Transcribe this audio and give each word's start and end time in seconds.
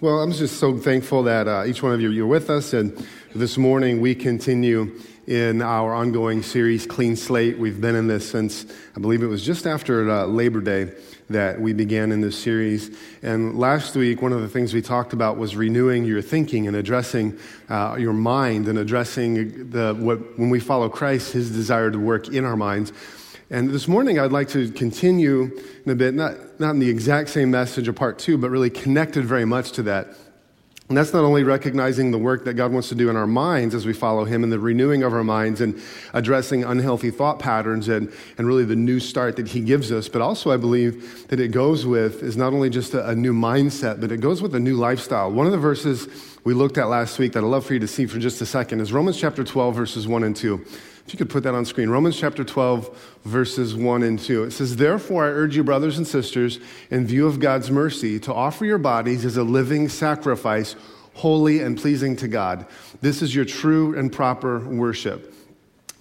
Well, 0.00 0.18
I'm 0.18 0.32
just 0.32 0.58
so 0.58 0.76
thankful 0.76 1.22
that 1.22 1.46
uh, 1.46 1.64
each 1.66 1.80
one 1.80 1.92
of 1.92 2.00
you 2.00 2.10
you're 2.10 2.26
with 2.26 2.50
us, 2.50 2.72
and 2.72 3.06
this 3.32 3.56
morning 3.56 4.00
we 4.00 4.16
continue 4.16 5.00
in 5.28 5.62
our 5.62 5.94
ongoing 5.94 6.42
series, 6.42 6.84
Clean 6.84 7.14
Slate. 7.14 7.58
We've 7.58 7.80
been 7.80 7.94
in 7.94 8.08
this 8.08 8.28
since 8.28 8.66
I 8.96 9.00
believe 9.00 9.22
it 9.22 9.28
was 9.28 9.46
just 9.46 9.68
after 9.68 10.10
uh, 10.10 10.26
Labor 10.26 10.60
Day 10.60 10.90
that 11.30 11.60
we 11.60 11.72
began 11.74 12.10
in 12.10 12.20
this 12.20 12.36
series. 12.36 12.90
And 13.22 13.56
last 13.56 13.94
week, 13.94 14.20
one 14.20 14.32
of 14.32 14.40
the 14.40 14.48
things 14.48 14.74
we 14.74 14.82
talked 14.82 15.12
about 15.12 15.38
was 15.38 15.54
renewing 15.54 16.04
your 16.04 16.22
thinking 16.22 16.66
and 16.66 16.76
addressing 16.76 17.38
uh, 17.68 17.94
your 17.96 18.12
mind 18.12 18.66
and 18.66 18.78
addressing 18.78 19.70
the 19.70 19.94
what 19.94 20.36
when 20.36 20.50
we 20.50 20.58
follow 20.58 20.88
Christ, 20.88 21.32
His 21.32 21.52
desire 21.52 21.92
to 21.92 22.00
work 22.00 22.26
in 22.26 22.44
our 22.44 22.56
minds. 22.56 22.92
And 23.54 23.70
this 23.70 23.86
morning, 23.86 24.18
I'd 24.18 24.32
like 24.32 24.48
to 24.48 24.68
continue 24.72 25.56
in 25.86 25.92
a 25.92 25.94
bit, 25.94 26.12
not, 26.12 26.58
not 26.58 26.70
in 26.70 26.80
the 26.80 26.88
exact 26.88 27.28
same 27.28 27.52
message 27.52 27.86
of 27.86 27.94
part 27.94 28.18
two, 28.18 28.36
but 28.36 28.50
really 28.50 28.68
connected 28.68 29.26
very 29.26 29.44
much 29.44 29.70
to 29.72 29.84
that. 29.84 30.08
And 30.88 30.98
that's 30.98 31.12
not 31.12 31.22
only 31.22 31.44
recognizing 31.44 32.10
the 32.10 32.18
work 32.18 32.46
that 32.46 32.54
God 32.54 32.72
wants 32.72 32.88
to 32.88 32.96
do 32.96 33.10
in 33.10 33.16
our 33.16 33.28
minds 33.28 33.72
as 33.72 33.86
we 33.86 33.92
follow 33.92 34.24
Him 34.24 34.42
and 34.42 34.52
the 34.52 34.58
renewing 34.58 35.04
of 35.04 35.12
our 35.12 35.22
minds 35.22 35.60
and 35.60 35.80
addressing 36.12 36.64
unhealthy 36.64 37.12
thought 37.12 37.38
patterns 37.38 37.86
and, 37.86 38.12
and 38.38 38.48
really 38.48 38.64
the 38.64 38.74
new 38.74 38.98
start 38.98 39.36
that 39.36 39.46
He 39.46 39.60
gives 39.60 39.92
us, 39.92 40.08
but 40.08 40.20
also 40.20 40.50
I 40.50 40.56
believe 40.56 41.28
that 41.28 41.38
it 41.38 41.52
goes 41.52 41.86
with 41.86 42.24
is 42.24 42.36
not 42.36 42.52
only 42.52 42.70
just 42.70 42.92
a, 42.92 43.08
a 43.10 43.14
new 43.14 43.32
mindset, 43.32 44.00
but 44.00 44.10
it 44.10 44.16
goes 44.16 44.42
with 44.42 44.56
a 44.56 44.60
new 44.60 44.74
lifestyle. 44.74 45.30
One 45.30 45.46
of 45.46 45.52
the 45.52 45.58
verses 45.58 46.08
we 46.42 46.54
looked 46.54 46.76
at 46.76 46.88
last 46.88 47.20
week 47.20 47.34
that 47.34 47.44
I'd 47.44 47.46
love 47.46 47.64
for 47.64 47.74
you 47.74 47.80
to 47.80 47.88
see 47.88 48.06
for 48.06 48.18
just 48.18 48.40
a 48.40 48.46
second 48.46 48.80
is 48.80 48.92
Romans 48.92 49.16
chapter 49.16 49.44
12, 49.44 49.76
verses 49.76 50.08
1 50.08 50.24
and 50.24 50.34
2. 50.34 50.66
If 51.06 51.12
you 51.12 51.18
could 51.18 51.28
put 51.28 51.42
that 51.42 51.54
on 51.54 51.66
screen, 51.66 51.90
Romans 51.90 52.18
chapter 52.18 52.44
12, 52.44 53.18
verses 53.24 53.74
1 53.74 54.02
and 54.02 54.18
2. 54.18 54.44
It 54.44 54.52
says, 54.52 54.76
Therefore, 54.76 55.24
I 55.24 55.28
urge 55.28 55.54
you, 55.54 55.62
brothers 55.62 55.98
and 55.98 56.06
sisters, 56.06 56.60
in 56.90 57.06
view 57.06 57.26
of 57.26 57.40
God's 57.40 57.70
mercy, 57.70 58.18
to 58.20 58.32
offer 58.32 58.64
your 58.64 58.78
bodies 58.78 59.26
as 59.26 59.36
a 59.36 59.42
living 59.42 59.90
sacrifice, 59.90 60.76
holy 61.12 61.60
and 61.60 61.76
pleasing 61.76 62.16
to 62.16 62.28
God. 62.28 62.66
This 63.02 63.20
is 63.20 63.34
your 63.34 63.44
true 63.44 63.96
and 63.98 64.10
proper 64.10 64.60
worship. 64.60 65.34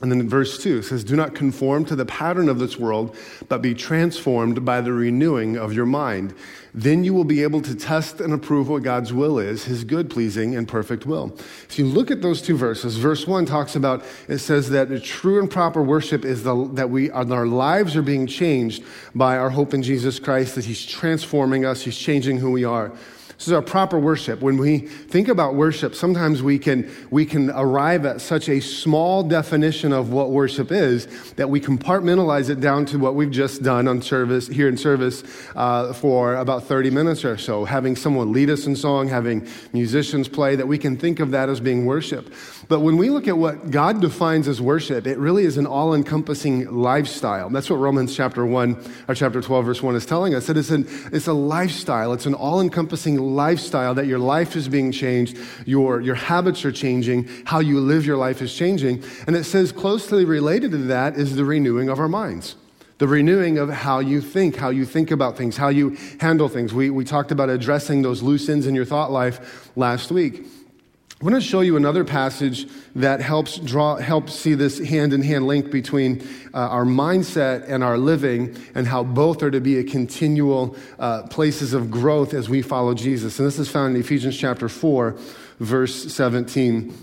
And 0.01 0.11
then 0.11 0.27
verse 0.27 0.61
2 0.61 0.79
it 0.79 0.83
says, 0.83 1.03
Do 1.03 1.15
not 1.15 1.35
conform 1.35 1.85
to 1.85 1.95
the 1.95 2.05
pattern 2.05 2.47
of 2.47 2.59
this 2.59 2.77
world, 2.77 3.15
but 3.49 3.61
be 3.61 3.73
transformed 3.73 4.63
by 4.63 4.81
the 4.81 4.93
renewing 4.93 5.57
of 5.57 5.73
your 5.73 5.85
mind. 5.85 6.33
Then 6.75 7.03
you 7.03 7.13
will 7.13 7.23
be 7.23 7.43
able 7.43 7.61
to 7.61 7.75
test 7.75 8.19
and 8.19 8.33
approve 8.33 8.67
what 8.67 8.81
God's 8.81 9.13
will 9.13 9.37
is, 9.37 9.65
his 9.65 9.83
good, 9.83 10.09
pleasing, 10.09 10.55
and 10.55 10.67
perfect 10.67 11.05
will. 11.05 11.37
If 11.69 11.77
you 11.77 11.85
look 11.85 12.09
at 12.09 12.23
those 12.23 12.41
two 12.41 12.57
verses, 12.57 12.97
verse 12.97 13.27
1 13.27 13.45
talks 13.45 13.75
about, 13.75 14.03
it 14.27 14.39
says 14.39 14.71
that 14.71 14.89
the 14.89 14.99
true 14.99 15.39
and 15.39 15.49
proper 15.49 15.83
worship 15.83 16.25
is 16.25 16.43
the, 16.43 16.67
that 16.73 16.89
we, 16.89 17.11
our 17.11 17.45
lives 17.45 17.95
are 17.95 18.01
being 18.01 18.25
changed 18.25 18.83
by 19.13 19.37
our 19.37 19.51
hope 19.51 19.75
in 19.75 19.83
Jesus 19.83 20.17
Christ, 20.17 20.55
that 20.55 20.65
he's 20.65 20.83
transforming 20.83 21.63
us, 21.63 21.83
he's 21.83 21.97
changing 21.97 22.37
who 22.37 22.49
we 22.49 22.63
are. 22.63 22.91
This 23.37 23.47
is 23.47 23.53
our 23.53 23.61
proper 23.61 23.99
worship. 23.99 24.41
When 24.41 24.57
we 24.57 24.79
think 24.79 25.27
about 25.27 25.55
worship, 25.55 25.95
sometimes 25.95 26.43
we 26.43 26.59
can, 26.59 26.89
we 27.09 27.25
can 27.25 27.49
arrive 27.49 28.05
at 28.05 28.21
such 28.21 28.47
a 28.47 28.59
small 28.59 29.23
definition 29.23 29.91
of 29.91 30.11
what 30.11 30.29
worship 30.29 30.71
is 30.71 31.07
that 31.33 31.49
we 31.49 31.59
compartmentalize 31.59 32.49
it 32.49 32.59
down 32.59 32.85
to 32.85 32.99
what 32.99 33.15
we've 33.15 33.31
just 33.31 33.63
done 33.63 33.87
on 33.87 34.01
service, 34.01 34.47
here 34.47 34.67
in 34.67 34.77
service, 34.77 35.23
uh, 35.55 35.93
for 35.93 36.35
about 36.35 36.65
30 36.65 36.91
minutes 36.91 37.25
or 37.25 37.37
so. 37.37 37.65
Having 37.65 37.95
someone 37.95 38.31
lead 38.31 38.49
us 38.49 38.67
in 38.67 38.75
song, 38.75 39.07
having 39.07 39.47
musicians 39.73 40.27
play, 40.27 40.55
that 40.55 40.67
we 40.67 40.77
can 40.77 40.95
think 40.95 41.19
of 41.19 41.31
that 41.31 41.49
as 41.49 41.59
being 41.59 41.85
worship. 41.85 42.31
But 42.67 42.79
when 42.79 42.97
we 42.97 43.09
look 43.09 43.27
at 43.27 43.37
what 43.37 43.71
God 43.71 44.01
defines 44.01 44.47
as 44.47 44.61
worship, 44.61 45.05
it 45.05 45.17
really 45.17 45.43
is 45.43 45.57
an 45.57 45.65
all 45.65 45.93
encompassing 45.93 46.71
lifestyle. 46.71 47.49
That's 47.49 47.69
what 47.69 47.77
Romans 47.77 48.15
chapter 48.15 48.45
1 48.45 48.93
or 49.07 49.15
chapter 49.15 49.41
12, 49.41 49.65
verse 49.65 49.83
1 49.83 49.95
is 49.95 50.05
telling 50.05 50.33
us. 50.33 50.47
That 50.47 50.57
it's, 50.57 50.69
an, 50.69 50.87
it's 51.11 51.27
a 51.27 51.33
lifestyle, 51.33 52.13
it's 52.13 52.25
an 52.25 52.33
all 52.33 52.61
encompassing 52.61 53.17
lifestyle, 53.17 53.93
that 53.95 54.07
your 54.07 54.19
life 54.19 54.55
is 54.55 54.67
being 54.69 54.91
changed, 54.91 55.37
your, 55.65 56.01
your 56.01 56.15
habits 56.15 56.63
are 56.65 56.71
changing, 56.71 57.27
how 57.45 57.59
you 57.59 57.79
live 57.79 58.05
your 58.05 58.17
life 58.17 58.41
is 58.41 58.53
changing. 58.55 59.03
And 59.27 59.35
it 59.35 59.43
says 59.43 59.71
closely 59.71 60.25
related 60.25 60.71
to 60.71 60.77
that 60.77 61.17
is 61.17 61.35
the 61.35 61.45
renewing 61.45 61.89
of 61.89 61.99
our 61.99 62.09
minds 62.09 62.55
the 62.99 63.07
renewing 63.07 63.57
of 63.57 63.69
how 63.69 63.99
you 63.99 64.21
think, 64.21 64.55
how 64.55 64.69
you 64.69 64.85
think 64.85 65.11
about 65.11 65.35
things, 65.35 65.57
how 65.57 65.67
you 65.67 65.97
handle 66.21 66.47
things. 66.47 66.73
We, 66.73 66.89
we 66.89 67.03
talked 67.03 67.31
about 67.31 67.49
addressing 67.49 68.01
those 68.01 68.21
loose 68.21 68.47
ends 68.47 68.65
in 68.65 68.75
your 68.75 68.85
thought 68.85 69.11
life 69.11 69.69
last 69.75 70.09
week. 70.09 70.45
I 71.23 71.25
want 71.25 71.35
to 71.35 71.49
show 71.49 71.61
you 71.61 71.77
another 71.77 72.03
passage 72.03 72.67
that 72.97 73.21
helps 73.21 73.57
draw, 73.57 73.95
helps 73.95 74.35
see 74.35 74.55
this 74.55 74.77
hand 74.77 75.13
in 75.13 75.21
hand 75.21 75.47
link 75.47 75.71
between 75.71 76.21
uh, 76.53 76.57
our 76.57 76.83
mindset 76.83 77.63
and 77.65 77.81
our 77.81 77.97
living, 77.97 78.57
and 78.75 78.85
how 78.85 79.05
both 79.05 79.41
are 79.41 79.49
to 79.49 79.61
be 79.61 79.77
a 79.77 79.85
continual 79.85 80.75
uh, 80.99 81.23
places 81.27 81.71
of 81.71 81.89
growth 81.89 82.33
as 82.33 82.49
we 82.49 82.61
follow 82.61 82.93
Jesus. 82.93 83.39
And 83.39 83.47
this 83.47 83.57
is 83.57 83.69
found 83.69 83.95
in 83.95 84.01
Ephesians 84.01 84.37
chapter 84.37 84.67
four, 84.67 85.15
verse 85.61 86.13
seventeen. 86.13 86.93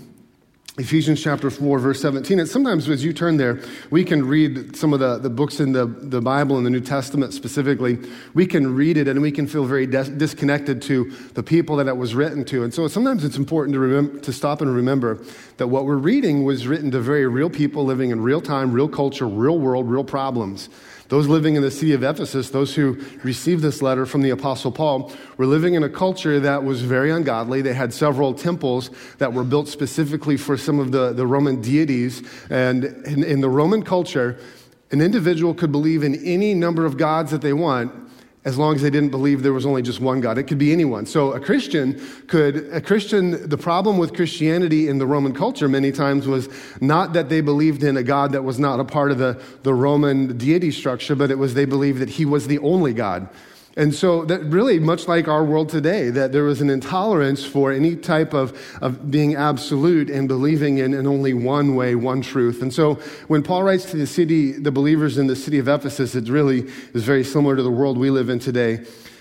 Ephesians 0.77 1.21
chapter 1.21 1.49
4, 1.49 1.79
verse 1.79 2.01
17. 2.01 2.39
And 2.39 2.47
sometimes 2.47 2.87
as 2.87 3.03
you 3.03 3.11
turn 3.11 3.35
there, 3.35 3.59
we 3.89 4.05
can 4.05 4.25
read 4.25 4.73
some 4.73 4.93
of 4.93 5.01
the, 5.01 5.17
the 5.17 5.29
books 5.29 5.59
in 5.59 5.73
the, 5.73 5.85
the 5.85 6.21
Bible 6.21 6.57
in 6.57 6.63
the 6.63 6.69
New 6.69 6.79
Testament 6.79 7.33
specifically. 7.33 7.99
We 8.33 8.45
can 8.45 8.73
read 8.73 8.95
it 8.95 9.09
and 9.09 9.21
we 9.21 9.33
can 9.33 9.47
feel 9.47 9.65
very 9.65 9.85
dis- 9.85 10.07
disconnected 10.07 10.81
to 10.83 11.11
the 11.33 11.43
people 11.43 11.75
that 11.75 11.87
it 11.87 11.97
was 11.97 12.15
written 12.15 12.45
to. 12.45 12.63
And 12.63 12.73
so 12.73 12.87
sometimes 12.87 13.25
it's 13.25 13.35
important 13.35 13.73
to, 13.73 13.79
remember, 13.79 14.19
to 14.21 14.31
stop 14.31 14.61
and 14.61 14.73
remember 14.73 15.21
that 15.57 15.67
what 15.67 15.83
we're 15.83 15.97
reading 15.97 16.45
was 16.45 16.65
written 16.65 16.89
to 16.91 17.01
very 17.01 17.27
real 17.27 17.49
people 17.49 17.83
living 17.83 18.11
in 18.11 18.21
real 18.21 18.39
time, 18.39 18.71
real 18.71 18.87
culture, 18.87 19.27
real 19.27 19.59
world, 19.59 19.89
real 19.91 20.05
problems. 20.05 20.69
Those 21.11 21.27
living 21.27 21.57
in 21.57 21.61
the 21.61 21.69
city 21.69 21.91
of 21.91 22.03
Ephesus, 22.03 22.51
those 22.51 22.73
who 22.73 22.97
received 23.21 23.61
this 23.61 23.81
letter 23.81 24.05
from 24.05 24.21
the 24.21 24.29
Apostle 24.29 24.71
Paul, 24.71 25.11
were 25.35 25.45
living 25.45 25.73
in 25.73 25.83
a 25.83 25.89
culture 25.89 26.39
that 26.39 26.63
was 26.63 26.83
very 26.83 27.11
ungodly. 27.11 27.61
They 27.61 27.73
had 27.73 27.93
several 27.93 28.33
temples 28.33 28.89
that 29.17 29.33
were 29.33 29.43
built 29.43 29.67
specifically 29.67 30.37
for 30.37 30.55
some 30.55 30.79
of 30.79 30.93
the, 30.93 31.11
the 31.11 31.27
Roman 31.27 31.59
deities. 31.59 32.23
And 32.49 32.85
in, 32.85 33.25
in 33.25 33.41
the 33.41 33.49
Roman 33.49 33.83
culture, 33.83 34.39
an 34.91 35.01
individual 35.01 35.53
could 35.53 35.73
believe 35.73 36.01
in 36.01 36.15
any 36.25 36.53
number 36.53 36.85
of 36.85 36.95
gods 36.95 37.31
that 37.31 37.41
they 37.41 37.51
want 37.51 37.91
as 38.43 38.57
long 38.57 38.75
as 38.75 38.81
they 38.81 38.89
didn't 38.89 39.11
believe 39.11 39.43
there 39.43 39.53
was 39.53 39.67
only 39.67 39.83
just 39.83 39.99
one 39.99 40.19
God. 40.19 40.37
It 40.37 40.43
could 40.43 40.57
be 40.57 40.71
anyone. 40.73 41.05
So 41.05 41.33
a 41.33 41.39
Christian 41.39 42.01
could, 42.27 42.67
a 42.73 42.81
Christian, 42.81 43.47
the 43.47 43.57
problem 43.57 43.99
with 43.99 44.15
Christianity 44.15 44.87
in 44.87 44.97
the 44.97 45.05
Roman 45.05 45.33
culture 45.33 45.67
many 45.67 45.91
times 45.91 46.27
was 46.27 46.49
not 46.81 47.13
that 47.13 47.29
they 47.29 47.41
believed 47.41 47.83
in 47.83 47.97
a 47.97 48.03
God 48.03 48.31
that 48.31 48.43
was 48.43 48.57
not 48.57 48.79
a 48.79 48.83
part 48.83 49.11
of 49.11 49.19
the, 49.19 49.39
the 49.61 49.73
Roman 49.73 50.37
deity 50.37 50.71
structure, 50.71 51.15
but 51.15 51.29
it 51.29 51.37
was 51.37 51.53
they 51.53 51.65
believed 51.65 51.99
that 51.99 52.09
he 52.09 52.25
was 52.25 52.47
the 52.47 52.57
only 52.59 52.93
God. 52.93 53.29
And 53.77 53.95
so 53.95 54.25
that 54.25 54.43
really, 54.43 54.79
much 54.79 55.07
like 55.07 55.29
our 55.29 55.45
world 55.45 55.69
today, 55.69 56.09
that 56.09 56.33
there 56.33 56.43
was 56.43 56.59
an 56.59 56.69
intolerance 56.69 57.45
for 57.45 57.71
any 57.71 57.95
type 57.95 58.33
of, 58.33 58.57
of 58.81 59.09
being 59.09 59.35
absolute 59.35 60.09
and 60.09 60.27
believing 60.27 60.79
in, 60.79 60.93
in 60.93 61.07
only 61.07 61.33
one 61.33 61.75
way, 61.75 61.95
one 61.95 62.21
truth. 62.21 62.61
And 62.61 62.73
so 62.73 62.95
when 63.27 63.43
Paul 63.43 63.63
writes 63.63 63.85
to 63.91 63.97
the 63.97 64.07
city, 64.07 64.51
the 64.51 64.71
believers 64.71 65.17
in 65.17 65.27
the 65.27 65.37
city 65.37 65.57
of 65.57 65.69
Ephesus, 65.69 66.15
it 66.15 66.27
really 66.27 66.69
is 66.93 67.05
very 67.05 67.23
similar 67.23 67.55
to 67.55 67.63
the 67.63 67.71
world 67.71 67.97
we 67.97 68.09
live 68.09 68.29
in 68.29 68.39
today. 68.39 68.75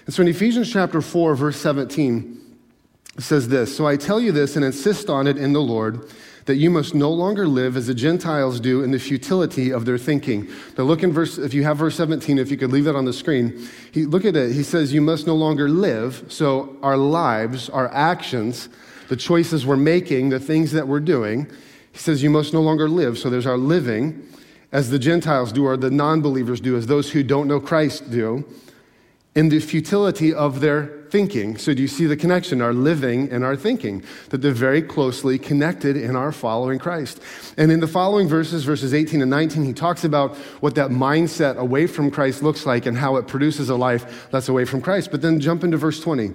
And 0.06 0.14
so 0.14 0.22
in 0.22 0.28
Ephesians 0.28 0.72
chapter 0.72 1.00
4, 1.00 1.36
verse 1.36 1.56
17, 1.58 2.56
it 3.18 3.22
says 3.22 3.48
this 3.48 3.76
So 3.76 3.86
I 3.86 3.96
tell 3.96 4.18
you 4.20 4.32
this 4.32 4.56
and 4.56 4.64
insist 4.64 5.08
on 5.08 5.28
it 5.28 5.36
in 5.36 5.52
the 5.52 5.62
Lord 5.62 6.10
that 6.46 6.56
you 6.56 6.70
must 6.70 6.94
no 6.94 7.10
longer 7.10 7.46
live 7.46 7.76
as 7.76 7.86
the 7.86 7.94
Gentiles 7.94 8.60
do 8.60 8.82
in 8.82 8.90
the 8.90 8.98
futility 8.98 9.72
of 9.72 9.84
their 9.84 9.98
thinking. 9.98 10.48
Now, 10.76 10.84
look 10.84 11.02
in 11.02 11.12
verse, 11.12 11.38
if 11.38 11.54
you 11.54 11.64
have 11.64 11.78
verse 11.78 11.96
17, 11.96 12.38
if 12.38 12.50
you 12.50 12.56
could 12.56 12.72
leave 12.72 12.84
that 12.84 12.96
on 12.96 13.04
the 13.04 13.12
screen. 13.12 13.68
He, 13.92 14.06
look 14.06 14.24
at 14.24 14.36
it. 14.36 14.52
He 14.52 14.62
says, 14.62 14.92
You 14.92 15.00
must 15.00 15.26
no 15.26 15.34
longer 15.34 15.68
live. 15.68 16.24
So, 16.28 16.76
our 16.82 16.96
lives, 16.96 17.68
our 17.68 17.92
actions, 17.92 18.68
the 19.08 19.16
choices 19.16 19.66
we're 19.66 19.76
making, 19.76 20.30
the 20.30 20.40
things 20.40 20.72
that 20.72 20.88
we're 20.88 21.00
doing, 21.00 21.50
he 21.92 21.98
says, 21.98 22.22
You 22.22 22.30
must 22.30 22.52
no 22.52 22.62
longer 22.62 22.88
live. 22.88 23.18
So, 23.18 23.30
there's 23.30 23.46
our 23.46 23.58
living 23.58 24.26
as 24.72 24.90
the 24.90 24.98
Gentiles 24.98 25.52
do, 25.52 25.66
or 25.66 25.76
the 25.76 25.90
non 25.90 26.20
believers 26.20 26.60
do, 26.60 26.76
as 26.76 26.86
those 26.86 27.10
who 27.10 27.22
don't 27.22 27.48
know 27.48 27.60
Christ 27.60 28.10
do, 28.10 28.44
in 29.34 29.48
the 29.48 29.60
futility 29.60 30.32
of 30.32 30.60
their 30.60 30.99
thinking. 31.10 31.56
So, 31.58 31.74
do 31.74 31.82
you 31.82 31.88
see 31.88 32.06
the 32.06 32.16
connection? 32.16 32.60
Our 32.60 32.72
living 32.72 33.30
and 33.30 33.44
our 33.44 33.56
thinking, 33.56 34.02
that 34.30 34.38
they're 34.38 34.52
very 34.52 34.82
closely 34.82 35.38
connected 35.38 35.96
in 35.96 36.16
our 36.16 36.32
following 36.32 36.78
Christ. 36.78 37.20
And 37.56 37.72
in 37.72 37.80
the 37.80 37.88
following 37.88 38.28
verses, 38.28 38.64
verses 38.64 38.94
18 38.94 39.20
and 39.20 39.30
19, 39.30 39.64
he 39.64 39.72
talks 39.72 40.04
about 40.04 40.36
what 40.60 40.74
that 40.76 40.90
mindset 40.90 41.56
away 41.56 41.86
from 41.86 42.10
Christ 42.10 42.42
looks 42.42 42.66
like 42.66 42.86
and 42.86 42.96
how 42.96 43.16
it 43.16 43.26
produces 43.26 43.68
a 43.68 43.76
life 43.76 44.28
that's 44.30 44.48
away 44.48 44.64
from 44.64 44.80
Christ. 44.80 45.10
But 45.10 45.22
then 45.22 45.40
jump 45.40 45.64
into 45.64 45.76
verse 45.76 46.00
20. 46.00 46.32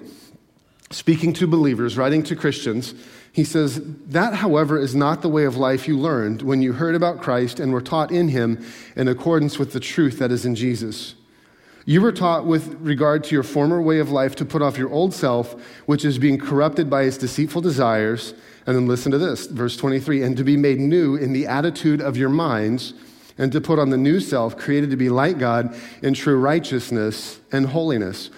Speaking 0.90 1.32
to 1.34 1.48
believers, 1.48 1.96
writing 1.96 2.22
to 2.24 2.36
Christians, 2.36 2.94
he 3.32 3.44
says, 3.44 3.82
That, 4.06 4.34
however, 4.34 4.78
is 4.78 4.94
not 4.94 5.20
the 5.20 5.28
way 5.28 5.44
of 5.44 5.56
life 5.56 5.88
you 5.88 5.98
learned 5.98 6.42
when 6.42 6.62
you 6.62 6.74
heard 6.74 6.94
about 6.94 7.20
Christ 7.20 7.58
and 7.58 7.72
were 7.72 7.80
taught 7.80 8.12
in 8.12 8.28
him 8.28 8.64
in 8.94 9.08
accordance 9.08 9.58
with 9.58 9.72
the 9.72 9.80
truth 9.80 10.18
that 10.20 10.30
is 10.30 10.46
in 10.46 10.54
Jesus. 10.54 11.14
You 11.88 12.00
were 12.00 12.10
taught 12.10 12.44
with 12.46 12.74
regard 12.80 13.22
to 13.24 13.34
your 13.34 13.44
former 13.44 13.80
way 13.80 14.00
of 14.00 14.10
life 14.10 14.34
to 14.36 14.44
put 14.44 14.60
off 14.60 14.76
your 14.76 14.90
old 14.90 15.14
self, 15.14 15.52
which 15.86 16.04
is 16.04 16.18
being 16.18 16.36
corrupted 16.36 16.90
by 16.90 17.02
its 17.02 17.16
deceitful 17.16 17.62
desires. 17.62 18.34
And 18.66 18.74
then 18.74 18.88
listen 18.88 19.12
to 19.12 19.18
this, 19.18 19.46
verse 19.46 19.76
23 19.76 20.24
and 20.24 20.36
to 20.36 20.42
be 20.42 20.56
made 20.56 20.80
new 20.80 21.14
in 21.14 21.32
the 21.32 21.46
attitude 21.46 22.00
of 22.00 22.16
your 22.16 22.28
minds, 22.28 22.92
and 23.38 23.52
to 23.52 23.60
put 23.60 23.78
on 23.78 23.90
the 23.90 23.96
new 23.96 24.18
self, 24.18 24.56
created 24.56 24.90
to 24.90 24.96
be 24.96 25.08
like 25.08 25.38
God 25.38 25.76
in 26.02 26.12
true 26.12 26.36
righteousness 26.36 27.38
and 27.52 27.66
holiness. 27.66 28.30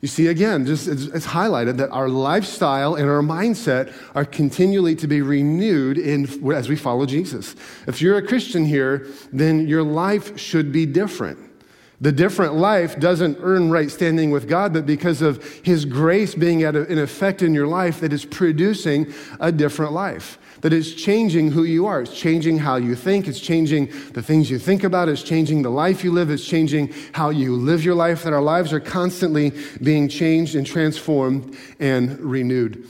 You 0.00 0.06
see, 0.06 0.28
again, 0.28 0.64
just 0.64 0.86
it's, 0.86 1.06
it's, 1.06 1.26
highlighted 1.26 1.78
that 1.78 1.90
our 1.90 2.08
lifestyle 2.08 2.94
and 2.94 3.08
our 3.08 3.22
mindset 3.22 3.92
are 4.14 4.26
continually 4.26 4.94
to 4.96 5.08
be 5.08 5.20
renewed 5.20 5.98
in, 5.98 6.28
as 6.52 6.68
we 6.68 6.76
follow 6.76 7.06
Jesus. 7.06 7.56
If 7.88 8.00
you're 8.00 8.18
a 8.18 8.26
Christian 8.26 8.66
here, 8.66 9.08
then 9.32 9.66
your 9.66 9.82
life 9.82 10.38
should 10.38 10.70
be 10.70 10.86
different. 10.86 11.53
The 12.00 12.12
different 12.12 12.54
life 12.54 12.98
doesn't 12.98 13.38
earn 13.40 13.70
right 13.70 13.90
standing 13.90 14.30
with 14.30 14.48
God, 14.48 14.72
but 14.72 14.84
because 14.84 15.22
of 15.22 15.42
His 15.62 15.84
grace 15.84 16.34
being 16.34 16.62
at 16.62 16.74
a, 16.74 16.84
in 16.90 16.98
effect 16.98 17.42
in 17.42 17.54
your 17.54 17.66
life, 17.66 18.00
that 18.00 18.12
is 18.12 18.24
producing 18.24 19.12
a 19.40 19.52
different 19.52 19.92
life 19.92 20.38
that 20.64 20.72
is 20.72 20.94
changing 20.94 21.50
who 21.50 21.64
you 21.64 21.84
are. 21.84 22.00
It's 22.00 22.18
changing 22.18 22.56
how 22.56 22.76
you 22.76 22.94
think. 22.94 23.28
It's 23.28 23.38
changing 23.38 23.92
the 24.12 24.22
things 24.22 24.50
you 24.50 24.58
think 24.58 24.82
about. 24.82 25.10
It's 25.10 25.22
changing 25.22 25.60
the 25.60 25.68
life 25.68 26.02
you 26.02 26.10
live. 26.10 26.30
It's 26.30 26.46
changing 26.46 26.94
how 27.12 27.28
you 27.28 27.54
live 27.54 27.84
your 27.84 27.94
life. 27.94 28.22
That 28.22 28.32
our 28.32 28.40
lives 28.40 28.72
are 28.72 28.80
constantly 28.80 29.52
being 29.82 30.08
changed 30.08 30.54
and 30.54 30.66
transformed 30.66 31.54
and 31.80 32.18
renewed. 32.18 32.88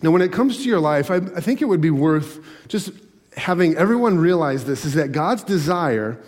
Now, 0.00 0.10
when 0.10 0.22
it 0.22 0.32
comes 0.32 0.56
to 0.56 0.62
your 0.62 0.80
life, 0.80 1.10
I, 1.10 1.16
I 1.16 1.40
think 1.40 1.60
it 1.60 1.66
would 1.66 1.82
be 1.82 1.90
worth 1.90 2.40
just 2.66 2.88
having 3.36 3.76
everyone 3.76 4.16
realize 4.16 4.64
this 4.64 4.86
is 4.86 4.94
that 4.94 5.12
God's 5.12 5.44
desire 5.44 6.18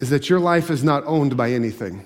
is 0.00 0.10
that 0.10 0.28
your 0.28 0.40
life 0.40 0.70
is 0.70 0.84
not 0.84 1.04
owned 1.06 1.36
by 1.36 1.52
anything. 1.52 2.04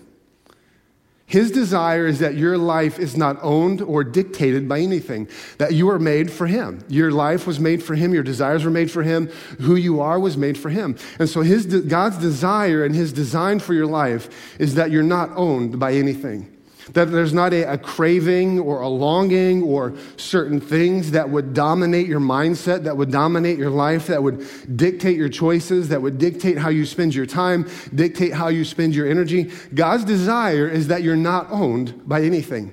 His 1.28 1.50
desire 1.50 2.06
is 2.06 2.20
that 2.20 2.36
your 2.36 2.56
life 2.56 2.98
is 2.98 3.14
not 3.14 3.36
owned 3.42 3.82
or 3.82 4.02
dictated 4.02 4.66
by 4.66 4.80
anything, 4.80 5.28
that 5.58 5.74
you 5.74 5.90
are 5.90 5.98
made 5.98 6.30
for 6.30 6.46
Him. 6.46 6.82
Your 6.88 7.10
life 7.12 7.46
was 7.46 7.60
made 7.60 7.82
for 7.82 7.94
Him, 7.94 8.14
your 8.14 8.22
desires 8.22 8.64
were 8.64 8.70
made 8.70 8.90
for 8.90 9.02
Him, 9.02 9.26
who 9.60 9.76
you 9.76 10.00
are 10.00 10.18
was 10.18 10.38
made 10.38 10.56
for 10.56 10.70
Him. 10.70 10.96
And 11.18 11.28
so 11.28 11.42
his, 11.42 11.66
God's 11.66 12.16
desire 12.16 12.82
and 12.82 12.94
His 12.94 13.12
design 13.12 13.58
for 13.58 13.74
your 13.74 13.86
life 13.86 14.56
is 14.58 14.74
that 14.76 14.90
you're 14.90 15.02
not 15.02 15.30
owned 15.36 15.78
by 15.78 15.92
anything. 15.92 16.57
That 16.92 17.10
there's 17.10 17.34
not 17.34 17.52
a, 17.52 17.72
a, 17.72 17.78
craving 17.78 18.58
or 18.58 18.80
a 18.80 18.88
longing 18.88 19.62
or 19.62 19.94
certain 20.16 20.60
things 20.60 21.10
that 21.10 21.28
would 21.28 21.54
dominate 21.54 22.06
your 22.06 22.20
mindset, 22.20 22.84
that 22.84 22.96
would 22.96 23.10
dominate 23.10 23.58
your 23.58 23.70
life, 23.70 24.06
that 24.06 24.22
would 24.22 24.46
dictate 24.76 25.16
your 25.16 25.28
choices, 25.28 25.88
that 25.88 26.00
would 26.00 26.18
dictate 26.18 26.58
how 26.58 26.68
you 26.68 26.86
spend 26.86 27.14
your 27.14 27.26
time, 27.26 27.68
dictate 27.94 28.32
how 28.32 28.48
you 28.48 28.64
spend 28.64 28.94
your 28.94 29.08
energy. 29.08 29.50
God's 29.74 30.04
desire 30.04 30.68
is 30.68 30.88
that 30.88 31.02
you're 31.02 31.16
not 31.16 31.50
owned 31.50 32.08
by 32.08 32.22
anything. 32.22 32.72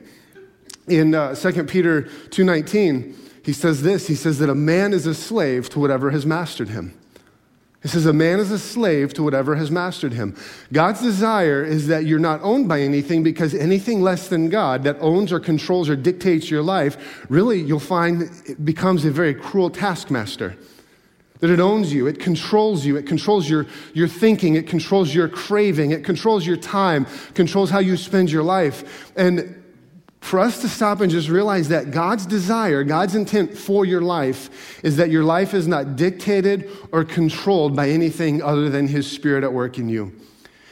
In 0.88 1.16
uh, 1.16 1.36
2 1.36 1.64
Peter 1.64 2.04
2.19, 2.04 3.16
he 3.44 3.54
says 3.54 3.84
this, 3.84 4.08
he 4.08 4.16
says 4.16 4.40
that 4.40 4.50
a 4.50 4.56
man 4.56 4.94
is 4.94 5.06
a 5.06 5.14
slave 5.14 5.70
to 5.70 5.80
whatever 5.80 6.12
has 6.12 6.26
mastered 6.26 6.70
him. 6.70 6.98
It 7.86 7.90
says, 7.90 8.08
A 8.08 8.14
man 8.14 8.40
is 8.40 8.50
a 8.50 8.58
slave 8.58 9.14
to 9.14 9.22
whatever 9.22 9.56
has 9.56 9.70
mastered 9.70 10.12
him. 10.12 10.36
God's 10.74 11.04
desire 11.04 11.64
is 11.64 11.86
that 11.86 12.08
you're 12.08 12.18
not 12.18 12.42
owned 12.42 12.68
by 12.68 12.82
anything 12.82 13.22
because 13.22 13.54
anything 13.54 14.02
less 14.02 14.28
than 14.28 14.50
God 14.50 14.82
that 14.86 14.98
owns 15.02 15.32
or 15.32 15.40
controls 15.40 15.88
or 15.88 15.96
dictates 15.96 16.50
your 16.50 16.64
life, 16.64 17.28
really, 17.30 17.62
you'll 17.62 17.80
find 17.80 18.24
it 18.48 18.66
becomes 18.66 19.06
a 19.06 19.12
very 19.12 19.36
cruel 19.36 19.70
taskmaster. 19.70 20.58
That 21.42 21.52
it 21.52 21.60
owns 21.60 21.94
you, 21.94 22.08
it 22.08 22.18
controls 22.18 22.88
you, 22.88 22.98
it 22.98 23.06
controls 23.06 23.48
your, 23.48 23.68
your 23.94 24.08
thinking, 24.08 24.56
it 24.56 24.66
controls 24.66 25.14
your 25.14 25.30
craving, 25.30 25.92
it 25.92 26.04
controls 26.04 26.48
your 26.48 26.58
time, 26.58 27.06
controls 27.36 27.70
how 27.70 27.78
you 27.78 27.98
spend 27.98 28.32
your 28.32 28.42
life. 28.42 29.14
And 29.16 29.64
for 30.26 30.40
us 30.40 30.60
to 30.62 30.68
stop 30.68 31.02
and 31.02 31.12
just 31.12 31.30
realize 31.30 31.68
that 31.68 31.92
God's 31.92 32.26
desire, 32.26 32.84
God's 32.84 33.14
intent 33.14 33.56
for 33.56 33.86
your 33.86 34.02
life 34.02 34.84
is 34.84 34.98
that 34.98 35.12
your 35.12 35.24
life 35.24 35.54
is 35.54 35.68
not 35.68 35.96
dictated 35.96 36.68
or 36.92 37.04
controlled 37.04 37.76
by 37.76 37.90
anything 37.90 38.42
other 38.42 38.68
than 38.72 38.88
His 38.88 39.10
Spirit 39.10 39.44
at 39.44 39.54
work 39.54 39.78
in 39.78 39.88
you. 39.88 40.12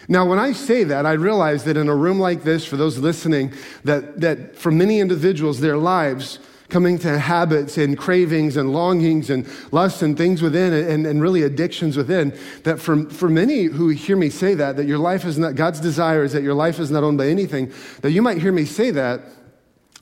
Now, 0.07 0.25
when 0.25 0.39
I 0.39 0.53
say 0.53 0.83
that, 0.85 1.05
I 1.05 1.13
realize 1.13 1.65
that 1.65 1.77
in 1.77 1.87
a 1.87 1.95
room 1.95 2.19
like 2.19 2.41
this, 2.41 2.65
for 2.65 2.77
those 2.77 2.97
listening, 2.97 3.53
that, 3.83 4.19
that 4.21 4.55
for 4.55 4.71
many 4.71 4.99
individuals, 4.99 5.59
their 5.59 5.77
lives, 5.77 6.39
coming 6.69 6.97
to 6.97 7.19
habits 7.19 7.77
and 7.77 7.95
cravings 7.95 8.57
and 8.57 8.73
longings 8.73 9.29
and 9.29 9.47
lusts 9.71 10.01
and 10.01 10.17
things 10.17 10.41
within 10.41 10.73
and, 10.73 11.05
and 11.05 11.21
really 11.21 11.43
addictions 11.43 11.95
within 11.95 12.35
that 12.63 12.79
for, 12.79 13.07
for 13.11 13.29
many 13.29 13.65
who 13.65 13.89
hear 13.89 14.17
me 14.17 14.27
say 14.27 14.55
that 14.55 14.75
that 14.77 14.87
your 14.87 14.97
life 14.97 15.23
is 15.23 15.37
not 15.37 15.53
god's 15.53 15.79
desire 15.79 16.23
is 16.23 16.33
that 16.33 16.41
your 16.41 16.55
life 16.55 16.79
is 16.79 16.89
not 16.89 17.03
owned 17.03 17.19
by 17.19 17.27
anything 17.27 17.71
that 18.01 18.09
you 18.09 18.23
might 18.23 18.39
hear 18.39 18.51
me 18.51 18.65
say 18.65 18.89
that 18.89 19.21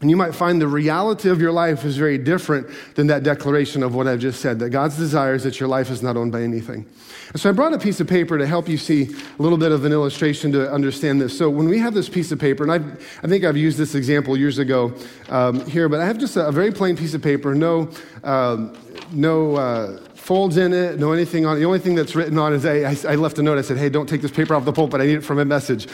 and 0.02 0.10
you 0.10 0.18
might 0.18 0.34
find 0.34 0.60
the 0.60 0.68
reality 0.68 1.30
of 1.30 1.40
your 1.40 1.52
life 1.52 1.86
is 1.86 1.96
very 1.96 2.18
different 2.18 2.68
than 2.96 3.08
that 3.08 3.24
declaration 3.24 3.84
of 3.84 3.94
what 3.94 4.08
I've 4.08 4.20
just 4.20 4.42
said 4.42 4.60
that 4.60 4.72
God's 4.72 4.98
desire 4.98 5.36
is 5.36 5.44
that 5.44 5.60
your 5.60 5.70
life 5.70 5.90
is 5.92 6.02
not 6.02 6.18
owned 6.18 6.32
by 6.32 6.42
anything. 6.42 6.86
And 7.32 7.40
so 7.40 7.50
I 7.50 7.54
brought 7.54 7.74
a 7.74 7.80
piece 7.80 8.00
of 8.02 8.08
paper 8.08 8.38
to 8.38 8.46
help 8.46 8.68
you 8.68 8.78
see 8.78 9.04
a 9.04 9.42
little 9.42 9.58
bit 9.58 9.72
of 9.72 9.86
an 9.86 9.94
illustration 9.94 10.52
to 10.52 10.70
understand 10.72 11.22
this. 11.22 11.38
So 11.38 11.50
when 11.50 11.70
we 11.70 11.78
have 11.80 11.94
this 11.94 12.10
piece 12.10 12.32
of 12.32 12.40
paper, 12.40 12.64
and 12.64 12.72
I've, 12.72 13.20
I 13.24 13.28
think 13.28 13.46
I've 13.46 13.56
used 13.56 13.78
this 13.78 13.96
example 13.96 14.36
years 14.36 14.58
ago 14.58 14.94
um, 15.30 15.66
here, 15.68 15.88
but 15.88 16.02
I 16.02 16.06
have 16.06 16.18
just 16.18 16.36
a, 16.36 16.48
a, 16.48 16.52
very 16.52 16.72
plain 16.72 16.98
piece 16.98 17.14
of 17.14 17.22
paper, 17.22 17.56
no, 17.56 17.90
um, 18.24 18.76
no 19.14 19.56
uh, 19.56 20.00
folds 20.32 20.56
in 20.56 20.72
it, 20.72 20.98
no 20.98 21.12
anything 21.12 21.46
on 21.46 21.58
it. 21.58 21.60
The 21.60 21.66
only 21.66 21.80
thing 21.80 21.94
that's 21.94 22.16
written 22.16 22.38
on 22.38 22.54
is 22.54 22.66
I, 22.66 22.96
I, 23.12 23.16
left 23.16 23.38
a 23.38 23.44
note. 23.44 23.58
I 23.58 23.64
said, 23.64 23.76
hey, 23.76 23.90
don't 23.90 24.08
take 24.08 24.22
this 24.22 24.32
paper 24.32 24.56
off 24.56 24.64
the 24.64 24.72
pulpit. 24.72 25.02
I 25.02 25.06
need 25.06 25.18
it 25.18 25.26
for 25.26 25.36
my 25.36 25.44
message. 25.44 25.90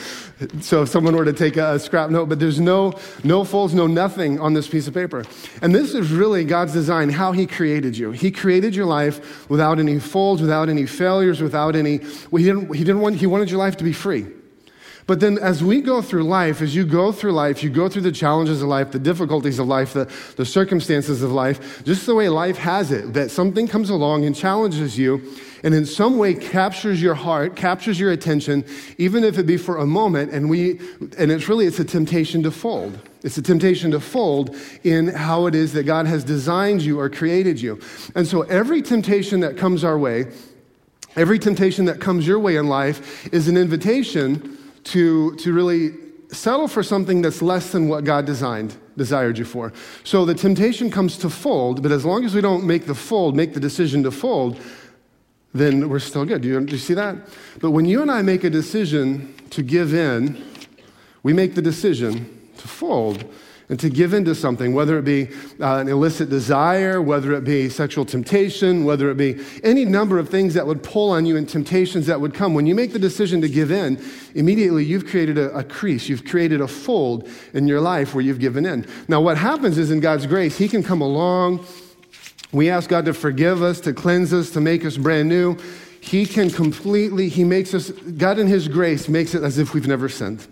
So 0.62 0.84
if 0.84 0.90
someone 0.90 1.16
were 1.16 1.26
to 1.26 1.34
take 1.34 1.58
a, 1.58 1.74
a 1.74 1.80
scrap 1.80 2.12
note, 2.12 2.30
but 2.30 2.40
there's 2.40 2.60
no, 2.60 2.94
no 3.24 3.44
folds, 3.44 3.74
no 3.74 3.88
nothing 3.88 4.40
on 4.40 4.54
this 4.54 4.68
piece 4.68 4.88
of 4.88 4.94
paper. 4.94 5.24
And 5.64 5.74
this 5.74 5.96
is 5.96 6.12
really 6.12 6.44
God's 6.44 6.72
design, 6.72 7.10
how 7.10 7.32
He 7.32 7.48
created 7.48 7.98
you. 7.98 8.12
He 8.12 8.30
created 8.30 8.76
your 8.76 8.86
life 8.86 9.50
without 9.50 9.80
any 9.80 9.98
folds, 9.98 10.40
without 10.40 10.70
any 10.70 10.86
failures, 10.86 11.42
without 11.42 11.76
any, 11.76 11.98
well, 12.30 12.40
he, 12.40 12.44
didn't, 12.44 12.76
he, 12.76 12.84
didn't 12.84 13.02
want, 13.02 13.16
he 13.16 13.26
wanted 13.26 13.50
your 13.50 13.58
life 13.58 13.78
to 13.78 13.84
be 13.84 13.92
free. 13.92 14.28
But 15.08 15.22
then 15.22 15.38
as 15.38 15.64
we 15.64 15.82
go 15.82 16.02
through 16.02 16.26
life, 16.26 16.62
as 16.62 16.76
you 16.76 16.86
go 16.86 17.14
through 17.14 17.32
life, 17.32 17.64
you 17.64 17.70
go 17.70 17.88
through 17.88 18.02
the 18.04 18.12
challenges 18.12 18.62
of 18.62 18.68
life, 18.68 18.92
the 18.92 19.00
difficulties 19.00 19.58
of 19.58 19.68
life, 19.68 19.94
the, 19.94 20.12
the 20.36 20.46
circumstances 20.46 21.24
of 21.24 21.32
life, 21.32 21.84
just 21.86 22.06
the 22.06 22.14
way 22.14 22.28
life 22.28 22.58
has 22.58 22.92
it, 22.92 23.14
that 23.14 23.32
something 23.32 23.68
comes 23.68 23.90
along 23.90 24.26
and 24.26 24.36
challenges 24.36 24.98
you 24.98 25.22
and 25.64 25.74
in 25.74 25.86
some 25.86 26.18
way 26.18 26.34
captures 26.34 27.02
your 27.02 27.16
heart, 27.16 27.56
captures 27.56 28.00
your 28.00 28.12
attention, 28.12 28.64
even 28.98 29.24
if 29.24 29.38
it 29.38 29.46
be 29.46 29.58
for 29.58 29.78
a 29.78 29.86
moment, 29.86 30.32
and 30.32 30.50
we 30.50 30.80
and 31.18 31.32
it's 31.32 31.50
really 31.50 31.66
it's 31.66 31.80
a 31.80 31.86
temptation 31.86 32.44
to 32.44 32.52
fold. 32.52 33.00
It's 33.24 33.38
a 33.38 33.42
temptation 33.42 33.92
to 33.92 34.00
fold 34.00 34.56
in 34.84 35.08
how 35.08 35.48
it 35.48 35.56
is 35.56 35.74
that 35.74 35.84
God 35.84 36.06
has 36.06 36.24
designed 36.24 36.82
you 36.84 37.00
or 37.00 37.10
created 37.10 37.60
you. 37.60 37.80
And 38.16 38.28
so 38.28 38.44
every 38.44 38.82
temptation 38.82 39.40
that 39.42 39.58
comes 39.58 39.84
our 39.84 39.98
way, 39.98 40.28
every 41.16 41.40
temptation 41.40 41.86
that 41.86 42.00
comes 42.00 42.28
your 42.28 42.40
way 42.40 42.58
in 42.58 42.68
life 42.68 43.28
is 43.34 43.48
an 43.48 43.58
invitation 43.58 44.58
to, 44.86 45.36
to 45.36 45.54
really 45.54 45.94
settle 46.32 46.68
for 46.68 46.84
something 46.84 47.22
that's 47.22 47.42
less 47.42 47.72
than 47.72 47.88
what 47.88 48.04
God 48.04 48.26
designed, 48.26 48.76
desired 48.98 49.38
you 49.38 49.46
for. 49.46 49.72
So 50.04 50.26
the 50.26 50.36
temptation 50.36 50.92
comes 50.92 51.18
to 51.20 51.30
fold, 51.30 51.82
but 51.82 51.92
as 51.92 52.06
long 52.06 52.26
as 52.26 52.36
we 52.36 52.42
don't 52.42 52.66
make 52.66 52.86
the 52.86 52.96
fold, 52.96 53.36
make 53.36 53.54
the 53.54 53.60
decision 53.60 54.04
to 54.04 54.12
fold, 54.12 54.60
then 55.54 55.90
we're 55.90 56.00
still 56.00 56.26
good. 56.26 56.42
Do 56.42 56.48
you, 56.48 56.60
you 56.62 56.78
see 56.78 56.94
that? 56.94 57.16
But 57.60 57.72
when 57.72 57.86
you 57.86 58.02
and 58.02 58.12
I 58.12 58.22
make 58.22 58.44
a 58.44 58.50
decision 58.50 59.34
to 59.52 59.64
give 59.64 59.94
in, 59.94 60.44
we 61.24 61.34
make 61.34 61.56
the 61.56 61.62
decision 61.62 62.50
to 62.58 62.68
fold 62.68 63.26
and 63.70 63.80
to 63.82 63.90
give 63.90 64.14
into 64.14 64.34
something, 64.34 64.74
whether 64.74 64.98
it 64.98 65.04
be 65.04 65.28
uh, 65.60 65.78
an 65.78 65.90
illicit 65.90 66.30
desire, 66.30 67.02
whether 67.02 67.34
it 67.34 67.44
be 67.44 67.68
sexual 67.68 68.06
temptation, 68.06 68.86
whether 68.86 69.10
it 69.12 69.18
be 69.18 69.44
any 69.62 69.84
number 69.84 70.18
of 70.18 70.30
things 70.30 70.54
that 70.54 70.66
would 70.66 70.82
pull 70.82 71.10
on 71.12 71.26
you 71.26 71.36
and 71.36 71.50
temptations 71.50 72.06
that 72.06 72.22
would 72.22 72.34
come. 72.34 72.54
When 72.54 72.66
you 72.66 72.74
make 72.74 72.94
the 72.94 73.00
decision 73.00 73.42
to 73.42 73.50
give 73.50 73.70
in, 73.70 74.02
immediately 74.36 74.86
you've 74.86 75.06
created 75.06 75.38
a, 75.38 75.54
a 75.54 75.64
crease, 75.66 76.08
you've 76.08 76.24
created 76.24 76.62
a 76.62 76.68
fold 76.68 77.30
in 77.54 77.68
your 77.68 77.82
life 77.82 78.16
where 78.16 78.24
you've 78.24 78.40
given 78.40 78.66
in. 78.66 78.86
Now, 79.10 79.20
what 79.20 79.38
happens 79.38 79.78
is 79.78 79.92
in 79.92 80.00
God's 80.00 80.26
grace, 80.26 80.58
He 80.58 80.70
can 80.70 80.82
come 80.82 81.02
along. 81.02 81.66
We 82.54 82.70
ask 82.70 82.90
God 82.90 83.04
to 83.06 83.14
forgive 83.14 83.62
us, 83.62 83.82
to 83.82 83.92
cleanse 83.92 84.32
us, 84.32 84.52
to 84.52 84.62
make 84.62 84.86
us 84.86 84.96
brand 84.96 85.28
new. 85.28 85.58
He 86.00 86.26
can 86.26 86.50
completely, 86.50 87.28
He 87.28 87.44
makes 87.44 87.74
us, 87.74 87.90
God 87.90 88.40
in 88.40 88.48
His 88.48 88.70
grace 88.70 89.10
makes 89.10 89.36
it 89.36 89.44
as 89.44 89.58
if 89.58 89.74
we've 89.74 89.88
never 89.88 90.08
sinned. 90.08 90.48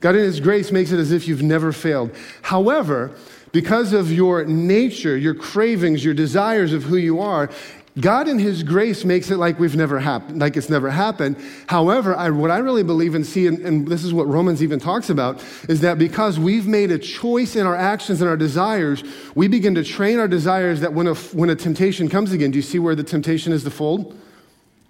God 0.00 0.14
in 0.16 0.22
His 0.22 0.40
grace 0.40 0.72
makes 0.72 0.92
it 0.92 0.98
as 0.98 1.12
if 1.12 1.26
you've 1.26 1.42
never 1.42 1.72
failed. 1.72 2.14
However, 2.42 3.12
because 3.52 3.92
of 3.92 4.12
your 4.12 4.44
nature, 4.44 5.16
your 5.16 5.34
cravings, 5.34 6.04
your 6.04 6.14
desires 6.14 6.72
of 6.72 6.82
who 6.84 6.96
you 6.96 7.20
are, 7.20 7.50
God 7.98 8.28
in 8.28 8.38
His 8.38 8.62
grace 8.62 9.06
makes 9.06 9.30
it 9.30 9.38
like 9.38 9.58
we've 9.58 9.74
never 9.74 9.98
happened, 9.98 10.40
like 10.40 10.58
it's 10.58 10.68
never 10.68 10.90
happened. 10.90 11.36
However, 11.66 12.14
I, 12.14 12.28
what 12.28 12.50
I 12.50 12.58
really 12.58 12.82
believe 12.82 13.14
and 13.14 13.24
see, 13.24 13.46
and, 13.46 13.58
and 13.60 13.88
this 13.88 14.04
is 14.04 14.12
what 14.12 14.26
Romans 14.26 14.62
even 14.62 14.78
talks 14.78 15.08
about, 15.08 15.42
is 15.68 15.80
that 15.80 15.96
because 15.96 16.38
we've 16.38 16.66
made 16.66 16.90
a 16.90 16.98
choice 16.98 17.56
in 17.56 17.66
our 17.66 17.74
actions 17.74 18.20
and 18.20 18.28
our 18.28 18.36
desires, 18.36 19.02
we 19.34 19.48
begin 19.48 19.74
to 19.76 19.84
train 19.84 20.18
our 20.18 20.28
desires 20.28 20.80
that 20.80 20.92
when 20.92 21.06
a, 21.06 21.14
when 21.14 21.48
a 21.48 21.56
temptation 21.56 22.10
comes 22.10 22.32
again, 22.32 22.50
do 22.50 22.58
you 22.58 22.62
see 22.62 22.78
where 22.78 22.94
the 22.94 23.04
temptation 23.04 23.54
is 23.54 23.64
to 23.64 23.70
fold? 23.70 24.14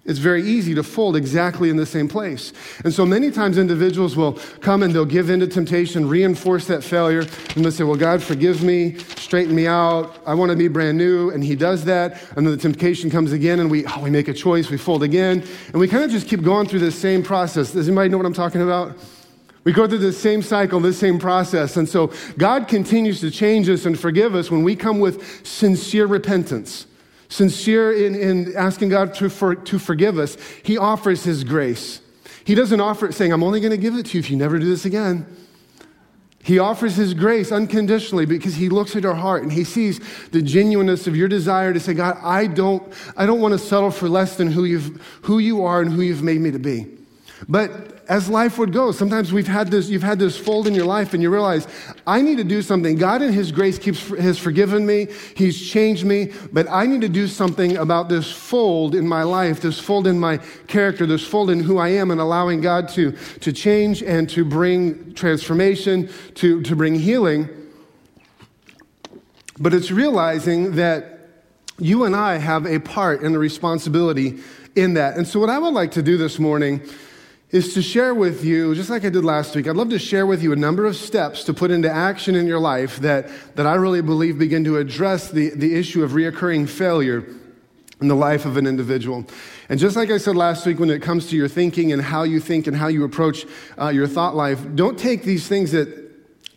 It's 0.07 0.19
very 0.19 0.41
easy 0.41 0.73
to 0.75 0.83
fold 0.83 1.17
exactly 1.17 1.69
in 1.69 1.75
the 1.75 1.85
same 1.85 2.07
place. 2.07 2.53
And 2.85 2.93
so 2.93 3.05
many 3.05 3.29
times 3.29 3.57
individuals 3.57 4.15
will 4.15 4.33
come 4.61 4.81
and 4.81 4.93
they'll 4.93 5.05
give 5.05 5.29
in 5.29 5.41
to 5.41 5.47
temptation, 5.47 6.07
reinforce 6.07 6.65
that 6.67 6.81
failure, 6.81 7.19
and 7.19 7.65
they'll 7.65 7.71
say, 7.73 7.83
Well, 7.83 7.97
God, 7.97 8.23
forgive 8.23 8.63
me, 8.63 8.97
straighten 9.17 9.53
me 9.53 9.67
out, 9.67 10.17
I 10.25 10.33
want 10.33 10.49
to 10.51 10.55
be 10.55 10.69
brand 10.69 10.97
new. 10.97 11.29
And 11.31 11.43
He 11.43 11.55
does 11.55 11.83
that. 11.85 12.23
And 12.37 12.47
then 12.47 12.55
the 12.55 12.61
temptation 12.61 13.09
comes 13.11 13.33
again, 13.33 13.59
and 13.59 13.69
we, 13.69 13.85
oh, 13.85 14.01
we 14.01 14.09
make 14.09 14.29
a 14.29 14.33
choice, 14.33 14.69
we 14.69 14.77
fold 14.77 15.03
again. 15.03 15.43
And 15.67 15.75
we 15.75 15.89
kind 15.89 16.05
of 16.05 16.09
just 16.09 16.29
keep 16.29 16.41
going 16.41 16.67
through 16.69 16.79
this 16.79 16.97
same 16.97 17.21
process. 17.21 17.73
Does 17.73 17.87
anybody 17.87 18.09
know 18.09 18.17
what 18.17 18.25
I'm 18.25 18.33
talking 18.33 18.61
about? 18.61 18.97
We 19.67 19.73
go 19.73 19.85
through 19.85 19.97
the 19.97 20.13
same 20.13 20.41
cycle, 20.41 20.79
this 20.79 20.97
same 20.97 21.19
process. 21.19 21.75
And 21.75 21.89
so 21.89 22.13
God 22.37 22.69
continues 22.69 23.19
to 23.19 23.29
change 23.29 23.67
us 23.67 23.85
and 23.85 23.99
forgive 23.99 24.33
us 24.33 24.49
when 24.49 24.63
we 24.63 24.77
come 24.77 25.01
with 25.01 25.45
sincere 25.45 26.05
repentance, 26.05 26.86
sincere 27.29 27.91
in, 27.91 28.15
in 28.15 28.55
asking 28.55 28.89
God 28.89 29.13
to, 29.15 29.29
for, 29.29 29.55
to 29.55 29.79
forgive 29.79 30.17
us. 30.17 30.37
He 30.63 30.77
offers 30.77 31.23
His 31.23 31.43
grace. 31.43 32.01
He 32.43 32.55
doesn't 32.55 32.79
offer 32.79 33.07
it 33.07 33.13
saying, 33.13 33.33
I'm 33.33 33.43
only 33.43 33.59
going 33.59 33.71
to 33.71 33.77
give 33.77 33.95
it 33.95 34.05
to 34.05 34.13
you 34.13 34.19
if 34.19 34.29
you 34.29 34.37
never 34.37 34.57
do 34.57 34.65
this 34.65 34.85
again. 34.85 35.25
He 36.47 36.59
offers 36.59 36.95
his 36.95 37.13
grace 37.13 37.51
unconditionally 37.51 38.25
because 38.25 38.55
he 38.55 38.69
looks 38.69 38.95
at 38.95 39.03
our 39.03 39.15
heart 39.15 39.43
and 39.43 39.51
he 39.51 39.65
sees 39.65 39.99
the 40.29 40.41
genuineness 40.41 41.05
of 41.05 41.13
your 41.13 41.27
desire 41.27 41.73
to 41.73 41.79
say, 41.81 41.93
God, 41.93 42.17
I 42.23 42.47
don't, 42.47 42.81
I 43.17 43.25
don't 43.25 43.41
want 43.41 43.51
to 43.51 43.59
settle 43.59 43.91
for 43.91 44.07
less 44.07 44.37
than 44.37 44.49
who, 44.49 44.63
you've, 44.63 45.01
who 45.23 45.39
you 45.39 45.65
are 45.65 45.81
and 45.81 45.91
who 45.91 46.01
you've 46.01 46.23
made 46.23 46.39
me 46.39 46.51
to 46.51 46.57
be. 46.57 46.87
But 47.49 47.96
as 48.09 48.29
life 48.29 48.57
would 48.57 48.71
go, 48.71 48.91
sometimes 48.91 49.33
we've 49.33 49.47
had 49.47 49.69
this, 49.69 49.89
you've 49.89 50.03
had 50.03 50.17
this 50.17 50.37
fold 50.37 50.65
in 50.67 50.73
your 50.73 50.85
life 50.85 51.13
and 51.13 51.21
you 51.21 51.29
realize, 51.29 51.67
I 52.05 52.21
need 52.21 52.37
to 52.37 52.43
do 52.43 52.61
something. 52.61 52.95
God 52.95 53.21
in 53.21 53.33
His 53.33 53.51
grace 53.51 53.77
keeps, 53.77 54.07
has 54.09 54.37
forgiven 54.37 54.85
me. 54.85 55.07
He's 55.35 55.69
changed 55.69 56.05
me, 56.05 56.31
but 56.53 56.69
I 56.69 56.85
need 56.85 57.01
to 57.01 57.09
do 57.09 57.27
something 57.27 57.77
about 57.77 58.07
this 58.07 58.31
fold 58.31 58.95
in 58.95 59.07
my 59.07 59.23
life, 59.23 59.61
this 59.61 59.79
fold 59.79 60.07
in 60.07 60.19
my 60.19 60.37
character, 60.67 61.05
this 61.05 61.25
fold 61.25 61.49
in 61.49 61.59
who 61.59 61.77
I 61.77 61.89
am 61.89 62.11
and 62.11 62.21
allowing 62.21 62.61
God 62.61 62.87
to, 62.89 63.11
to 63.11 63.51
change 63.51 64.01
and 64.01 64.29
to 64.29 64.45
bring 64.45 65.13
transformation, 65.13 66.09
to, 66.35 66.61
to 66.61 66.75
bring 66.75 66.95
healing. 66.95 67.49
But 69.59 69.73
it's 69.73 69.91
realizing 69.91 70.75
that 70.75 71.13
you 71.79 72.05
and 72.05 72.15
I 72.15 72.37
have 72.37 72.65
a 72.65 72.79
part 72.79 73.21
and 73.21 73.35
a 73.35 73.39
responsibility 73.39 74.39
in 74.75 74.93
that. 74.93 75.17
And 75.17 75.27
so 75.27 75.39
what 75.39 75.49
I 75.49 75.57
would 75.57 75.73
like 75.73 75.91
to 75.91 76.01
do 76.01 76.17
this 76.17 76.39
morning 76.39 76.81
is 77.49 77.73
to 77.73 77.81
share 77.81 78.13
with 78.13 78.43
you, 78.43 78.75
just 78.75 78.89
like 78.89 79.05
I 79.05 79.09
did 79.09 79.23
last 79.23 79.55
week, 79.55 79.67
I'd 79.67 79.77
love 79.77 79.89
to 79.91 79.99
share 79.99 80.25
with 80.25 80.43
you 80.43 80.51
a 80.51 80.57
number 80.57 80.85
of 80.85 80.95
steps 80.95 81.45
to 81.45 81.53
put 81.53 81.71
into 81.71 81.89
action 81.89 82.35
in 82.35 82.45
your 82.45 82.59
life 82.59 82.97
that, 82.97 83.29
that 83.55 83.65
I 83.65 83.75
really 83.75 84.01
believe 84.01 84.37
begin 84.37 84.65
to 84.65 84.77
address 84.77 85.31
the, 85.31 85.51
the 85.51 85.75
issue 85.75 86.03
of 86.03 86.11
reoccurring 86.11 86.67
failure 86.67 87.25
in 88.01 88.09
the 88.09 88.15
life 88.15 88.45
of 88.45 88.57
an 88.57 88.67
individual. 88.67 89.25
And 89.69 89.79
just 89.79 89.95
like 89.95 90.11
I 90.11 90.17
said 90.17 90.35
last 90.35 90.65
week, 90.65 90.77
when 90.77 90.89
it 90.89 91.01
comes 91.01 91.29
to 91.29 91.37
your 91.37 91.47
thinking 91.47 91.93
and 91.93 92.01
how 92.01 92.23
you 92.23 92.39
think 92.39 92.67
and 92.67 92.75
how 92.75 92.87
you 92.87 93.05
approach 93.05 93.45
uh, 93.79 93.87
your 93.89 94.07
thought 94.07 94.35
life, 94.35 94.59
don't 94.75 94.99
take 94.99 95.23
these 95.23 95.47
things 95.47 95.71
that 95.71 96.06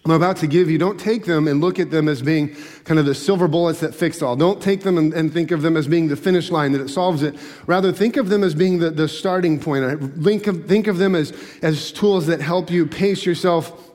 I'm 0.04 0.12
about 0.12 0.38
to 0.38 0.46
give 0.46 0.70
you, 0.70 0.78
don't 0.78 0.98
take 0.98 1.26
them 1.26 1.46
and 1.46 1.60
look 1.60 1.78
at 1.78 1.90
them 1.90 2.08
as 2.08 2.22
being 2.22 2.56
kind 2.84 2.98
of 2.98 3.04
the 3.04 3.14
silver 3.14 3.46
bullets 3.46 3.80
that 3.80 3.94
fix 3.94 4.22
all. 4.22 4.34
Don't 4.34 4.60
take 4.62 4.80
them 4.80 4.96
and, 4.96 5.12
and, 5.12 5.30
think 5.30 5.50
of 5.50 5.60
them 5.60 5.76
as 5.76 5.86
being 5.86 6.08
the 6.08 6.16
finish 6.16 6.50
line 6.50 6.72
that 6.72 6.80
it 6.80 6.88
solves 6.88 7.22
it. 7.22 7.36
Rather, 7.66 7.92
think 7.92 8.16
of 8.16 8.30
them 8.30 8.42
as 8.42 8.54
being 8.54 8.78
the, 8.78 8.90
the 8.90 9.06
starting 9.06 9.60
point. 9.60 10.22
Think 10.22 10.46
of, 10.46 10.66
think 10.66 10.86
of 10.86 10.96
them 10.96 11.14
as, 11.14 11.34
as 11.60 11.92
tools 11.92 12.26
that 12.28 12.40
help 12.40 12.70
you 12.70 12.86
pace 12.86 13.26
yourself 13.26 13.90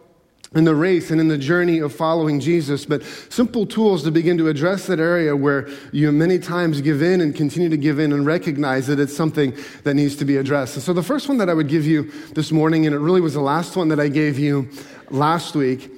in 0.54 0.64
the 0.64 0.76
race 0.76 1.12
and 1.12 1.20
in 1.20 1.28
the 1.28 1.38
journey 1.38 1.80
of 1.80 1.94
following 1.94 2.40
Jesus, 2.40 2.86
but 2.86 3.04
simple 3.04 3.66
tools 3.66 4.04
to 4.04 4.12
begin 4.12 4.38
to 4.38 4.48
address 4.48 4.88
that 4.88 5.00
area 5.00 5.36
where 5.36 5.68
you 5.92 6.12
many 6.12 6.40
times 6.40 6.80
give 6.82 7.02
in 7.02 7.20
and 7.20 7.36
continue 7.36 7.68
to 7.68 7.78
give 7.78 8.00
in 8.00 8.14
and 8.14 8.26
recognize 8.26 8.88
that 8.88 9.00
it's 9.00 9.16
something 9.16 9.54
that 9.84 9.96
needs 9.96 10.16
to 10.16 10.24
be 10.24 10.38
addressed. 10.38 10.76
And 10.76 10.84
so 10.84 10.94
the 10.94 11.04
first 11.04 11.28
one 11.28 11.40
that 11.40 11.50
I 11.50 11.54
would 11.54 11.68
give 11.68 11.86
you 11.86 12.10
this 12.36 12.52
morning, 12.52 12.86
and 12.86 12.96
it 12.96 13.00
really 13.00 13.22
was 13.22 13.34
the 13.34 13.42
last 13.42 13.76
one 13.76 13.90
that 13.90 14.00
I 14.00 14.08
gave 14.08 14.40
you 14.40 14.70
last 15.10 15.56
week, 15.56 15.92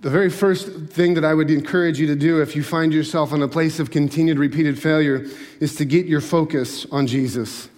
the 0.00 0.10
very 0.10 0.30
first 0.30 0.68
thing 0.90 1.14
that 1.14 1.24
I 1.24 1.32
would 1.32 1.50
encourage 1.50 1.98
you 1.98 2.06
to 2.08 2.16
do 2.16 2.42
if 2.42 2.54
you 2.54 2.62
find 2.62 2.92
yourself 2.92 3.32
in 3.32 3.42
a 3.42 3.48
place 3.48 3.78
of 3.80 3.90
continued 3.90 4.38
repeated 4.38 4.78
failure 4.78 5.26
is 5.58 5.74
to 5.76 5.84
get 5.84 6.06
your 6.06 6.20
focus 6.20 6.86
on 6.92 7.06
Jesus. 7.06 7.68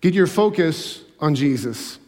Get 0.00 0.14
your 0.14 0.26
focus 0.26 1.02
on 1.20 1.34
Jesus. 1.34 1.98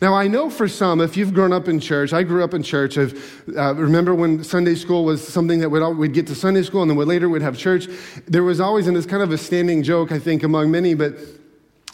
Now, 0.00 0.14
I 0.14 0.28
know 0.28 0.50
for 0.50 0.66
some, 0.66 1.00
if 1.00 1.16
you've 1.16 1.34
grown 1.34 1.52
up 1.52 1.68
in 1.68 1.78
church, 1.78 2.12
I 2.12 2.22
grew 2.22 2.42
up 2.42 2.52
in 2.52 2.62
church. 2.62 2.98
I 2.98 3.10
uh, 3.56 3.72
remember 3.74 4.14
when 4.14 4.42
Sunday 4.42 4.74
school 4.74 5.04
was 5.04 5.26
something 5.26 5.60
that 5.60 5.68
we'd, 5.68 5.82
we'd 5.96 6.12
get 6.12 6.26
to 6.28 6.34
Sunday 6.34 6.62
school 6.62 6.82
and 6.82 6.90
then 6.90 6.98
we 6.98 7.04
later 7.04 7.28
we'd 7.28 7.42
have 7.42 7.56
church. 7.56 7.86
There 8.26 8.42
was 8.42 8.60
always, 8.60 8.86
and 8.86 8.96
it's 8.96 9.06
kind 9.06 9.22
of 9.22 9.30
a 9.30 9.38
standing 9.38 9.82
joke, 9.82 10.10
I 10.10 10.18
think, 10.18 10.42
among 10.42 10.70
many, 10.70 10.94
but 10.94 11.14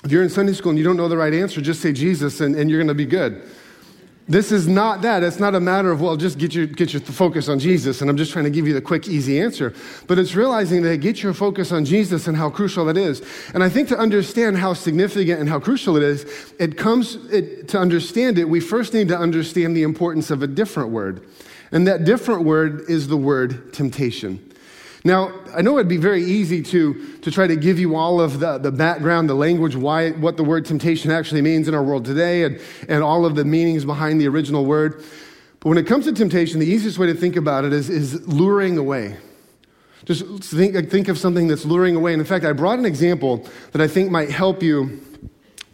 if 0.03 0.11
you're 0.11 0.23
in 0.23 0.31
Sunday 0.31 0.55
school 0.55 0.71
and 0.71 0.79
you 0.79 0.85
don't 0.85 0.97
know 0.97 1.09
the 1.09 1.17
right 1.17 1.35
answer, 1.35 1.61
just 1.61 1.83
say 1.83 1.93
Jesus 1.93 2.41
and, 2.41 2.57
and 2.57 2.71
you're 2.71 2.79
going 2.79 2.89
to 2.89 2.95
be 2.95 3.07
good. 3.07 3.43
This 4.31 4.53
is 4.53 4.69
not 4.69 5.03
that. 5.03 5.25
It's 5.25 5.41
not 5.41 5.57
a 5.57 5.61
matter 5.61 5.91
of, 5.91 6.01
well, 6.01 6.17
just 6.17 6.39
get 6.39 6.55
your, 6.55 6.65
get 6.65 6.93
your 6.93 7.03
focus 7.03 7.49
on 7.49 7.59
Jesus. 7.59 8.01
And 8.01 8.09
I'm 8.09 8.17
just 8.17 8.31
trying 8.31 8.45
to 8.45 8.51
give 8.51 8.65
you 8.65 8.73
the 8.73 8.81
quick, 8.81 9.09
easy 9.09 9.41
answer. 9.41 9.75
But 10.07 10.21
it's 10.21 10.37
realizing 10.37 10.83
that 10.85 10.99
get 10.99 11.21
your 11.21 11.35
focus 11.35 11.73
on 11.73 11.85
Jesus 11.85 12.29
and 12.29 12.37
how 12.37 12.49
crucial 12.49 12.85
that 12.85 12.97
is. 12.97 13.23
And 13.55 13.65
I 13.65 13.69
think 13.69 13.89
to 13.89 13.99
understand 13.99 14.57
how 14.57 14.73
significant 14.73 15.41
and 15.41 15.49
how 15.49 15.59
crucial 15.59 15.97
it 15.97 16.05
is, 16.05 16.55
it 16.61 16.79
comes 16.79 17.17
it, 17.33 17.67
to 17.71 17.79
understand 17.79 18.39
it, 18.39 18.49
we 18.49 18.61
first 18.61 18.95
need 18.95 19.09
to 19.09 19.19
understand 19.19 19.77
the 19.77 19.83
importance 19.83 20.31
of 20.31 20.45
a 20.45 20.47
different 20.47 20.91
word. 20.91 21.27
And 21.73 21.89
that 21.89 22.05
different 22.05 22.45
word 22.45 22.85
is 22.89 23.09
the 23.09 23.17
word 23.17 23.73
temptation. 23.73 24.50
Now, 25.03 25.33
I 25.57 25.63
know 25.63 25.79
it'd 25.79 25.89
be 25.89 25.97
very 25.97 26.23
easy 26.23 26.63
to, 26.63 27.17
to 27.19 27.31
try 27.31 27.47
to 27.47 27.57
give 27.57 27.79
you 27.79 27.97
all 27.97 28.21
of 28.21 28.39
the, 28.39 28.59
the 28.59 28.71
background, 28.71 29.31
the 29.31 29.35
language, 29.35 29.75
why, 29.75 30.11
what 30.11 30.37
the 30.37 30.45
word 30.45 30.67
temptation 30.67 31.11
actually 31.11 31.41
means 31.41 31.69
in 31.69 31.75
our 31.75 31.83
world 31.83 32.05
today, 32.05 32.45
and, 32.45 32.61
and 32.89 33.03
all 33.03 33.25
of 33.25 33.35
the 33.35 33.45
meanings 33.45 33.85
behind 33.85 34.21
the 34.21 34.29
original 34.29 34.67
word. 34.67 35.03
But 35.61 35.71
when 35.71 35.79
it 35.79 35.87
comes 35.87 36.05
to 36.05 36.13
temptation, 36.13 36.61
the 36.61 36.67
easiest 36.67 36.99
way 36.99 37.07
to 37.07 37.15
think 37.15 37.37
about 37.37 37.65
it 37.65 37.73
is, 37.73 37.89
is 37.89 38.27
luring 38.27 38.77
away. 38.77 39.17
Just 40.05 40.25
think, 40.45 40.91
think 40.91 41.09
of 41.09 41.19
something 41.19 41.49
that's 41.49 41.65
luring 41.65 41.97
away. 41.97 42.13
And 42.13 42.21
in 42.21 42.27
fact, 42.27 42.45
I 42.45 42.53
brought 42.53 42.79
an 42.79 42.87
example 42.87 43.47
that 43.73 43.81
I 43.81 43.89
think 43.89 44.11
might 44.11 44.31
help 44.31 44.63
you 44.63 45.01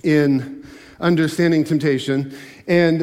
in 0.03 0.67
understanding 1.01 1.65
temptation. 1.65 2.37
And 2.67 3.03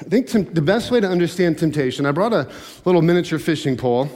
I 0.00 0.04
think 0.04 0.54
the 0.54 0.62
best 0.62 0.90
way 0.90 1.00
to 1.00 1.08
understand 1.08 1.58
temptation, 1.58 2.06
I 2.06 2.12
brought 2.12 2.32
a 2.32 2.50
little 2.84 3.02
miniature 3.02 3.38
fishing 3.38 3.76
pole. 3.76 4.10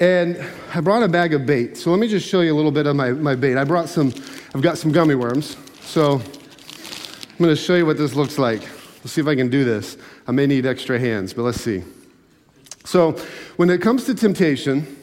And 0.00 0.42
I 0.74 0.80
brought 0.80 1.02
a 1.02 1.08
bag 1.08 1.34
of 1.34 1.44
bait. 1.44 1.76
So 1.76 1.90
let 1.90 2.00
me 2.00 2.08
just 2.08 2.26
show 2.26 2.40
you 2.40 2.54
a 2.54 2.56
little 2.56 2.70
bit 2.70 2.86
of 2.86 2.96
my, 2.96 3.10
my 3.10 3.34
bait. 3.34 3.58
I 3.58 3.64
brought 3.64 3.86
some, 3.86 4.14
I've 4.54 4.62
got 4.62 4.78
some 4.78 4.92
gummy 4.92 5.14
worms. 5.14 5.58
So 5.82 6.14
I'm 6.14 7.36
going 7.38 7.50
to 7.50 7.56
show 7.56 7.76
you 7.76 7.84
what 7.84 7.98
this 7.98 8.14
looks 8.14 8.38
like. 8.38 8.62
Let's 8.62 9.12
see 9.12 9.20
if 9.20 9.26
I 9.26 9.34
can 9.34 9.50
do 9.50 9.62
this. 9.62 9.98
I 10.26 10.32
may 10.32 10.46
need 10.46 10.64
extra 10.64 10.98
hands, 10.98 11.34
but 11.34 11.42
let's 11.42 11.60
see. 11.60 11.82
So 12.86 13.12
when 13.56 13.68
it 13.68 13.82
comes 13.82 14.04
to 14.06 14.14
temptation, 14.14 14.96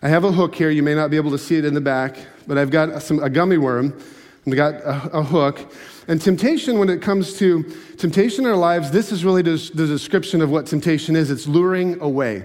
I 0.00 0.08
have 0.10 0.22
a 0.22 0.30
hook 0.30 0.54
here. 0.54 0.70
You 0.70 0.84
may 0.84 0.94
not 0.94 1.10
be 1.10 1.16
able 1.16 1.32
to 1.32 1.38
see 1.38 1.56
it 1.56 1.64
in 1.64 1.74
the 1.74 1.80
back, 1.80 2.16
but 2.46 2.56
I've 2.56 2.70
got 2.70 3.02
some, 3.02 3.20
a 3.20 3.28
gummy 3.28 3.58
worm 3.58 4.00
and 4.44 4.54
I 4.54 4.56
got 4.56 4.74
a, 4.74 5.18
a 5.18 5.22
hook. 5.24 5.72
And 6.06 6.20
temptation, 6.20 6.78
when 6.78 6.88
it 6.88 7.02
comes 7.02 7.36
to 7.38 7.64
temptation 7.96 8.44
in 8.44 8.50
our 8.52 8.56
lives, 8.56 8.92
this 8.92 9.10
is 9.10 9.24
really 9.24 9.42
the, 9.42 9.56
the 9.74 9.88
description 9.88 10.40
of 10.40 10.50
what 10.50 10.66
temptation 10.66 11.16
is. 11.16 11.32
It's 11.32 11.48
luring 11.48 12.00
away. 12.00 12.44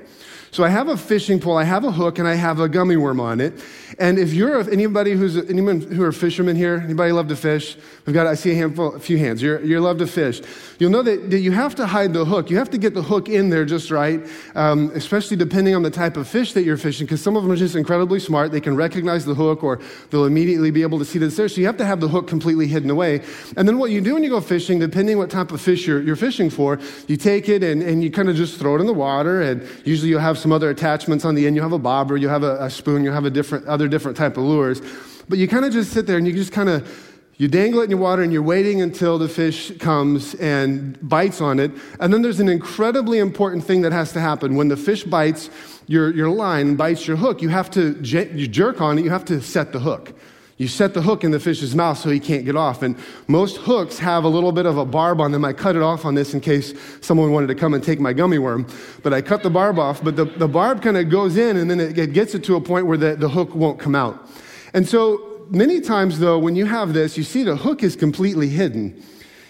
So 0.51 0.63
I 0.63 0.70
have 0.70 0.88
a 0.88 0.98
fishing 0.98 1.39
pole, 1.39 1.58
I 1.58 1.63
have 1.63 1.84
a 1.84 1.91
hook, 1.91 2.18
and 2.18 2.27
I 2.27 2.34
have 2.36 2.60
a 2.60 2.68
gummy 2.68 2.98
worm 2.98 3.20
on 3.20 3.39
it. 3.39 3.53
And 4.00 4.18
if 4.18 4.34
you're 4.34 4.60
anybody 4.70 5.12
who's 5.13 5.38
anyone 5.50 5.82
who 5.82 6.03
are 6.03 6.12
fishermen 6.12 6.56
here, 6.56 6.82
anybody 6.84 7.12
love 7.12 7.27
to 7.27 7.36
fish? 7.36 7.77
We've 8.06 8.13
got 8.13 8.25
I 8.25 8.34
see 8.34 8.51
a 8.51 8.56
handful, 8.56 8.96
a 8.96 9.00
few 9.00 9.18
hands. 9.18 9.41
You're 9.41 9.62
you 9.62 9.79
love 9.79 10.00
to 10.00 10.08
fish. 10.08 10.41
You'll 10.79 10.91
know 10.91 11.03
that, 11.03 11.29
that 11.29 11.39
you 11.39 11.51
have 11.51 11.75
to 11.75 11.86
hide 11.86 12.13
the 12.13 12.24
hook. 12.24 12.50
You 12.50 12.57
have 12.57 12.69
to 12.69 12.77
get 12.77 12.93
the 12.93 13.01
hook 13.01 13.27
in 13.27 13.50
there 13.50 13.65
just 13.65 13.91
right, 13.91 14.25
um, 14.55 14.91
especially 14.95 15.36
depending 15.36 15.75
on 15.75 15.83
the 15.83 15.91
type 15.91 16.15
of 16.15 16.25
fish 16.25 16.53
that 16.53 16.63
you're 16.63 16.77
fishing, 16.77 17.05
because 17.05 17.21
some 17.21 17.36
of 17.36 17.43
them 17.43 17.51
are 17.51 17.57
just 17.57 17.75
incredibly 17.75 18.17
smart. 18.17 18.53
They 18.53 18.62
can 18.62 18.77
recognize 18.77 19.25
the 19.25 19.36
hook, 19.36 19.62
or 19.62 19.81
they'll 20.09 20.24
immediately 20.24 20.71
be 20.71 20.81
able 20.81 20.98
to 21.00 21.03
see 21.03 21.19
that 21.19 21.25
it's 21.25 21.36
there. 21.36 21.50
So 21.50 21.59
you 21.59 21.67
have 21.67 21.75
to 21.77 21.86
have 21.86 22.00
the 22.00 22.07
hook 22.07 22.27
completely 22.27 22.67
hidden 22.67 22.89
away. 22.89 23.21
And 23.57 23.67
then 23.67 23.77
what 23.77 23.91
you 23.91 24.00
do 24.00 24.13
when 24.13 24.24
you 24.24 24.29
go 24.29 24.39
fishing, 24.39 24.79
depending 24.79 25.17
what 25.17 25.29
type 25.29 25.51
of 25.51 25.59
fish 25.59 25.86
you're, 25.86 26.01
you're 26.01 26.15
fishing 26.15 26.50
for, 26.50 26.79
you 27.07 27.17
take 27.17 27.50
it 27.50 27.62
and, 27.62 27.83
and 27.83 28.01
you 28.01 28.09
kind 28.09 28.29
of 28.29 28.38
just 28.38 28.57
throw 28.57 28.77
it 28.77 28.79
in 28.79 28.88
the 28.88 28.93
water, 28.93 29.41
and 29.41 29.67
usually 29.83 30.09
you'll 30.09 30.21
have 30.21 30.38
some 30.38 30.53
other 30.53 30.69
attachments 30.69 31.25
on 31.25 31.36
the 31.36 31.45
end. 31.45 31.57
You 31.57 31.62
have 31.62 31.74
a 31.74 31.77
bobber, 31.79 32.15
you 32.15 32.29
have 32.29 32.43
a, 32.43 32.63
a 32.63 32.69
spoon, 32.69 33.03
you 33.03 33.12
have 33.12 33.25
a 33.25 33.29
different, 33.29 33.67
other 33.67 33.89
different 33.89 34.15
type 34.15 34.38
of 34.38 34.45
lures. 34.45 34.81
But 35.27 35.39
you 35.39 35.48
kind 35.50 35.65
of 35.65 35.74
just 35.74 35.91
sit 35.91 36.07
there 36.07 36.17
and 36.17 36.25
you 36.25 36.33
just 36.33 36.53
kind 36.53 36.69
of, 36.69 37.09
you 37.39 37.48
dangle 37.48 37.79
it 37.79 37.86
in 37.86 37.89
your 37.89 38.00
water 38.00 38.22
and 38.22 38.34
you're 38.34 38.43
waiting 38.43 38.81
until 38.81 39.17
the 39.17 39.29
fish 39.29 39.72
comes 39.77 40.36
and 40.36 41.00
bites 41.08 41.39
on 41.39 41.58
it. 41.58 41.72
And 42.01 42.13
then 42.13 42.22
there's 42.22 42.41
an 42.41 42.50
incredibly 42.50 43.17
important 43.17 43.63
thing 43.63 43.81
that 43.84 43.93
has 43.93 44.12
to 44.12 44.19
happen. 44.19 44.58
When 44.58 44.67
the 44.67 44.75
fish 44.75 45.05
bites 45.05 45.50
your, 45.88 46.13
your 46.13 46.29
line, 46.29 46.75
bites 46.75 47.08
your 47.08 47.15
hook, 47.15 47.41
you 47.41 47.48
have 47.48 47.72
to 47.72 47.98
you 48.03 48.46
jerk 48.46 48.81
on 48.81 49.00
it, 49.00 49.05
you 49.05 49.10
have 49.10 49.24
to 49.25 49.41
set 49.41 49.72
the 49.72 49.79
hook. 49.79 50.13
You 50.58 50.67
set 50.67 50.93
the 50.93 51.01
hook 51.01 51.24
in 51.24 51.31
the 51.31 51.39
fish's 51.39 51.74
mouth 51.74 51.98
so 51.98 52.10
he 52.10 52.19
can't 52.19 52.43
get 52.43 52.58
off. 52.58 52.81
And 52.84 52.98
most 53.29 53.55
hooks 53.55 53.98
have 54.00 54.25
a 54.25 54.27
little 54.27 54.51
bit 54.51 54.65
of 54.65 54.77
a 54.77 54.84
barb 54.84 55.22
on 55.22 55.31
them. 55.31 55.46
I 55.46 55.53
cut 55.53 55.77
it 55.77 55.81
off 55.81 56.03
on 56.03 56.15
this 56.15 56.34
in 56.34 56.41
case 56.41 56.74
someone 57.00 57.31
wanted 57.31 57.48
to 57.48 57.55
come 57.55 57.74
and 57.74 57.81
take 57.81 58.01
my 58.01 58.12
gummy 58.12 58.39
worm. 58.39 58.67
But 59.01 59.13
I 59.13 59.22
cut 59.22 59.43
the 59.43 59.50
barb 59.50 59.79
off, 59.79 60.03
but 60.03 60.17
the, 60.17 60.25
the 60.25 60.50
barb 60.50 60.81
kind 60.81 60.98
of 60.98 61.10
goes 61.10 61.38
in 61.38 61.55
and 61.55 61.72
then 61.72 61.79
it, 61.79 61.98
it 61.98 62.12
gets 62.12 62.36
it 62.36 62.43
to 62.43 62.58
a 62.58 62.62
point 62.62 62.86
where 62.86 62.98
the, 62.98 63.15
the 63.15 63.29
hook 63.29 63.55
won't 63.55 63.79
come 63.79 63.96
out. 63.96 64.29
And 64.74 64.86
so 64.86 65.28
many 65.50 65.82
times, 65.82 66.20
though, 66.20 66.39
when 66.39 66.56
you 66.56 66.65
have 66.65 66.94
this, 66.94 67.18
you 67.18 67.24
see 67.24 67.44
the 67.44 67.56
hook 67.56 67.84
is 67.84 67.96
completely 67.96 68.50
hidden. 68.50 69.03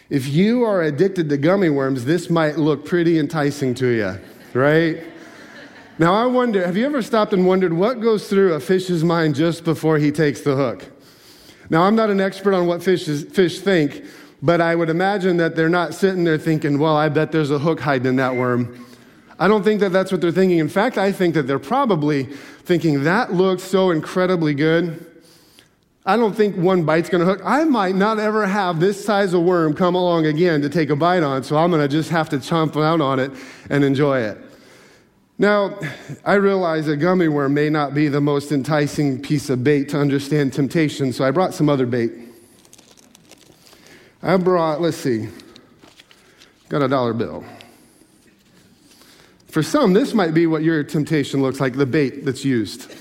If 0.10 0.27
you 0.27 0.63
are 0.63 0.82
addicted 0.82 1.29
to 1.29 1.38
gummy 1.38 1.70
worms, 1.70 2.06
this 2.06 2.29
might 2.29 2.58
look 2.58 2.86
pretty 2.86 3.20
enticing 3.20 3.75
to 3.75 3.88
you, 3.88 4.20
right? 4.53 5.03
Now, 6.00 6.15
I 6.15 6.25
wonder 6.25 6.65
have 6.65 6.77
you 6.77 6.86
ever 6.86 7.01
stopped 7.01 7.34
and 7.34 7.46
wondered 7.46 7.74
what 7.74 8.00
goes 8.00 8.29
through 8.29 8.53
a 8.53 8.60
fish's 8.60 9.03
mind 9.03 9.36
just 9.36 9.63
before 9.63 9.98
he 9.98 10.12
takes 10.12 10.41
the 10.41 10.56
hook? 10.56 10.86
Now, 11.70 11.84
I'm 11.84 11.96
not 11.96 12.10
an 12.10 12.20
expert 12.20 12.53
on 12.53 12.65
what 12.65 12.82
fish, 12.82 13.08
is, 13.08 13.25
fish 13.25 13.60
think, 13.60 14.03
but 14.41 14.62
I 14.62 14.74
would 14.74 14.89
imagine 14.89 15.38
that 15.38 15.56
they're 15.56 15.70
not 15.70 15.94
sitting 15.94 16.24
there 16.24 16.38
thinking, 16.38 16.79
well, 16.79 16.96
I 16.96 17.10
bet 17.10 17.32
there's 17.32 17.51
a 17.51 17.60
hook 17.60 17.82
hiding 17.82 18.08
in 18.08 18.15
that 18.15 18.36
worm. 18.36 18.86
I 19.38 19.48
don't 19.48 19.63
think 19.63 19.79
that 19.82 19.91
that's 19.91 20.12
what 20.12 20.22
they're 20.22 20.32
thinking. 20.32 20.58
In 20.58 20.70
fact, 20.70 20.98
I 20.98 21.12
think 21.12 21.36
that 21.36 21.44
they're 21.44 21.60
probably 21.60 22.24
thinking, 22.24 23.03
that 23.03 23.34
looks 23.34 23.63
so 23.63 23.91
incredibly 23.91 24.53
good. 24.53 25.06
I 26.06 26.15
don't 26.15 26.34
think 26.34 26.56
one 26.56 26.84
bite's 26.84 27.10
going 27.10 27.20
to 27.20 27.25
hook. 27.25 27.41
I 27.44 27.65
might 27.65 27.96
not 27.96 28.20
ever 28.20 28.48
have 28.48 28.79
this 28.79 29.03
size 29.03 29.34
of 29.34 29.44
worm 29.44 29.74
come 29.74 29.96
along 29.96 30.25
again 30.25 30.62
to 30.62 30.70
take 30.70 30.89
a 30.89 30.96
bite 30.96 31.24
on, 31.24 31.44
so 31.44 31.58
I'm 31.58 31.70
going 31.70 31.82
to 31.82 31.88
just 31.88 32.10
have 32.10 32.29
to 32.29 32.38
chomp 32.38 32.82
out 32.82 33.01
on 33.01 33.20
it 33.20 33.32
and 33.70 33.84
enjoy 33.84 34.22
it. 34.22 34.38
Now, 35.38 35.79
I 36.25 36.34
realize 36.34 36.88
a 36.88 36.98
gummy 36.98 37.27
worm 37.27 37.53
may 37.53 37.70
not 37.70 37.94
be 37.94 38.08
the 38.08 38.20
most 38.20 38.51
enticing 38.51 39.22
piece 39.22 39.50
of 39.50 39.63
bait 39.63 39.89
to 39.89 40.00
understand 40.00 40.51
temptation, 40.51 41.13
so 41.13 41.24
I 41.24 41.32
brought 41.32 41.53
some 41.53 41.70
other 41.70 41.86
bait. 41.86 42.12
I 44.22 44.36
brought, 44.36 44.82
let's 44.82 44.98
see, 44.98 45.29
got 46.68 46.82
a 46.82 46.89
dollar 46.89 47.13
bill. 47.13 47.46
For 49.48 49.63
some, 49.63 49.94
this 49.94 50.13
might 50.13 50.34
be 50.34 50.46
what 50.46 50.62
your 50.62 50.84
temptation 50.84 51.41
looks 51.41 51.60
like, 51.60 51.75
the 51.75 51.86
bait 51.86 52.25
that's 52.25 52.44
used. 52.44 52.94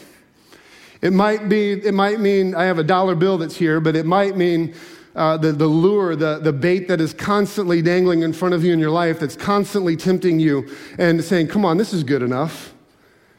It 1.01 1.13
might 1.13 1.49
be, 1.49 1.73
it 1.73 1.95
might 1.95 2.21
mean 2.21 2.55
I 2.55 2.65
have 2.65 2.79
a 2.79 2.85
dollar 2.85 3.15
bill 3.15 3.39
that's 3.39 3.57
here, 3.57 3.81
but 3.81 3.95
it 3.95 4.07
might 4.07 4.37
mean 4.37 4.75
uh, 5.15 5.37
the, 5.37 5.53
the 5.53 5.67
lure, 5.67 6.17
the, 6.17 6.39
the 6.39 6.53
bait 6.53 6.89
that 6.89 7.01
is 7.01 7.13
constantly 7.13 7.83
dangling 7.83 8.23
in 8.23 8.33
front 8.33 8.55
of 8.55 8.65
you 8.65 8.73
in 8.73 8.79
your 8.79 8.91
life, 8.91 9.21
that's 9.21 9.37
constantly 9.37 9.97
tempting 9.97 10.39
you 10.41 10.69
and 10.99 11.23
saying, 11.23 11.49
come 11.49 11.65
on, 11.65 11.77
this 11.77 11.93
is 11.93 12.05
good 12.05 12.23
enough. 12.23 12.75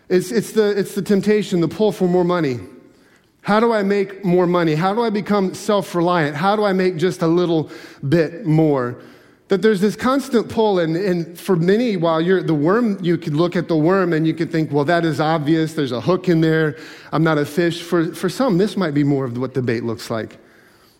It's, 0.07 0.31
it's, 0.31 0.51
the, 0.53 0.77
it's 0.77 0.95
the 0.95 1.01
temptation, 1.01 1.61
the 1.61 1.67
pull 1.67 1.91
for 1.91 2.07
more 2.07 2.23
money. 2.23 2.59
How 3.41 3.59
do 3.59 3.71
I 3.71 3.83
make 3.83 4.25
more 4.25 4.47
money? 4.47 4.75
How 4.75 4.93
do 4.93 5.01
I 5.01 5.09
become 5.09 5.53
self 5.53 5.95
reliant? 5.95 6.35
How 6.35 6.55
do 6.55 6.63
I 6.63 6.73
make 6.73 6.97
just 6.97 7.21
a 7.21 7.27
little 7.27 7.69
bit 8.07 8.45
more? 8.45 9.01
That 9.49 9.63
there's 9.63 9.81
this 9.81 9.95
constant 9.95 10.47
pull, 10.47 10.77
and, 10.77 10.95
and 10.95 11.37
for 11.37 11.55
many, 11.55 11.97
while 11.97 12.21
you're 12.21 12.43
the 12.43 12.53
worm, 12.53 13.03
you 13.03 13.17
could 13.17 13.33
look 13.33 13.55
at 13.55 13.67
the 13.67 13.75
worm 13.75 14.13
and 14.13 14.27
you 14.27 14.35
could 14.35 14.51
think, 14.51 14.71
well, 14.71 14.85
that 14.85 15.03
is 15.03 15.19
obvious. 15.19 15.73
There's 15.73 15.91
a 15.91 15.99
hook 15.99 16.29
in 16.29 16.39
there. 16.39 16.77
I'm 17.11 17.23
not 17.23 17.39
a 17.39 17.45
fish. 17.45 17.81
For, 17.81 18.13
for 18.13 18.29
some, 18.29 18.59
this 18.59 18.77
might 18.77 18.93
be 18.93 19.03
more 19.03 19.25
of 19.25 19.35
what 19.39 19.55
the 19.55 19.63
bait 19.63 19.83
looks 19.83 20.11
like. 20.11 20.37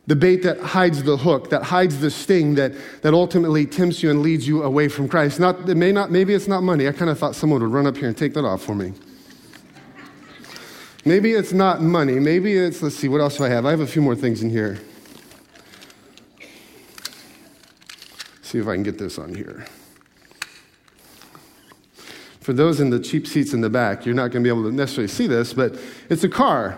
The 0.08 0.16
bait 0.16 0.38
that 0.38 0.60
hides 0.60 1.04
the 1.04 1.16
hook, 1.16 1.52
that 1.52 1.62
hides 1.62 2.00
the 2.00 2.10
sting, 2.10 2.56
that, 2.56 2.74
that 3.04 3.14
ultimately 3.14 3.68
tempts 3.68 4.02
you 4.02 4.10
and 4.10 4.24
leads 4.24 4.48
you 4.48 4.64
away 4.64 4.88
from 4.88 5.08
Christ. 5.08 5.40
Not, 5.40 5.70
it 5.70 5.78
may 5.78 5.92
not, 5.92 6.10
maybe 6.10 6.34
it's 6.34 6.48
not 6.48 6.64
money. 6.64 6.88
I 6.88 6.92
kind 6.92 7.12
of 7.12 7.20
thought 7.20 7.36
someone 7.36 7.62
would 7.62 7.72
run 7.72 7.86
up 7.86 7.98
here 7.98 8.08
and 8.08 8.18
take 8.18 8.34
that 8.34 8.46
off 8.46 8.64
for 8.64 8.74
me. 8.74 8.94
Maybe 11.06 11.34
it's 11.34 11.54
not 11.54 11.84
money. 11.84 12.20
Maybe 12.20 12.58
it's, 12.58 12.82
let's 12.82 12.96
see, 12.96 13.08
what 13.08 13.22
else 13.22 13.38
do 13.38 13.44
I 13.44 13.50
have? 13.50 13.68
I 13.68 13.70
have 13.70 13.82
a 13.82 13.88
few 13.88 14.02
more 14.02 14.16
things 14.16 14.42
in 14.42 14.50
here. 14.50 14.80
See 18.50 18.58
if 18.58 18.68
I 18.68 18.74
can 18.74 18.82
get 18.82 18.98
this 18.98 19.20
on 19.20 19.36
here. 19.36 19.64
For 22.40 22.52
those 22.52 22.80
in 22.80 22.90
the 22.90 23.00
cheap 23.00 23.28
seats 23.28 23.54
in 23.54 23.62
the 23.62 23.70
back, 23.70 24.08
you're 24.08 24.16
not 24.16 24.32
going 24.32 24.44
to 24.44 24.48
be 24.48 24.50
able 24.50 24.68
to 24.68 24.76
necessarily 24.76 25.08
see 25.08 25.28
this, 25.28 25.54
but 25.54 25.80
it's 26.10 26.24
a 26.24 26.30
car. 26.30 26.76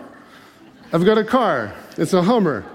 I've 0.91 1.05
got 1.05 1.17
a 1.17 1.23
car. 1.23 1.73
It's 1.97 2.11
a 2.11 2.23
Hummer. 2.23 2.65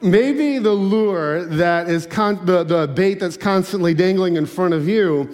Maybe 0.00 0.58
the 0.58 0.72
lure 0.72 1.44
that 1.44 1.90
is 1.90 2.06
con- 2.06 2.46
the, 2.46 2.64
the 2.64 2.86
bait 2.86 3.20
that's 3.20 3.36
constantly 3.36 3.92
dangling 3.92 4.36
in 4.36 4.46
front 4.46 4.72
of 4.72 4.88
you 4.88 5.28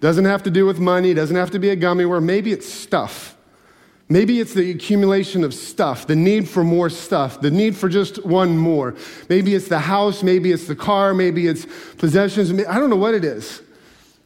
doesn't 0.00 0.24
have 0.24 0.42
to 0.42 0.50
do 0.50 0.66
with 0.66 0.80
money, 0.80 1.14
doesn't 1.14 1.36
have 1.36 1.52
to 1.52 1.60
be 1.60 1.68
a 1.68 1.76
gummy 1.76 2.04
worm. 2.04 2.26
Maybe 2.26 2.50
it's 2.50 2.68
stuff. 2.68 3.36
Maybe 4.12 4.40
it's 4.40 4.52
the 4.52 4.70
accumulation 4.70 5.42
of 5.42 5.54
stuff, 5.54 6.06
the 6.06 6.14
need 6.14 6.46
for 6.46 6.62
more 6.62 6.90
stuff, 6.90 7.40
the 7.40 7.50
need 7.50 7.74
for 7.74 7.88
just 7.88 8.22
one 8.26 8.58
more. 8.58 8.94
Maybe 9.30 9.54
it's 9.54 9.68
the 9.68 9.78
house, 9.78 10.22
maybe 10.22 10.52
it's 10.52 10.66
the 10.66 10.76
car, 10.76 11.14
maybe 11.14 11.46
it's 11.46 11.66
possessions. 11.96 12.50
I 12.66 12.78
don't 12.78 12.90
know 12.90 12.96
what 12.96 13.14
it 13.14 13.24
is. 13.24 13.62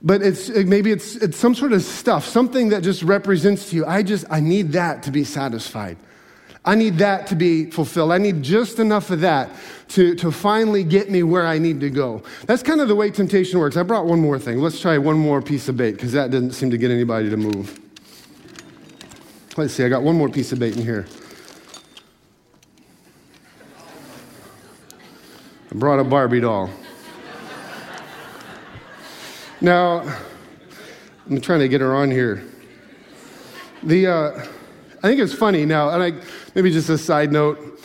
But 0.03 0.23
it's 0.23 0.49
maybe 0.49 0.91
it's, 0.91 1.15
it's 1.15 1.37
some 1.37 1.55
sort 1.55 1.73
of 1.73 1.83
stuff, 1.83 2.27
something 2.27 2.71
that 2.71 2.83
just 2.83 3.05
represents 3.05 3.71
to 3.71 3.77
you. 3.77 3.87
I 3.87 4.03
just 4.03 4.25
I 4.29 4.41
need 4.41 4.73
that 4.73 5.05
to 5.05 5.13
be 5.13 5.23
satisfied. 5.23 5.99
I 6.65 6.75
need 6.75 6.99
that 6.99 7.29
to 7.29 7.37
be 7.37 7.71
fulfilled. 7.71 8.11
I 8.11 8.19
need 8.19 8.43
just 8.43 8.81
enough 8.81 9.11
of 9.11 9.21
that 9.21 9.51
to, 9.91 10.17
to 10.17 10.33
finally 10.33 10.83
get 10.83 11.13
me 11.13 11.23
where 11.23 11.47
I 11.47 11.59
need 11.59 11.79
to 11.79 11.91
go. 11.91 12.25
That's 12.47 12.65
kind 12.65 12.81
of 12.81 12.89
the 12.89 12.97
way 12.97 13.13
temptation 13.13 13.61
works. 13.61 13.77
I 13.77 13.85
brought 13.85 14.07
one 14.07 14.19
more 14.19 14.41
thing. 14.41 14.59
Let's 14.59 14.81
try 14.81 14.99
one 14.99 15.17
more 15.17 15.41
piece 15.41 15.69
of 15.69 15.77
bait 15.77 15.93
because 15.93 16.11
that 16.11 16.33
didn't 16.33 16.55
seem 16.55 16.73
to 16.73 16.77
get 16.77 16.91
anybody 16.91 17.31
to 17.31 17.37
move. 17.37 17.86
Let's 19.59 19.73
see, 19.73 19.85
I 19.85 19.89
got 19.89 20.03
one 20.03 20.19
more 20.19 20.29
piece 20.29 20.53
of 20.53 20.59
bait 20.59 20.77
in 20.77 20.83
here. 20.83 21.07
I 25.71 25.75
brought 25.75 25.99
a 25.99 26.05
Barbie 26.05 26.41
doll. 26.41 26.69
Now, 29.63 30.15
I'm 31.31 31.41
trying 31.41 31.61
to 31.61 31.69
get 31.69 31.81
her 31.81 31.97
on 31.97 32.11
here. 32.11 32.45
The, 33.83 34.07
uh, 34.07 34.47
I 35.03 35.09
think 35.09 35.23
it's 35.23 35.33
funny 35.33 35.65
now, 35.65 35.89
and 35.89 36.03
I, 36.03 36.23
maybe 36.55 36.71
just 36.71 36.91
a 36.91 36.99
side 36.99 37.33
note. 37.33 37.81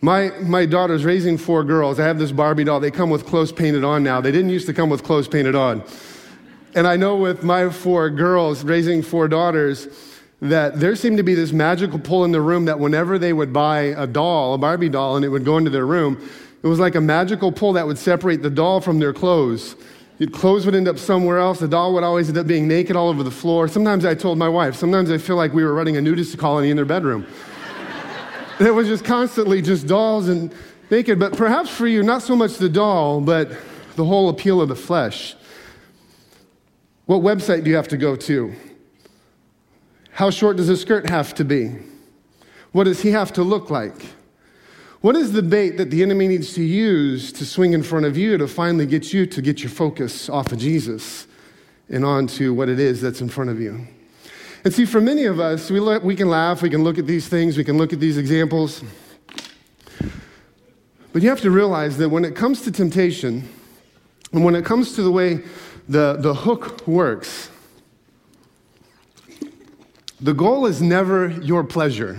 My, 0.00 0.30
my 0.40 0.66
daughter's 0.66 1.04
raising 1.04 1.38
four 1.38 1.62
girls. 1.62 2.00
I 2.00 2.04
have 2.04 2.18
this 2.18 2.32
Barbie 2.32 2.64
doll. 2.64 2.80
They 2.80 2.90
come 2.90 3.10
with 3.10 3.26
clothes 3.26 3.52
painted 3.52 3.84
on 3.84 4.02
now. 4.02 4.20
They 4.20 4.32
didn't 4.32 4.50
used 4.50 4.66
to 4.66 4.74
come 4.74 4.90
with 4.90 5.04
clothes 5.04 5.28
painted 5.28 5.54
on. 5.54 5.84
And 6.74 6.88
I 6.88 6.96
know 6.96 7.14
with 7.14 7.44
my 7.44 7.70
four 7.70 8.10
girls, 8.10 8.64
raising 8.64 9.02
four 9.02 9.28
daughters, 9.28 9.86
that 10.40 10.80
there 10.80 10.96
seemed 10.96 11.18
to 11.18 11.22
be 11.22 11.34
this 11.34 11.52
magical 11.52 11.98
pull 11.98 12.24
in 12.24 12.32
the 12.32 12.40
room 12.40 12.64
that 12.64 12.78
whenever 12.78 13.18
they 13.18 13.32
would 13.32 13.52
buy 13.52 13.80
a 13.80 14.06
doll, 14.06 14.54
a 14.54 14.58
Barbie 14.58 14.88
doll, 14.88 15.16
and 15.16 15.24
it 15.24 15.28
would 15.28 15.44
go 15.44 15.58
into 15.58 15.70
their 15.70 15.86
room, 15.86 16.16
it 16.62 16.66
was 16.66 16.78
like 16.78 16.94
a 16.94 17.00
magical 17.00 17.52
pull 17.52 17.74
that 17.74 17.86
would 17.86 17.98
separate 17.98 18.42
the 18.42 18.50
doll 18.50 18.80
from 18.80 18.98
their 18.98 19.12
clothes. 19.12 19.76
Your 20.18 20.30
clothes 20.30 20.66
would 20.66 20.74
end 20.74 20.88
up 20.88 20.98
somewhere 20.98 21.38
else. 21.38 21.60
The 21.60 21.68
doll 21.68 21.94
would 21.94 22.04
always 22.04 22.28
end 22.28 22.36
up 22.36 22.46
being 22.46 22.68
naked 22.68 22.94
all 22.94 23.08
over 23.08 23.22
the 23.22 23.30
floor. 23.30 23.68
Sometimes 23.68 24.04
I 24.04 24.14
told 24.14 24.36
my 24.36 24.48
wife, 24.48 24.76
sometimes 24.76 25.10
I 25.10 25.16
feel 25.16 25.36
like 25.36 25.54
we 25.54 25.64
were 25.64 25.72
running 25.72 25.96
a 25.96 26.02
nudist 26.02 26.36
colony 26.36 26.70
in 26.70 26.76
their 26.76 26.84
bedroom. 26.84 27.26
it 28.60 28.70
was 28.70 28.86
just 28.86 29.04
constantly 29.04 29.62
just 29.62 29.86
dolls 29.86 30.28
and 30.28 30.54
naked. 30.90 31.18
But 31.18 31.36
perhaps 31.36 31.70
for 31.70 31.86
you, 31.86 32.02
not 32.02 32.20
so 32.22 32.36
much 32.36 32.58
the 32.58 32.68
doll, 32.68 33.22
but 33.22 33.50
the 33.96 34.04
whole 34.04 34.28
appeal 34.28 34.60
of 34.60 34.68
the 34.68 34.76
flesh. 34.76 35.34
What 37.06 37.22
website 37.22 37.64
do 37.64 37.70
you 37.70 37.76
have 37.76 37.88
to 37.88 37.96
go 37.96 38.14
to? 38.14 38.54
How 40.20 40.28
short 40.28 40.58
does 40.58 40.66
his 40.66 40.82
skirt 40.82 41.08
have 41.08 41.34
to 41.36 41.46
be? 41.46 41.78
What 42.72 42.84
does 42.84 43.00
he 43.00 43.08
have 43.12 43.32
to 43.32 43.42
look 43.42 43.70
like? 43.70 44.04
What 45.00 45.16
is 45.16 45.32
the 45.32 45.40
bait 45.40 45.78
that 45.78 45.90
the 45.90 46.02
enemy 46.02 46.28
needs 46.28 46.52
to 46.56 46.62
use 46.62 47.32
to 47.32 47.46
swing 47.46 47.72
in 47.72 47.82
front 47.82 48.04
of 48.04 48.18
you 48.18 48.36
to 48.36 48.46
finally 48.46 48.84
get 48.84 49.14
you 49.14 49.24
to 49.24 49.40
get 49.40 49.62
your 49.62 49.70
focus 49.70 50.28
off 50.28 50.52
of 50.52 50.58
Jesus 50.58 51.26
and 51.88 52.04
onto 52.04 52.52
what 52.52 52.68
it 52.68 52.78
is 52.78 53.00
that's 53.00 53.22
in 53.22 53.30
front 53.30 53.48
of 53.48 53.62
you? 53.62 53.88
And 54.62 54.74
see, 54.74 54.84
for 54.84 55.00
many 55.00 55.24
of 55.24 55.40
us, 55.40 55.70
we, 55.70 55.80
we 55.80 56.14
can 56.14 56.28
laugh, 56.28 56.60
we 56.60 56.68
can 56.68 56.84
look 56.84 56.98
at 56.98 57.06
these 57.06 57.26
things, 57.26 57.56
we 57.56 57.64
can 57.64 57.78
look 57.78 57.94
at 57.94 57.98
these 57.98 58.18
examples. 58.18 58.82
But 61.14 61.22
you 61.22 61.30
have 61.30 61.40
to 61.40 61.50
realize 61.50 61.96
that 61.96 62.10
when 62.10 62.26
it 62.26 62.36
comes 62.36 62.60
to 62.64 62.70
temptation, 62.70 63.48
and 64.34 64.44
when 64.44 64.54
it 64.54 64.66
comes 64.66 64.94
to 64.96 65.02
the 65.02 65.10
way 65.10 65.44
the, 65.88 66.18
the 66.18 66.34
hook 66.34 66.86
works, 66.86 67.49
the 70.20 70.34
goal 70.34 70.66
is 70.66 70.82
never 70.82 71.28
your 71.28 71.64
pleasure. 71.64 72.18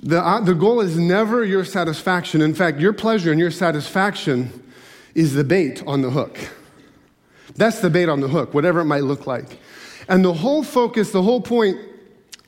The, 0.00 0.24
uh, 0.24 0.40
the 0.40 0.54
goal 0.54 0.80
is 0.80 0.96
never 0.96 1.44
your 1.44 1.64
satisfaction. 1.64 2.40
In 2.40 2.54
fact, 2.54 2.78
your 2.78 2.92
pleasure 2.92 3.32
and 3.32 3.40
your 3.40 3.50
satisfaction 3.50 4.62
is 5.14 5.34
the 5.34 5.42
bait 5.42 5.82
on 5.86 6.02
the 6.02 6.10
hook. 6.10 6.38
That's 7.56 7.80
the 7.80 7.90
bait 7.90 8.08
on 8.08 8.20
the 8.20 8.28
hook, 8.28 8.54
whatever 8.54 8.80
it 8.80 8.84
might 8.84 9.02
look 9.02 9.26
like. 9.26 9.58
And 10.08 10.24
the 10.24 10.32
whole 10.32 10.62
focus, 10.62 11.10
the 11.10 11.22
whole 11.22 11.40
point 11.40 11.78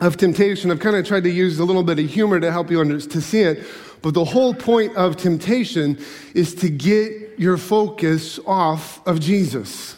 of 0.00 0.16
temptation, 0.16 0.70
I've 0.70 0.78
kind 0.78 0.94
of 0.94 1.04
tried 1.04 1.24
to 1.24 1.30
use 1.30 1.58
a 1.58 1.64
little 1.64 1.82
bit 1.82 1.98
of 1.98 2.08
humor 2.08 2.38
to 2.38 2.52
help 2.52 2.70
you 2.70 2.80
under, 2.80 3.00
to 3.00 3.20
see 3.20 3.40
it, 3.40 3.66
but 4.02 4.14
the 4.14 4.24
whole 4.24 4.54
point 4.54 4.96
of 4.96 5.16
temptation 5.16 5.98
is 6.34 6.54
to 6.56 6.70
get 6.70 7.38
your 7.38 7.58
focus 7.58 8.38
off 8.46 9.04
of 9.06 9.20
Jesus 9.20 9.96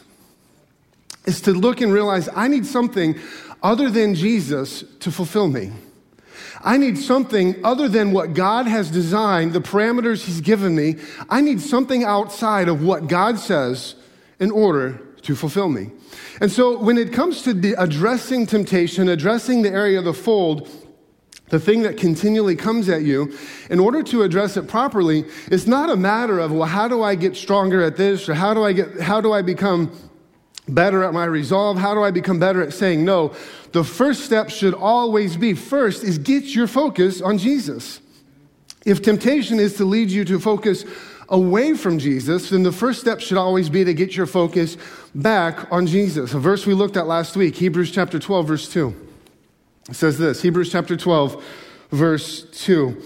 is 1.25 1.41
to 1.43 1.53
look 1.53 1.81
and 1.81 1.93
realize 1.93 2.29
I 2.35 2.49
need 2.49 2.67
something 2.67 3.19
other 3.63 3.91
than 3.91 4.15
Jesus 4.15 4.85
to 5.01 5.11
fulfill 5.11 5.49
me. 5.49 5.73
I 6.65 6.77
need 6.77 6.99
something 6.99 7.65
other 7.65 7.89
than 7.89 8.13
what 8.13 8.35
God 8.35 8.67
has 8.67 8.91
designed, 8.91 9.53
the 9.53 9.61
parameters 9.61 10.25
He's 10.25 10.41
given 10.41 10.77
me. 10.77 10.97
I 11.29 11.41
need 11.41 11.61
something 11.61 12.05
outside 12.05 12.69
of 12.69 12.83
what 12.83 13.09
God 13.09 13.39
says 13.39 13.97
in 14.39 14.51
order 14.51 15.01
to 15.23 15.35
fulfill 15.35 15.69
me. 15.69 15.91
And 16.41 16.51
so 16.51 16.79
when 16.79 16.99
it 16.99 17.13
comes 17.13 17.43
to 17.43 17.75
addressing 17.79 18.47
temptation, 18.47 19.09
addressing 19.09 19.63
the 19.63 19.71
area 19.71 19.99
of 19.99 20.05
the 20.05 20.15
fold, 20.15 20.69
the 21.49 21.61
thing 21.61 21.83
that 21.83 21.97
continually 21.97 22.57
comes 22.57 22.89
at 22.89 23.03
you, 23.03 23.37
in 23.69 23.79
order 23.79 24.03
to 24.05 24.23
address 24.23 24.57
it 24.57 24.69
properly, 24.69 25.25
it's 25.49 25.67
not 25.67 25.91
a 25.91 25.97
matter 25.97 26.39
of, 26.39 26.51
well, 26.51 26.69
how 26.69 26.89
do 26.89 27.03
I 27.03 27.15
get 27.15 27.37
stronger 27.37 27.83
at 27.83 27.97
this 27.97 28.29
or 28.29 28.35
how 28.35 28.55
do 28.55 28.65
I 28.65 28.73
get, 28.73 29.01
how 29.01 29.21
do 29.21 29.33
I 29.33 29.43
become 29.43 29.93
better 30.68 31.03
at 31.03 31.12
my 31.12 31.25
resolve? 31.25 31.79
How 31.79 31.94
do 31.94 32.03
I 32.03 32.11
become 32.11 32.38
better 32.38 32.62
at 32.62 32.72
saying 32.72 33.05
no? 33.05 33.35
The 33.72 33.85
first 33.85 34.25
step 34.25 34.51
should 34.51 34.75
always 34.75 35.37
be 35.37 35.55
first 35.55 36.05
is 36.05 36.18
get 36.18 36.44
your 36.44 36.66
focus 36.66 37.20
on 37.20 37.38
Jesus. 37.38 38.01
If 38.85 39.03
temptation 39.03 39.59
is 39.59 39.77
to 39.77 39.85
lead 39.85 40.11
you 40.11 40.25
to 40.27 40.38
focus 40.38 40.85
away 41.29 41.75
from 41.75 41.98
Jesus, 41.98 42.51
then 42.51 42.62
the 42.62 42.72
first 42.72 43.01
step 43.01 43.20
should 43.20 43.38
always 43.38 43.68
be 43.68 43.85
to 43.85 43.94
get 43.94 44.16
your 44.16 44.27
focus 44.27 44.77
back 45.14 45.70
on 45.72 45.87
Jesus. 45.87 46.35
A 46.35 46.38
verse 46.38 46.66
we 46.66 46.75
looked 46.75 46.96
at 46.96 47.07
last 47.07 47.37
week, 47.37 47.55
Hebrews 47.57 47.90
chapter 47.90 48.18
12, 48.18 48.48
verse 48.48 48.72
2. 48.72 48.94
It 49.88 49.94
says 49.94 50.18
this 50.18 50.42
Hebrews 50.42 50.70
chapter 50.70 50.96
12, 50.96 51.42
verse 51.90 52.42
2. 52.64 53.03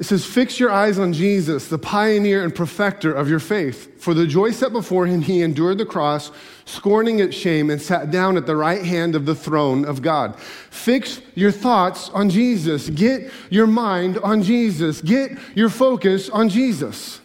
It 0.00 0.06
says, 0.06 0.24
Fix 0.24 0.58
your 0.58 0.70
eyes 0.70 0.98
on 0.98 1.12
Jesus, 1.12 1.68
the 1.68 1.78
pioneer 1.78 2.42
and 2.42 2.54
perfecter 2.54 3.12
of 3.12 3.28
your 3.28 3.38
faith. 3.38 4.02
For 4.02 4.14
the 4.14 4.26
joy 4.26 4.50
set 4.50 4.72
before 4.72 5.04
him, 5.04 5.20
he 5.20 5.42
endured 5.42 5.76
the 5.76 5.84
cross, 5.84 6.32
scorning 6.64 7.18
its 7.18 7.36
shame, 7.36 7.68
and 7.68 7.80
sat 7.80 8.10
down 8.10 8.38
at 8.38 8.46
the 8.46 8.56
right 8.56 8.82
hand 8.82 9.14
of 9.14 9.26
the 9.26 9.34
throne 9.34 9.84
of 9.84 10.00
God. 10.00 10.40
Fix 10.40 11.20
your 11.34 11.52
thoughts 11.52 12.08
on 12.08 12.30
Jesus. 12.30 12.88
Get 12.88 13.30
your 13.50 13.66
mind 13.66 14.16
on 14.18 14.42
Jesus. 14.42 15.02
Get 15.02 15.32
your 15.54 15.68
focus 15.68 16.30
on 16.30 16.48
Jesus. 16.48 17.19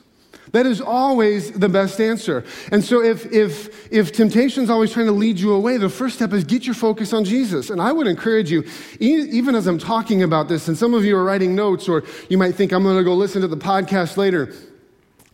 That 0.56 0.65
is 0.65 0.80
always 0.80 1.52
the 1.52 1.68
best 1.68 2.00
answer. 2.00 2.46
And 2.72 2.82
so 2.82 3.04
if, 3.04 3.26
if, 3.34 3.91
if 3.91 4.13
temptation 4.13 4.63
is 4.63 4.70
always 4.70 4.94
trying 4.94 5.08
to 5.08 5.12
lead 5.12 5.38
you 5.38 5.52
away, 5.52 5.76
the 5.76 5.89
first 5.89 6.15
step 6.15 6.32
is 6.32 6.46
get 6.46 6.65
your 6.65 6.76
focus 6.76 7.12
on 7.12 7.26
Jesus. 7.26 7.70
And 7.70 7.82
I 7.82 7.91
would 7.91 8.08
encourage 8.08 8.50
you, 8.50 8.63
even 9.02 9.54
as 9.54 9.68
I'm 9.68 9.78
talking 9.78 10.24
about 10.24 10.48
this, 10.48 10.70
and 10.70 10.78
some 10.78 10.94
of 10.94 11.04
you 11.04 11.18
are 11.18 11.26
writing 11.26 11.56
notes, 11.56 11.89
or 11.89 12.04
you 12.30 12.38
might 12.38 12.56
think 12.56 12.72
I'm 12.72 12.84
going 12.84 12.96
to 12.96 13.04
go 13.04 13.15
listen 13.15 13.41
to 13.41 13.50
the 13.50 13.58
podcast 13.58 14.15
later, 14.15 14.54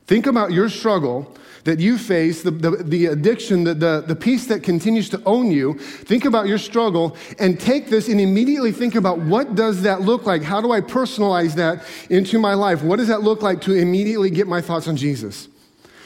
think 0.07 0.25
about 0.25 0.51
your 0.51 0.69
struggle 0.69 1.35
that 1.63 1.79
you 1.79 1.97
face, 1.97 2.41
the, 2.41 2.51
the, 2.51 2.71
the 2.71 3.05
addiction, 3.07 3.63
the, 3.63 3.73
the, 3.73 4.03
the 4.07 4.15
piece 4.15 4.47
that 4.47 4.63
continues 4.63 5.09
to 5.09 5.21
own 5.25 5.51
you, 5.51 5.73
think 5.75 6.25
about 6.25 6.47
your 6.47 6.57
struggle 6.57 7.15
and 7.39 7.59
take 7.59 7.89
this 7.89 8.07
and 8.09 8.19
immediately 8.19 8.71
think 8.71 8.95
about 8.95 9.19
what 9.19 9.55
does 9.55 9.83
that 9.83 10.01
look 10.01 10.25
like? 10.25 10.41
How 10.41 10.61
do 10.61 10.71
I 10.71 10.81
personalize 10.81 11.55
that 11.55 11.85
into 12.09 12.39
my 12.39 12.53
life? 12.53 12.81
What 12.81 12.97
does 12.97 13.07
that 13.09 13.21
look 13.21 13.41
like 13.41 13.61
to 13.61 13.73
immediately 13.73 14.29
get 14.29 14.47
my 14.47 14.61
thoughts 14.61 14.87
on 14.87 14.95
Jesus? 14.95 15.47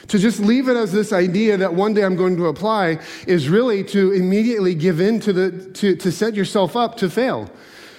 To 0.10 0.20
just 0.20 0.40
leave 0.40 0.68
it 0.68 0.78
as 0.78 0.92
this 0.92 1.12
idea 1.12 1.58
that 1.58 1.74
one 1.74 1.94
day 1.94 2.04
I'm 2.04 2.16
going 2.16 2.38
to 2.38 2.48
apply 2.48 3.00
is 3.26 3.50
really 3.50 3.84
to 3.86 4.12
immediately 4.12 4.76
give 4.76 5.00
in 5.00 5.20
to 5.22 5.34
the, 5.34 5.72
to, 5.72 5.96
to 5.96 6.12
set 6.12 6.36
yourself 6.36 6.76
up 6.76 6.98
to 6.98 7.10
fail. 7.10 7.50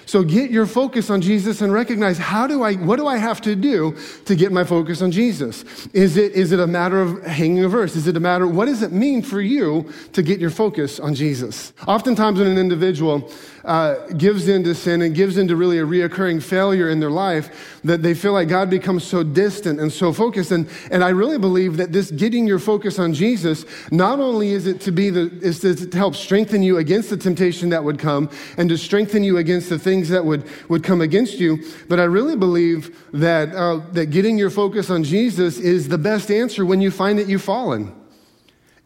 So 0.07 0.23
get 0.23 0.51
your 0.51 0.65
focus 0.65 1.09
on 1.09 1.19
Jesus 1.19 1.59
and 1.61 1.71
recognize 1.71 2.17
how 2.17 2.47
do 2.47 2.63
I, 2.63 2.75
what 2.75 2.95
do 2.95 3.07
I 3.07 3.17
have 3.17 3.41
to 3.41 3.57
do 3.57 3.93
to 4.23 4.35
get 4.37 4.53
my 4.53 4.63
focus 4.63 5.01
on 5.01 5.11
Jesus? 5.11 5.65
Is 5.87 6.15
it, 6.15 6.31
is 6.31 6.53
it 6.53 6.61
a 6.61 6.65
matter 6.65 7.01
of 7.01 7.21
hanging 7.23 7.65
a 7.65 7.67
verse? 7.67 7.93
Is 7.97 8.07
it 8.07 8.15
a 8.15 8.19
matter, 8.21 8.47
what 8.47 8.65
does 8.65 8.81
it 8.81 8.93
mean 8.93 9.21
for 9.21 9.41
you 9.41 9.91
to 10.13 10.23
get 10.23 10.39
your 10.39 10.49
focus 10.49 10.97
on 10.97 11.13
Jesus? 11.13 11.73
Oftentimes 11.87 12.39
when 12.39 12.47
an 12.47 12.57
individual 12.57 13.29
uh, 13.67 14.07
gives 14.13 14.47
into 14.47 14.73
sin 14.73 15.01
and 15.01 15.13
gives 15.13 15.37
into 15.37 15.55
really 15.57 15.77
a 15.77 15.85
reoccurring 15.85 16.41
failure 16.41 16.89
in 16.89 17.01
their 17.01 17.11
life, 17.11 17.77
that 17.83 18.01
they 18.01 18.13
feel 18.13 18.31
like 18.31 18.47
God 18.47 18.69
becomes 18.69 19.03
so 19.03 19.23
distant 19.23 19.79
and 19.79 19.91
so 19.91 20.13
focused. 20.13 20.51
And, 20.51 20.69
and 20.89 21.03
I 21.03 21.09
really 21.09 21.37
believe 21.37 21.75
that 21.77 21.91
this 21.91 22.09
getting 22.09 22.47
your 22.47 22.59
focus 22.59 22.97
on 22.97 23.13
Jesus, 23.13 23.65
not 23.91 24.19
only 24.21 24.51
is 24.51 24.67
it 24.67 24.79
to 24.81 24.91
be 24.91 25.09
the, 25.09 25.29
is 25.41 25.59
to 25.59 25.97
help 25.97 26.15
strengthen 26.15 26.63
you 26.63 26.77
against 26.77 27.09
the 27.09 27.17
temptation 27.17 27.69
that 27.69 27.83
would 27.83 27.99
come 27.99 28.29
and 28.57 28.69
to 28.69 28.77
strengthen 28.77 29.21
you 29.21 29.37
against 29.37 29.69
the 29.69 29.77
things 29.77 30.07
that 30.09 30.23
would, 30.23 30.45
would 30.69 30.83
come 30.83 31.01
against 31.01 31.37
you, 31.37 31.59
but 31.89 31.99
I 31.99 32.05
really 32.05 32.37
believe 32.37 32.97
that, 33.11 33.53
uh, 33.53 33.81
that 33.91 34.07
getting 34.07 34.37
your 34.37 34.49
focus 34.49 34.89
on 34.89 35.03
Jesus 35.03 35.57
is 35.57 35.89
the 35.89 35.97
best 35.97 36.31
answer 36.31 36.65
when 36.65 36.79
you 36.79 36.89
find 36.89 37.19
that 37.19 37.27
you've 37.27 37.43
fallen. 37.43 37.93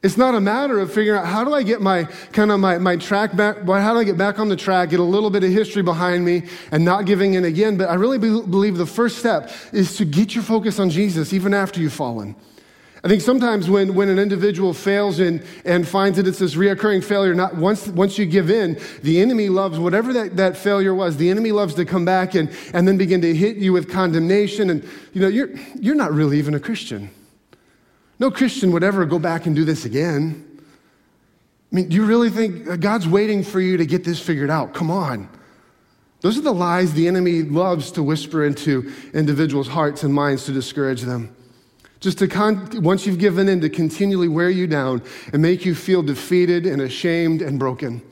It's 0.04 0.18
not 0.18 0.34
a 0.34 0.42
matter 0.42 0.80
of 0.80 0.92
figuring 0.92 1.20
out 1.20 1.28
how 1.28 1.44
do 1.44 1.54
I 1.54 1.62
get 1.62 1.80
my 1.80 2.06
kind 2.34 2.52
of 2.52 2.60
my, 2.60 2.80
my 2.80 2.96
track 2.96 3.36
back, 3.36 3.58
how 3.58 3.94
do 3.94 4.00
I 4.00 4.04
get 4.04 4.18
back 4.18 4.40
on 4.40 4.50
the 4.50 4.56
track, 4.56 4.90
get 4.90 5.00
a 5.00 5.04
little 5.04 5.30
bit 5.30 5.44
of 5.44 5.52
history 5.52 5.84
behind 5.84 6.26
me 6.26 6.44
and 6.72 6.84
not 6.84 7.06
giving 7.06 7.36
in 7.36 7.46
again. 7.46 7.78
But 7.78 7.88
I 7.88 7.94
really 7.94 8.18
be, 8.18 8.30
believe 8.30 8.78
the 8.78 8.88
first 8.88 9.20
step 9.20 9.52
is 9.72 9.96
to 9.98 10.06
get 10.06 10.34
your 10.34 10.44
focus 10.44 10.80
on 10.80 10.90
Jesus 10.90 11.34
even 11.34 11.54
after 11.54 11.80
you've 11.80 11.94
fallen. 11.94 12.36
I 13.04 13.08
think 13.08 13.22
sometimes 13.22 13.70
when, 13.70 13.94
when 13.94 14.10
an 14.10 14.18
individual 14.18 14.74
fails 14.74 15.20
and, 15.20 15.44
and 15.66 15.88
finds 15.88 16.18
that 16.18 16.28
it's 16.28 16.40
this 16.40 16.56
reoccurring 16.56 17.04
failure, 17.04 17.36
not 17.36 17.56
once, 17.56 17.88
once 17.88 18.18
you 18.18 18.26
give 18.26 18.50
in, 18.50 18.80
the 19.04 19.22
enemy 19.22 19.50
loves 19.50 19.78
whatever 19.78 20.14
that, 20.14 20.38
that 20.38 20.58
failure 20.58 20.94
was, 20.96 21.18
the 21.18 21.30
enemy 21.30 21.52
loves 21.52 21.76
to 21.76 21.86
come 21.86 22.06
back 22.06 22.34
and, 22.34 22.50
and 22.74 22.88
then 22.88 22.98
begin 22.98 23.22
to 23.22 23.36
hit 23.36 23.58
you 23.58 23.74
with 23.74 23.90
condemnation. 23.90 24.72
And, 24.72 24.88
you 25.14 25.22
know, 25.22 25.28
you're, 25.28 25.50
you're 25.80 25.96
not 25.96 26.12
really 26.12 26.40
even 26.40 26.54
a 26.54 26.60
Christian. 26.60 27.10
No 28.22 28.30
Christian 28.30 28.72
would 28.74 28.84
ever 28.84 29.04
go 29.08 29.18
back 29.18 29.48
and 29.48 29.56
do 29.56 29.66
this 29.66 29.84
again. 29.84 30.46
I 31.72 31.76
mean, 31.76 31.90
do 31.90 31.96
you 31.96 32.06
really 32.06 32.30
think 32.30 32.70
uh, 32.70 32.76
God's 32.76 33.08
waiting 33.08 33.42
for 33.42 33.60
you 33.60 33.78
to 33.78 33.86
get 33.88 34.04
this 34.04 34.20
figured 34.20 34.52
out? 34.52 34.76
Come 34.76 34.92
on. 34.92 35.28
Those 36.20 36.38
are 36.38 36.42
the 36.42 36.54
lies 36.54 36.94
the 36.94 37.08
enemy 37.08 37.42
loves 37.42 37.92
to 37.94 38.04
whisper 38.04 38.46
into 38.46 38.94
individuals' 39.16 39.68
hearts 39.68 40.04
and 40.04 40.14
minds 40.14 40.46
to 40.46 40.52
discourage 40.52 41.02
them. 41.02 41.36
Just 42.00 42.20
to, 42.20 42.28
con- 42.28 42.84
once 42.84 43.08
you've 43.08 43.18
given 43.18 43.50
in, 43.50 43.60
to 43.62 43.70
continually 43.70 44.28
wear 44.28 44.52
you 44.52 44.68
down 44.68 45.02
and 45.34 45.42
make 45.42 45.66
you 45.66 45.74
feel 45.74 46.04
defeated 46.04 46.68
and 46.68 46.80
ashamed 46.80 47.42
and 47.42 47.58
broken. 47.58 48.04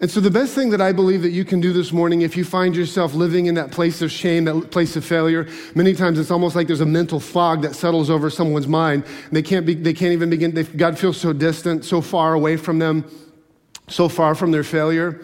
And 0.00 0.08
so, 0.08 0.20
the 0.20 0.30
best 0.30 0.54
thing 0.54 0.70
that 0.70 0.80
I 0.80 0.92
believe 0.92 1.22
that 1.22 1.30
you 1.30 1.44
can 1.44 1.60
do 1.60 1.72
this 1.72 1.92
morning, 1.92 2.20
if 2.20 2.36
you 2.36 2.44
find 2.44 2.76
yourself 2.76 3.14
living 3.14 3.46
in 3.46 3.56
that 3.56 3.72
place 3.72 4.00
of 4.00 4.12
shame, 4.12 4.44
that 4.44 4.70
place 4.70 4.94
of 4.94 5.04
failure, 5.04 5.48
many 5.74 5.92
times 5.92 6.20
it's 6.20 6.30
almost 6.30 6.54
like 6.54 6.68
there's 6.68 6.80
a 6.80 6.86
mental 6.86 7.18
fog 7.18 7.62
that 7.62 7.74
settles 7.74 8.08
over 8.08 8.30
someone's 8.30 8.68
mind. 8.68 9.04
They 9.32 9.42
can't, 9.42 9.66
be, 9.66 9.74
they 9.74 9.92
can't 9.92 10.12
even 10.12 10.30
begin, 10.30 10.54
they, 10.54 10.62
God 10.62 10.96
feels 10.96 11.20
so 11.20 11.32
distant, 11.32 11.84
so 11.84 12.00
far 12.00 12.34
away 12.34 12.56
from 12.56 12.78
them, 12.78 13.10
so 13.88 14.08
far 14.08 14.36
from 14.36 14.52
their 14.52 14.62
failure. 14.62 15.20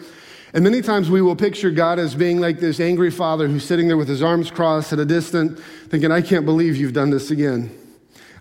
And 0.53 0.61
many 0.61 0.81
times 0.81 1.09
we 1.09 1.21
will 1.21 1.37
picture 1.37 1.71
God 1.71 1.97
as 1.97 2.13
being 2.13 2.41
like 2.41 2.59
this 2.59 2.81
angry 2.81 3.11
father 3.11 3.47
who's 3.47 3.63
sitting 3.63 3.87
there 3.87 3.97
with 3.97 4.09
his 4.09 4.21
arms 4.21 4.51
crossed 4.51 4.91
at 4.91 4.99
a 4.99 5.05
distance, 5.05 5.57
thinking, 5.87 6.11
I 6.11 6.21
can't 6.21 6.45
believe 6.45 6.75
you've 6.75 6.93
done 6.93 7.11
this 7.11 7.31
again. 7.31 7.71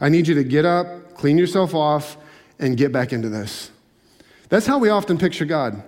I 0.00 0.08
need 0.08 0.26
you 0.26 0.34
to 0.34 0.44
get 0.44 0.64
up, 0.64 1.14
clean 1.14 1.38
yourself 1.38 1.74
off, 1.74 2.16
and 2.58 2.76
get 2.76 2.90
back 2.90 3.12
into 3.12 3.28
this. 3.28 3.70
That's 4.48 4.66
how 4.66 4.78
we 4.78 4.88
often 4.88 5.16
picture 5.16 5.44
God. 5.44 5.82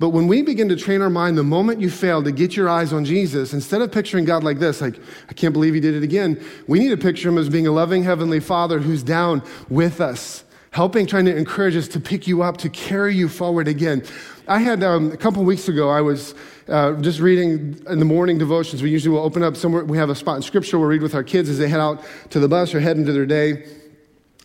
But 0.00 0.08
when 0.10 0.28
we 0.28 0.40
begin 0.40 0.70
to 0.70 0.76
train 0.76 1.02
our 1.02 1.10
mind, 1.10 1.36
the 1.36 1.44
moment 1.44 1.82
you 1.82 1.90
fail 1.90 2.22
to 2.22 2.32
get 2.32 2.56
your 2.56 2.70
eyes 2.70 2.90
on 2.90 3.04
Jesus, 3.04 3.52
instead 3.52 3.82
of 3.82 3.92
picturing 3.92 4.24
God 4.24 4.42
like 4.42 4.58
this, 4.58 4.80
like, 4.80 4.98
I 5.28 5.34
can't 5.34 5.52
believe 5.52 5.74
he 5.74 5.80
did 5.80 5.94
it 5.94 6.02
again, 6.02 6.42
we 6.66 6.78
need 6.78 6.88
to 6.88 6.96
picture 6.96 7.28
him 7.28 7.36
as 7.36 7.50
being 7.50 7.66
a 7.66 7.70
loving 7.70 8.02
heavenly 8.02 8.40
father 8.40 8.78
who's 8.78 9.02
down 9.02 9.42
with 9.68 10.00
us, 10.00 10.42
helping, 10.70 11.06
trying 11.06 11.26
to 11.26 11.36
encourage 11.36 11.76
us 11.76 11.86
to 11.88 12.00
pick 12.00 12.26
you 12.26 12.40
up, 12.42 12.56
to 12.56 12.70
carry 12.70 13.14
you 13.14 13.28
forward 13.28 13.68
again. 13.68 14.02
I 14.48 14.60
had 14.60 14.82
um, 14.82 15.12
a 15.12 15.18
couple 15.18 15.44
weeks 15.44 15.68
ago, 15.68 15.90
I 15.90 16.00
was 16.00 16.34
uh, 16.66 16.94
just 16.94 17.20
reading 17.20 17.78
in 17.86 17.98
the 17.98 18.06
morning 18.06 18.38
devotions. 18.38 18.82
We 18.82 18.88
usually 18.88 19.14
will 19.14 19.22
open 19.22 19.42
up 19.42 19.54
somewhere, 19.54 19.84
we 19.84 19.98
have 19.98 20.08
a 20.08 20.14
spot 20.14 20.36
in 20.36 20.42
scripture 20.42 20.78
we'll 20.78 20.88
read 20.88 21.02
with 21.02 21.14
our 21.14 21.22
kids 21.22 21.50
as 21.50 21.58
they 21.58 21.68
head 21.68 21.78
out 21.78 22.02
to 22.30 22.40
the 22.40 22.48
bus 22.48 22.74
or 22.74 22.80
head 22.80 22.96
into 22.96 23.12
their 23.12 23.26
day. 23.26 23.66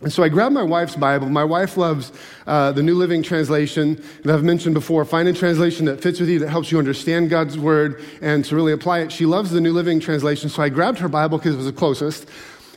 And 0.02 0.12
so 0.12 0.22
I 0.22 0.28
grabbed 0.28 0.54
my 0.54 0.62
wife's 0.62 0.94
Bible. 0.94 1.30
My 1.30 1.44
wife 1.44 1.78
loves 1.78 2.12
uh, 2.46 2.70
the 2.72 2.82
New 2.82 2.96
Living 2.96 3.22
Translation 3.22 4.02
that 4.24 4.34
I've 4.34 4.44
mentioned 4.44 4.74
before. 4.74 5.06
Find 5.06 5.26
a 5.26 5.32
translation 5.32 5.86
that 5.86 6.02
fits 6.02 6.20
with 6.20 6.28
you, 6.28 6.38
that 6.40 6.50
helps 6.50 6.70
you 6.70 6.78
understand 6.78 7.30
God's 7.30 7.58
Word 7.58 8.04
and 8.20 8.44
to 8.44 8.54
really 8.54 8.72
apply 8.72 8.98
it. 8.98 9.10
She 9.10 9.24
loves 9.24 9.52
the 9.52 9.60
New 9.60 9.72
Living 9.72 9.98
Translation. 9.98 10.50
So 10.50 10.62
I 10.62 10.68
grabbed 10.68 10.98
her 10.98 11.08
Bible 11.08 11.38
because 11.38 11.54
it 11.54 11.56
was 11.56 11.66
the 11.66 11.72
closest. 11.72 12.28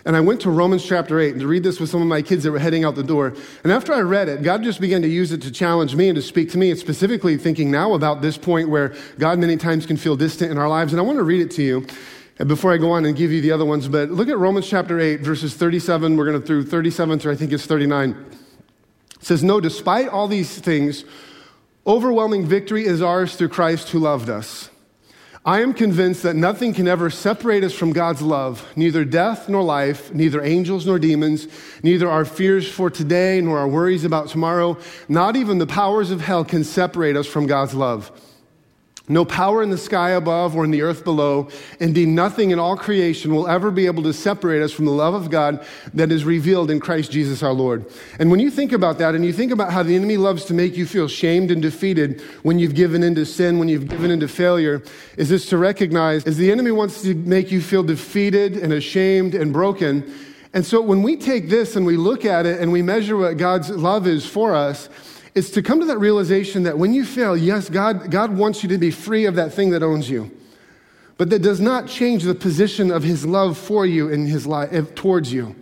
And 0.05 0.15
I 0.15 0.21
went 0.21 0.39
to 0.41 0.49
Romans 0.49 0.85
chapter 0.85 1.19
8 1.19 1.33
and 1.33 1.41
to 1.41 1.47
read 1.47 1.61
this 1.61 1.77
with 1.77 1.89
some 1.89 2.01
of 2.01 2.07
my 2.07 2.21
kids 2.21 2.45
that 2.45 2.51
were 2.51 2.59
heading 2.59 2.85
out 2.85 2.95
the 2.95 3.03
door. 3.03 3.33
And 3.63 3.71
after 3.73 3.93
I 3.93 3.99
read 3.99 4.29
it, 4.29 4.41
God 4.41 4.63
just 4.63 4.79
began 4.79 5.01
to 5.01 5.09
use 5.09 5.33
it 5.33 5.41
to 5.41 5.51
challenge 5.51 5.95
me 5.95 6.07
and 6.07 6.15
to 6.15 6.21
speak 6.21 6.49
to 6.51 6.57
me, 6.57 6.71
and 6.71 6.79
specifically 6.79 7.35
thinking 7.37 7.69
now 7.69 7.93
about 7.95 8.21
this 8.21 8.37
point 8.37 8.69
where 8.69 8.95
God 9.19 9.39
many 9.39 9.57
times 9.57 9.85
can 9.85 9.97
feel 9.97 10.15
distant 10.15 10.51
in 10.51 10.57
our 10.57 10.69
lives. 10.69 10.93
And 10.93 11.01
I 11.01 11.03
want 11.03 11.17
to 11.17 11.23
read 11.23 11.41
it 11.41 11.51
to 11.51 11.63
you 11.63 11.85
before 12.47 12.71
I 12.71 12.77
go 12.77 12.91
on 12.91 13.05
and 13.05 13.17
give 13.17 13.31
you 13.31 13.41
the 13.41 13.51
other 13.51 13.65
ones, 13.65 13.87
but 13.87 14.09
look 14.09 14.29
at 14.29 14.37
Romans 14.37 14.67
chapter 14.67 14.99
8, 14.99 15.19
verses 15.19 15.55
37. 15.55 16.15
We're 16.15 16.25
going 16.25 16.39
to 16.39 16.45
through 16.45 16.65
37 16.65 17.19
through 17.19 17.31
I 17.33 17.35
think 17.35 17.51
it's 17.51 17.65
39. 17.65 18.11
It 18.11 19.25
says, 19.25 19.43
No, 19.43 19.59
despite 19.59 20.07
all 20.07 20.27
these 20.27 20.57
things, 20.59 21.03
overwhelming 21.85 22.45
victory 22.45 22.85
is 22.85 23.01
ours 23.01 23.35
through 23.35 23.49
Christ 23.49 23.89
who 23.89 23.99
loved 23.99 24.29
us. 24.29 24.69
I 25.45 25.61
am 25.61 25.73
convinced 25.73 26.23
that 26.23 26.35
nothing 26.35 26.73
can 26.73 26.87
ever 26.87 27.09
separate 27.09 27.63
us 27.63 27.73
from 27.73 27.91
God's 27.91 28.21
love, 28.21 28.65
neither 28.75 29.03
death 29.03 29.49
nor 29.49 29.63
life, 29.63 30.13
neither 30.13 30.43
angels 30.43 30.85
nor 30.85 30.99
demons, 30.99 31.47
neither 31.81 32.09
our 32.09 32.25
fears 32.25 32.69
for 32.69 32.89
today 32.89 33.41
nor 33.41 33.57
our 33.57 33.67
worries 33.67 34.03
about 34.03 34.27
tomorrow, 34.27 34.77
not 35.07 35.35
even 35.35 35.57
the 35.57 35.67
powers 35.67 36.11
of 36.11 36.21
hell 36.21 36.45
can 36.45 36.63
separate 36.63 37.15
us 37.15 37.25
from 37.25 37.47
God's 37.47 37.73
love. 37.73 38.11
No 39.11 39.25
power 39.25 39.63
in 39.63 39.71
the 39.71 39.77
sky 39.77 40.11
above 40.11 40.55
or 40.55 40.63
in 40.63 40.69
the 40.69 40.83
earth 40.83 41.03
below. 41.03 41.49
Indeed, 41.79 42.09
nothing 42.09 42.51
in 42.51 42.59
all 42.59 42.77
creation 42.77 43.33
will 43.33 43.47
ever 43.47 43.71
be 43.71 43.87
able 43.87 44.03
to 44.03 44.13
separate 44.13 44.61
us 44.61 44.71
from 44.71 44.85
the 44.85 44.91
love 44.91 45.15
of 45.15 45.31
God 45.31 45.65
that 45.95 46.11
is 46.11 46.23
revealed 46.23 46.69
in 46.69 46.79
Christ 46.79 47.11
Jesus 47.11 47.41
our 47.41 47.51
Lord. 47.51 47.87
And 48.19 48.29
when 48.29 48.39
you 48.39 48.51
think 48.51 48.71
about 48.71 48.99
that 48.99 49.15
and 49.15 49.25
you 49.25 49.33
think 49.33 49.51
about 49.51 49.73
how 49.73 49.81
the 49.81 49.95
enemy 49.95 50.17
loves 50.17 50.45
to 50.45 50.53
make 50.53 50.77
you 50.77 50.85
feel 50.85 51.07
shamed 51.07 51.49
and 51.49 51.59
defeated 51.59 52.21
when 52.43 52.59
you've 52.59 52.75
given 52.75 53.01
into 53.01 53.25
sin, 53.25 53.57
when 53.57 53.67
you've 53.67 53.87
given 53.87 54.11
into 54.11 54.27
failure, 54.27 54.83
is 55.17 55.27
this 55.29 55.47
to 55.47 55.57
recognize 55.57 56.23
is 56.25 56.37
the 56.37 56.51
enemy 56.51 56.69
wants 56.69 57.01
to 57.01 57.15
make 57.15 57.51
you 57.51 57.61
feel 57.61 57.81
defeated 57.81 58.57
and 58.57 58.71
ashamed 58.71 59.33
and 59.33 59.51
broken. 59.51 60.13
And 60.53 60.63
so 60.63 60.81
when 60.81 61.01
we 61.01 61.17
take 61.17 61.49
this 61.49 61.75
and 61.75 61.83
we 61.83 61.97
look 61.97 62.25
at 62.25 62.45
it 62.45 62.59
and 62.59 62.71
we 62.71 62.83
measure 62.83 63.17
what 63.17 63.37
God's 63.37 63.71
love 63.71 64.05
is 64.05 64.25
for 64.25 64.55
us, 64.55 64.87
it's 65.39 65.49
to 65.51 65.61
come 65.61 65.79
to 65.79 65.85
that 65.85 65.99
realization 65.99 66.63
that 66.63 66.77
when 66.77 66.93
you 66.93 67.05
fail, 67.05 67.37
yes, 67.37 67.69
God, 67.69 68.11
God 68.11 68.35
wants 68.35 68.61
you 68.61 68.67
to 68.69 68.77
be 68.77 68.91
free 68.91 69.25
of 69.25 69.35
that 69.35 69.53
thing 69.53 69.69
that 69.69 69.81
owns 69.81 70.09
you. 70.09 70.29
But 71.17 71.29
that 71.29 71.41
does 71.41 71.61
not 71.61 71.87
change 71.87 72.23
the 72.23 72.35
position 72.35 72.91
of 72.91 73.03
his 73.03 73.25
love 73.25 73.57
for 73.57 73.85
you 73.85 74.09
in 74.09 74.25
his 74.25 74.45
life 74.45 74.69
eh, 74.73 74.83
towards 74.95 75.31
you. 75.31 75.55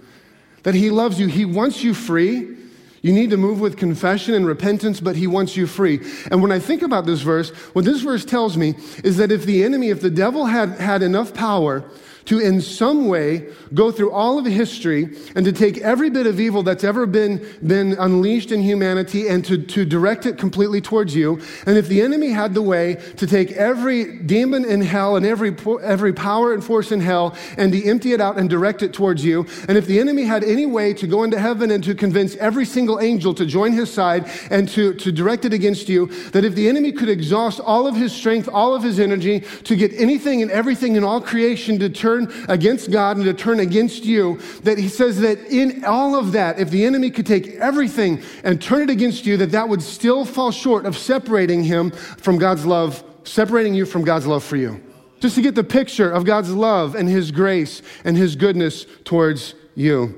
That 0.64 0.74
he 0.74 0.90
loves 0.90 1.20
you, 1.20 1.28
he 1.28 1.46
wants 1.46 1.84
you 1.84 1.94
free. 1.94 2.56
You 3.04 3.14
need 3.14 3.30
to 3.30 3.38
move 3.38 3.60
with 3.60 3.78
confession 3.78 4.34
and 4.34 4.48
repentance, 4.48 5.00
but 5.00 5.16
he 5.16 5.28
wants 5.28 5.56
you 5.56 5.68
free. 5.68 6.00
And 6.32 6.42
when 6.42 6.52
I 6.52 6.58
think 6.58 6.82
about 6.82 7.06
this 7.06 7.22
verse, 7.22 7.52
what 7.76 7.86
this 7.86 8.02
verse 8.02 8.26
tells 8.26 8.58
me 8.58 8.74
is 9.04 9.18
that 9.18 9.32
if 9.32 9.46
the 9.46 9.64
enemy, 9.64 9.90
if 9.90 10.02
the 10.02 10.10
devil 10.10 10.46
had 10.46 10.72
had 10.72 11.04
enough 11.04 11.36
power 11.36 11.84
to 12.28 12.40
in 12.40 12.62
some 12.62 13.08
way 13.08 13.48
go 13.74 13.92
through 13.92 14.12
all 14.12 14.38
of 14.38 14.46
history 14.46 15.16
and 15.36 15.46
to 15.46 15.52
take 15.52 15.78
every 15.80 16.10
bit 16.10 16.28
of 16.28 16.40
evil 16.40 16.62
that's 16.62 16.84
ever 16.84 17.06
been, 17.06 17.46
been 17.66 17.94
unleashed 17.94 18.52
in 18.52 18.62
humanity 18.62 19.28
and 19.28 19.44
to, 19.46 19.58
to 19.58 19.86
direct 19.86 20.26
it 20.26 20.38
completely 20.38 20.82
towards 20.82 21.16
you. 21.16 21.42
And 21.66 21.78
if 21.78 21.88
the 21.88 22.02
enemy 22.02 22.30
had 22.30 22.54
the 22.54 22.62
way 22.62 22.96
to 23.16 23.28
take 23.28 23.52
every 23.54 24.20
demon 24.20 24.66
in 24.66 24.82
hell 24.82 25.16
and 25.16 25.26
every, 25.26 25.56
every 25.82 26.14
power 26.14 26.54
and 26.54 26.64
force 26.64 26.92
in 26.92 27.00
hell 27.00 27.36
and 27.58 27.72
to 27.72 27.86
empty 27.86 28.12
it 28.12 28.20
out 28.20 28.38
and 28.38 28.50
direct 28.50 28.84
it 28.84 28.94
towards 28.94 29.24
you, 29.24 29.46
and 29.70 29.78
if 29.78 29.86
the 29.86 30.00
enemy 30.00 30.24
had 30.24 30.44
any 30.44 30.66
way 30.66 30.94
to 30.94 31.08
go 31.08 31.24
into 31.24 31.40
heaven 31.40 31.72
and 31.72 31.84
to 31.86 31.96
convince 31.96 32.36
every 32.36 32.66
single 32.66 33.00
angel 33.00 33.34
to 33.34 33.46
join 33.46 33.72
his 33.72 33.92
side 33.92 34.30
and 34.52 34.68
to, 34.70 34.94
to 34.96 35.14
direct 35.14 35.46
it 35.46 35.54
against 35.54 35.88
you, 35.88 36.08
that 36.32 36.44
if 36.44 36.56
the 36.56 36.68
enemy 36.68 36.92
could 36.92 37.10
exhaust 37.10 37.62
all 37.62 37.88
of 37.88 37.96
his 37.96 38.12
strength, 38.12 38.50
all 38.52 38.76
of 38.76 38.84
his 38.84 39.00
energy 39.00 39.40
to 39.64 39.78
get 39.78 39.94
anything 39.94 40.42
and 40.42 40.52
everything 40.52 40.98
in 40.98 41.04
all 41.06 41.22
creation 41.22 41.80
to 41.80 41.90
turn 41.90 42.17
turn 42.26 42.46
against 42.50 42.92
God 42.92 43.18
and 43.18 43.26
to 43.26 43.34
turn 43.34 43.60
against 43.60 44.06
you, 44.06 44.40
that 44.64 44.78
he 44.78 44.88
says 44.88 45.20
that 45.20 45.40
in 45.48 45.84
all 45.86 46.16
of 46.16 46.32
that, 46.34 46.60
if 46.60 46.70
the 46.70 46.86
enemy 46.86 47.10
could 47.10 47.26
take 47.26 47.56
everything 47.56 48.22
and 48.44 48.62
turn 48.62 48.82
it 48.82 48.90
against 48.90 49.26
you, 49.26 49.38
that 49.38 49.52
that 49.52 49.70
would 49.70 49.82
still 49.82 50.26
fall 50.26 50.52
short 50.52 50.86
of 50.86 50.98
separating 50.98 51.64
him 51.64 51.92
from 51.92 52.38
God's 52.38 52.66
love, 52.66 53.04
separating 53.24 53.74
you 53.74 53.86
from 53.86 54.04
God's 54.04 54.28
love 54.28 54.44
for 54.44 54.56
you. 54.56 54.84
Just 55.20 55.36
to 55.36 55.42
get 55.42 55.56
the 55.56 55.64
picture 55.64 56.12
of 56.12 56.26
God's 56.26 56.52
love 56.52 56.96
and 56.96 57.10
his 57.10 57.32
grace 57.32 57.82
and 58.04 58.16
his 58.16 58.36
goodness 58.36 58.86
towards 59.04 59.56
you. 59.76 60.16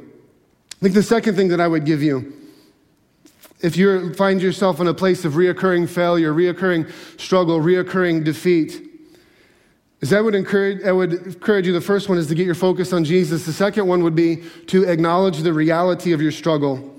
I 0.73 0.75
think 0.81 0.93
the 0.93 1.03
second 1.03 1.35
thing 1.35 1.49
that 1.49 1.62
I 1.62 1.67
would 1.67 1.85
give 1.85 2.01
you 2.01 2.33
if 3.62 3.75
you 3.75 4.13
find 4.13 4.41
yourself 4.41 4.79
in 4.79 4.88
a 4.88 4.93
place 4.93 5.25
of 5.25 5.33
reoccurring 5.33 5.89
failure, 5.89 6.33
reoccurring 6.33 6.89
struggle, 7.19 7.59
reoccurring 7.59 8.23
defeat, 8.23 8.88
is 10.01 10.13
I 10.13 10.21
would 10.21 10.35
encourage, 10.35 10.83
I 10.83 10.91
would 10.91 11.13
encourage 11.13 11.67
you. 11.67 11.73
The 11.73 11.81
first 11.81 12.07
one 12.09 12.17
is 12.17 12.27
to 12.27 12.35
get 12.35 12.45
your 12.45 12.55
focus 12.55 12.93
on 12.93 13.03
Jesus. 13.03 13.45
The 13.45 13.53
second 13.53 13.88
one 13.88 14.03
would 14.03 14.15
be 14.15 14.43
to 14.67 14.83
acknowledge 14.83 15.39
the 15.39 15.53
reality 15.53 16.13
of 16.13 16.21
your 16.21 16.31
struggle. 16.31 16.95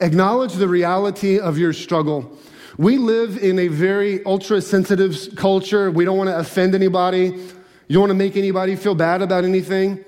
Acknowledge 0.00 0.54
the 0.54 0.68
reality 0.68 1.38
of 1.38 1.58
your 1.58 1.72
struggle. 1.72 2.38
We 2.78 2.96
live 2.96 3.36
in 3.36 3.58
a 3.58 3.68
very 3.68 4.24
ultra 4.24 4.62
sensitive 4.62 5.36
culture. 5.36 5.90
We 5.90 6.04
don't 6.04 6.16
want 6.16 6.30
to 6.30 6.38
offend 6.38 6.74
anybody. 6.74 7.26
You 7.26 7.94
don't 7.94 8.00
want 8.00 8.10
to 8.10 8.14
make 8.14 8.36
anybody 8.36 8.76
feel 8.76 8.94
bad 8.94 9.20
about 9.20 9.44
anything. 9.44 10.02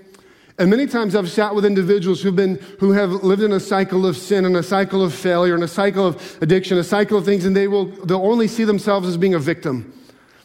And 0.59 0.71
many 0.71 0.87
times 0.87 1.15
I've 1.15 1.31
sat 1.31 1.55
with 1.55 1.65
individuals 1.65 2.23
who've 2.23 2.35
been, 2.35 2.57
who 2.79 2.93
have 2.93 3.11
lived 3.11 3.43
in 3.43 3.53
a 3.53 3.61
cycle 3.61 4.07
of 4.07 4.17
sin 4.17 4.45
and 4.45 4.57
a 4.57 4.63
cycle 4.63 5.03
of 5.05 5.13
failure 5.13 5.55
and 5.55 5.65
a 5.65 5.69
cycle 5.69 6.07
of 6.07 6.39
addiction, 6.41 6.79
a 6.79 6.85
cycle 6.85 7.19
of 7.19 7.25
things, 7.25 7.45
and 7.45 7.57
they 7.57 7.69
will, 7.69 7.87
they'll 7.87 8.25
only 8.25 8.47
see 8.47 8.65
themselves 8.65 9.09
as 9.09 9.17
being 9.17 9.35
a 9.35 9.39
victim. 9.39 9.93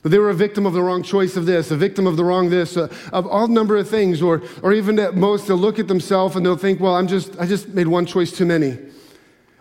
That 0.02 0.10
they 0.10 0.20
were 0.20 0.30
a 0.30 0.36
victim 0.36 0.66
of 0.66 0.74
the 0.74 0.82
wrong 0.82 1.04
choice 1.04 1.36
of 1.36 1.46
this, 1.46 1.72
a 1.72 1.76
victim 1.76 2.08
of 2.08 2.16
the 2.16 2.24
wrong 2.24 2.50
this, 2.50 2.78
uh, 2.78 2.94
of 3.12 3.28
all 3.28 3.48
number 3.48 3.76
of 3.76 3.90
things, 3.90 4.22
or, 4.22 4.42
or 4.64 4.72
even 4.72 4.98
at 4.98 5.16
most 5.16 5.48
they'll 5.48 5.58
look 5.58 5.78
at 5.78 5.88
themselves 5.88 6.36
and 6.36 6.46
they'll 6.46 6.56
think, 6.56 6.80
well, 6.80 6.96
I'm 6.96 7.08
just, 7.08 7.38
I 7.40 7.46
just 7.46 7.70
made 7.70 7.88
one 7.88 8.06
choice 8.06 8.32
too 8.32 8.46
many. 8.46 8.78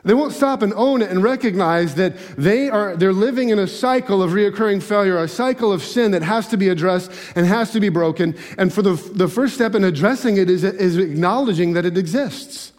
They 0.04 0.14
won't 0.14 0.32
stop 0.32 0.62
and 0.62 0.72
own 0.74 1.02
it 1.02 1.10
and 1.10 1.22
recognize 1.22 1.96
that 1.96 2.16
they 2.36 2.70
are, 2.70 2.96
they're 2.96 3.12
living 3.12 3.48
in 3.50 3.58
a 3.58 3.66
cycle 3.66 4.22
of 4.22 4.30
reoccurring 4.30 4.82
failure, 4.82 5.18
a 5.18 5.28
cycle 5.28 5.72
of 5.72 5.82
sin 5.82 6.12
that 6.12 6.22
has 6.22 6.46
to 6.48 6.56
be 6.56 6.68
addressed 6.68 7.10
and 7.34 7.44
has 7.44 7.72
to 7.72 7.80
be 7.80 7.88
broken. 7.88 8.36
And 8.56 8.72
for 8.72 8.80
the, 8.80 8.94
the 8.94 9.28
first 9.28 9.54
step 9.54 9.74
in 9.74 9.82
addressing 9.82 10.36
it 10.36 10.48
is, 10.48 10.62
is 10.62 10.96
acknowledging 10.96 11.72
that 11.72 11.84
it 11.84 11.98
exists. 11.98 12.72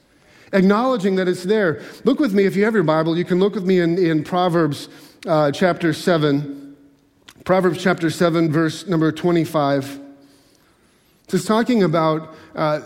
Acknowledging 0.53 1.17
that 1.17 1.27
it's 1.27 1.43
there. 1.43 1.83
Look 2.05 2.19
with 2.19 2.33
me, 2.33 2.45
if 2.45 2.55
you 2.55 2.63
have 2.63 2.73
your 2.73 2.83
Bible, 2.83 3.17
you 3.17 3.25
can 3.25 3.39
look 3.39 3.53
with 3.53 3.65
me 3.65 3.79
in, 3.79 3.97
in 3.97 4.23
Proverbs 4.23 4.87
uh, 5.27 5.51
chapter 5.51 5.93
7. 5.93 6.58
Proverbs 7.45 7.81
chapter 7.81 8.09
7, 8.09 8.51
verse 8.51 8.85
number 8.87 9.11
25. 9.11 9.99
It's 11.31 11.45
talking 11.45 11.83
about, 11.83 12.35
uh, 12.55 12.81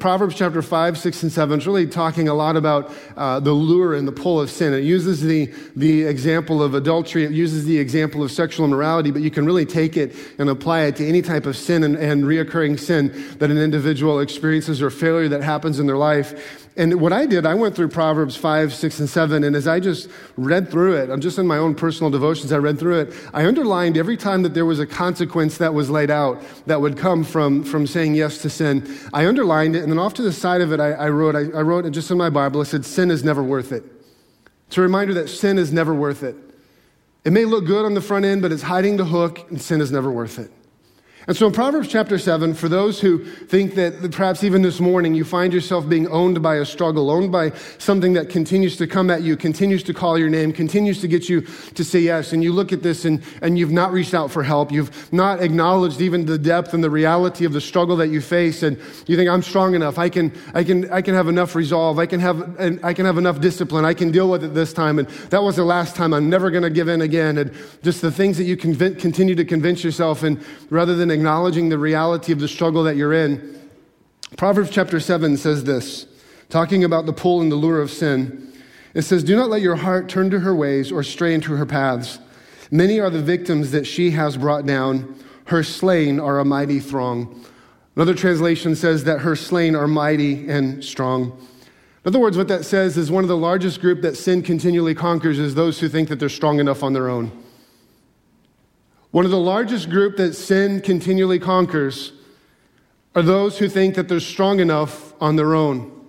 Proverbs 0.00 0.34
chapter 0.34 0.62
5, 0.62 0.98
6, 0.98 1.22
and 1.24 1.32
7, 1.32 1.58
it's 1.58 1.66
really 1.66 1.86
talking 1.86 2.26
a 2.26 2.34
lot 2.34 2.56
about 2.56 2.90
uh, 3.18 3.38
the 3.38 3.52
lure 3.52 3.94
and 3.94 4.08
the 4.08 4.12
pull 4.12 4.40
of 4.40 4.50
sin. 4.50 4.72
It 4.72 4.82
uses 4.82 5.20
the, 5.20 5.52
the 5.76 6.04
example 6.04 6.62
of 6.62 6.74
adultery, 6.74 7.24
it 7.24 7.32
uses 7.32 7.66
the 7.66 7.78
example 7.78 8.22
of 8.22 8.32
sexual 8.32 8.64
immorality, 8.64 9.10
but 9.10 9.20
you 9.20 9.30
can 9.30 9.44
really 9.44 9.66
take 9.66 9.98
it 9.98 10.16
and 10.38 10.48
apply 10.48 10.84
it 10.84 10.96
to 10.96 11.06
any 11.06 11.20
type 11.20 11.44
of 11.44 11.54
sin 11.54 11.84
and, 11.84 11.96
and 11.96 12.24
reoccurring 12.24 12.80
sin 12.80 13.12
that 13.38 13.50
an 13.50 13.58
individual 13.58 14.20
experiences 14.20 14.80
or 14.80 14.88
failure 14.88 15.28
that 15.28 15.42
happens 15.42 15.78
in 15.78 15.86
their 15.86 15.98
life. 15.98 16.61
And 16.76 17.00
what 17.02 17.12
I 17.12 17.26
did, 17.26 17.44
I 17.44 17.54
went 17.54 17.76
through 17.76 17.88
Proverbs 17.88 18.34
5, 18.34 18.72
6, 18.72 19.00
and 19.00 19.08
7, 19.08 19.44
and 19.44 19.54
as 19.54 19.68
I 19.68 19.78
just 19.78 20.08
read 20.36 20.70
through 20.70 20.96
it, 20.96 21.10
I'm 21.10 21.20
just 21.20 21.38
in 21.38 21.46
my 21.46 21.58
own 21.58 21.74
personal 21.74 22.10
devotions, 22.10 22.50
I 22.50 22.56
read 22.56 22.78
through 22.78 23.00
it, 23.00 23.14
I 23.34 23.44
underlined 23.44 23.98
every 23.98 24.16
time 24.16 24.42
that 24.44 24.54
there 24.54 24.64
was 24.64 24.80
a 24.80 24.86
consequence 24.86 25.58
that 25.58 25.74
was 25.74 25.90
laid 25.90 26.10
out 26.10 26.42
that 26.66 26.80
would 26.80 26.96
come 26.96 27.24
from, 27.24 27.62
from 27.62 27.86
saying 27.86 28.14
yes 28.14 28.38
to 28.38 28.50
sin. 28.50 28.88
I 29.12 29.26
underlined 29.26 29.76
it, 29.76 29.82
and 29.82 29.92
then 29.92 29.98
off 29.98 30.14
to 30.14 30.22
the 30.22 30.32
side 30.32 30.62
of 30.62 30.72
it, 30.72 30.80
I, 30.80 30.92
I 30.92 31.08
wrote, 31.10 31.36
I, 31.36 31.58
I 31.58 31.60
wrote 31.60 31.90
just 31.92 32.10
in 32.10 32.16
my 32.16 32.30
Bible, 32.30 32.62
I 32.62 32.64
said, 32.64 32.86
Sin 32.86 33.10
is 33.10 33.22
never 33.22 33.42
worth 33.42 33.70
it. 33.72 33.84
It's 34.68 34.78
a 34.78 34.80
reminder 34.80 35.12
that 35.14 35.28
sin 35.28 35.58
is 35.58 35.72
never 35.72 35.94
worth 35.94 36.22
it. 36.22 36.36
It 37.24 37.32
may 37.32 37.44
look 37.44 37.66
good 37.66 37.84
on 37.84 37.92
the 37.92 38.00
front 38.00 38.24
end, 38.24 38.40
but 38.40 38.50
it's 38.50 38.62
hiding 38.62 38.96
the 38.96 39.04
hook, 39.04 39.50
and 39.50 39.60
sin 39.60 39.82
is 39.82 39.92
never 39.92 40.10
worth 40.10 40.38
it. 40.38 40.50
And 41.28 41.36
so 41.36 41.46
in 41.46 41.52
Proverbs 41.52 41.86
chapter 41.86 42.18
7, 42.18 42.52
for 42.52 42.68
those 42.68 43.00
who 43.00 43.24
think 43.24 43.76
that 43.76 44.10
perhaps 44.10 44.42
even 44.42 44.62
this 44.62 44.80
morning 44.80 45.14
you 45.14 45.24
find 45.24 45.52
yourself 45.52 45.88
being 45.88 46.08
owned 46.08 46.42
by 46.42 46.56
a 46.56 46.64
struggle, 46.64 47.10
owned 47.10 47.30
by 47.30 47.50
something 47.78 48.14
that 48.14 48.28
continues 48.28 48.76
to 48.78 48.88
come 48.88 49.08
at 49.08 49.22
you, 49.22 49.36
continues 49.36 49.84
to 49.84 49.94
call 49.94 50.18
your 50.18 50.28
name, 50.28 50.52
continues 50.52 51.00
to 51.00 51.06
get 51.06 51.28
you 51.28 51.42
to 51.74 51.84
say 51.84 52.00
yes, 52.00 52.32
and 52.32 52.42
you 52.42 52.52
look 52.52 52.72
at 52.72 52.82
this 52.82 53.04
and, 53.04 53.22
and 53.40 53.56
you've 53.56 53.70
not 53.70 53.92
reached 53.92 54.14
out 54.14 54.32
for 54.32 54.42
help, 54.42 54.72
you've 54.72 55.12
not 55.12 55.40
acknowledged 55.40 56.00
even 56.00 56.26
the 56.26 56.38
depth 56.38 56.74
and 56.74 56.82
the 56.82 56.90
reality 56.90 57.44
of 57.44 57.52
the 57.52 57.60
struggle 57.60 57.94
that 57.96 58.08
you 58.08 58.20
face, 58.20 58.64
and 58.64 58.76
you 59.06 59.16
think, 59.16 59.30
I'm 59.30 59.42
strong 59.42 59.76
enough, 59.76 59.98
I 59.98 60.08
can, 60.08 60.32
I 60.54 60.64
can, 60.64 60.90
I 60.90 61.02
can 61.02 61.14
have 61.14 61.28
enough 61.28 61.54
resolve, 61.54 62.00
I 62.00 62.06
can 62.06 62.18
have, 62.18 62.82
I 62.82 62.92
can 62.92 63.06
have 63.06 63.16
enough 63.16 63.40
discipline, 63.40 63.84
I 63.84 63.94
can 63.94 64.10
deal 64.10 64.28
with 64.28 64.42
it 64.42 64.54
this 64.54 64.72
time, 64.72 64.98
and 64.98 65.06
that 65.30 65.44
was 65.44 65.54
the 65.54 65.64
last 65.64 65.94
time, 65.94 66.14
I'm 66.14 66.28
never 66.28 66.50
going 66.50 66.64
to 66.64 66.70
give 66.70 66.88
in 66.88 67.00
again, 67.00 67.38
and 67.38 67.52
just 67.84 68.02
the 68.02 68.10
things 68.10 68.38
that 68.38 68.44
you 68.44 68.56
continue 68.56 69.36
to 69.36 69.44
convince 69.44 69.84
yourself, 69.84 70.24
and 70.24 70.44
rather 70.68 70.96
than 70.96 71.11
acknowledging 71.12 71.68
the 71.68 71.78
reality 71.78 72.32
of 72.32 72.40
the 72.40 72.48
struggle 72.48 72.82
that 72.84 72.96
you're 72.96 73.12
in. 73.12 73.60
Proverbs 74.36 74.70
chapter 74.70 74.98
7 74.98 75.36
says 75.36 75.64
this, 75.64 76.06
talking 76.48 76.84
about 76.84 77.06
the 77.06 77.12
pull 77.12 77.40
and 77.40 77.50
the 77.50 77.56
lure 77.56 77.80
of 77.80 77.90
sin. 77.90 78.52
It 78.94 79.02
says, 79.02 79.24
Do 79.24 79.36
not 79.36 79.48
let 79.48 79.62
your 79.62 79.76
heart 79.76 80.08
turn 80.08 80.30
to 80.30 80.40
her 80.40 80.54
ways 80.54 80.92
or 80.92 81.02
stray 81.02 81.34
into 81.34 81.56
her 81.56 81.66
paths. 81.66 82.18
Many 82.70 83.00
are 83.00 83.10
the 83.10 83.22
victims 83.22 83.70
that 83.72 83.86
she 83.86 84.10
has 84.12 84.36
brought 84.36 84.66
down. 84.66 85.14
Her 85.46 85.62
slain 85.62 86.20
are 86.20 86.38
a 86.38 86.44
mighty 86.44 86.80
throng. 86.80 87.44
Another 87.96 88.14
translation 88.14 88.74
says 88.74 89.04
that 89.04 89.20
her 89.20 89.36
slain 89.36 89.74
are 89.74 89.86
mighty 89.86 90.48
and 90.48 90.82
strong. 90.82 91.38
In 92.04 92.08
other 92.08 92.18
words, 92.18 92.36
what 92.36 92.48
that 92.48 92.64
says 92.64 92.96
is 92.96 93.10
one 93.10 93.24
of 93.24 93.28
the 93.28 93.36
largest 93.36 93.80
group 93.80 94.02
that 94.02 94.16
sin 94.16 94.42
continually 94.42 94.94
conquers 94.94 95.38
is 95.38 95.54
those 95.54 95.78
who 95.78 95.88
think 95.88 96.08
that 96.08 96.18
they're 96.18 96.28
strong 96.28 96.58
enough 96.58 96.82
on 96.82 96.92
their 96.94 97.08
own. 97.08 97.30
One 99.12 99.26
of 99.26 99.30
the 99.30 99.38
largest 99.38 99.90
group 99.90 100.16
that 100.16 100.34
sin 100.34 100.80
continually 100.80 101.38
conquers 101.38 102.12
are 103.14 103.22
those 103.22 103.58
who 103.58 103.68
think 103.68 103.94
that 103.94 104.08
they're 104.08 104.20
strong 104.20 104.58
enough 104.58 105.12
on 105.20 105.36
their 105.36 105.54
own, 105.54 106.06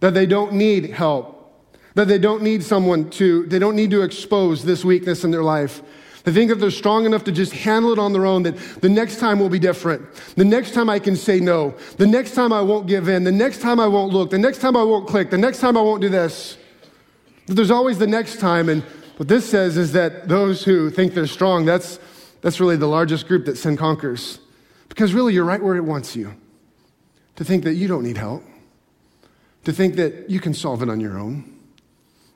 that 0.00 0.12
they 0.12 0.26
don't 0.26 0.52
need 0.52 0.90
help, 0.90 1.66
that 1.94 2.08
they 2.08 2.18
don't 2.18 2.42
need 2.42 2.62
someone 2.62 3.08
to, 3.10 3.46
they 3.46 3.58
don't 3.58 3.74
need 3.74 3.90
to 3.92 4.02
expose 4.02 4.64
this 4.64 4.84
weakness 4.84 5.24
in 5.24 5.30
their 5.30 5.42
life. 5.42 5.82
They 6.24 6.32
think 6.32 6.50
that 6.50 6.56
they're 6.56 6.70
strong 6.70 7.06
enough 7.06 7.24
to 7.24 7.32
just 7.32 7.52
handle 7.52 7.90
it 7.90 7.98
on 7.98 8.12
their 8.12 8.26
own, 8.26 8.42
that 8.42 8.58
the 8.82 8.90
next 8.90 9.18
time 9.18 9.38
will 9.38 9.48
be 9.48 9.58
different. 9.58 10.02
The 10.36 10.44
next 10.44 10.74
time 10.74 10.90
I 10.90 10.98
can 10.98 11.16
say 11.16 11.40
no. 11.40 11.74
The 11.96 12.06
next 12.06 12.34
time 12.34 12.52
I 12.52 12.60
won't 12.60 12.86
give 12.86 13.08
in. 13.08 13.24
The 13.24 13.32
next 13.32 13.62
time 13.62 13.80
I 13.80 13.86
won't 13.86 14.12
look. 14.12 14.28
The 14.28 14.38
next 14.38 14.58
time 14.58 14.76
I 14.76 14.82
won't 14.82 15.08
click. 15.08 15.30
The 15.30 15.38
next 15.38 15.60
time 15.60 15.78
I 15.78 15.80
won't 15.80 16.02
do 16.02 16.10
this. 16.10 16.58
But 17.46 17.56
there's 17.56 17.70
always 17.70 17.96
the 17.96 18.06
next 18.06 18.38
time. 18.38 18.68
And 18.68 18.82
what 19.16 19.28
this 19.28 19.48
says 19.48 19.78
is 19.78 19.92
that 19.92 20.28
those 20.28 20.62
who 20.62 20.90
think 20.90 21.14
they're 21.14 21.26
strong, 21.26 21.64
that's, 21.64 21.98
that's 22.40 22.60
really 22.60 22.76
the 22.76 22.86
largest 22.86 23.28
group 23.28 23.44
that 23.46 23.56
sin 23.56 23.76
conquers. 23.76 24.38
Because 24.88 25.14
really, 25.14 25.34
you're 25.34 25.44
right 25.44 25.62
where 25.62 25.76
it 25.76 25.84
wants 25.84 26.16
you. 26.16 26.34
To 27.36 27.44
think 27.44 27.64
that 27.64 27.74
you 27.74 27.88
don't 27.88 28.02
need 28.02 28.18
help, 28.18 28.44
to 29.64 29.72
think 29.72 29.96
that 29.96 30.28
you 30.28 30.40
can 30.40 30.52
solve 30.52 30.82
it 30.82 30.90
on 30.90 31.00
your 31.00 31.18
own, 31.18 31.58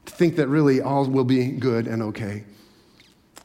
to 0.07 0.13
think 0.13 0.37
that 0.37 0.49
really 0.49 0.81
all 0.81 1.05
will 1.07 1.25
be 1.25 1.49
good 1.49 1.87
and 1.87 2.03
okay. 2.03 2.45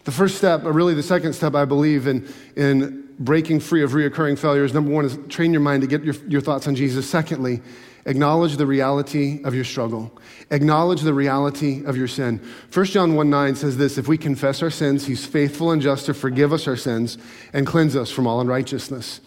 The 0.06 0.12
first 0.12 0.38
step, 0.38 0.63
or 0.63 0.72
really 0.72 0.93
the 0.93 1.04
second 1.04 1.34
step, 1.34 1.56
I 1.56 1.65
believe, 1.65 2.08
in, 2.08 2.28
in 2.56 3.13
breaking 3.19 3.60
free 3.60 3.84
of 3.84 3.91
reoccurring 3.91 4.39
failures, 4.39 4.74
number 4.74 4.91
one 4.91 5.06
is 5.06 5.17
train 5.28 5.52
your 5.52 5.62
mind 5.62 5.82
to 5.82 5.88
get 5.88 6.04
your, 6.04 6.15
your 6.28 6.41
thoughts 6.41 6.67
on 6.67 6.76
Jesus. 6.76 7.10
Secondly, 7.10 7.62
acknowledge 8.10 8.58
the 8.58 8.65
reality 8.65 9.41
of 9.43 9.56
your 9.56 9.63
struggle. 9.63 10.12
Acknowledge 10.52 11.02
the 11.02 11.13
reality 11.13 11.86
of 11.86 11.95
your 11.95 12.08
sin. 12.08 12.41
1 12.74 12.86
John 12.88 13.15
1 13.15 13.30
9 13.30 13.56
says 13.56 13.78
this 13.78 13.98
If 13.98 14.08
we 14.08 14.17
confess 14.17 14.62
our 14.63 14.72
sins, 14.72 15.06
he's 15.06 15.26
faithful 15.26 15.72
and 15.72 15.82
just 15.82 16.08
to 16.08 16.13
forgive 16.13 16.52
us 16.52 16.67
our 16.67 16.76
sins 16.76 17.17
and 17.54 17.67
cleanse 17.67 17.95
us 17.95 18.12
from 18.12 18.28
all 18.28 18.41
unrighteousness. 18.41 19.22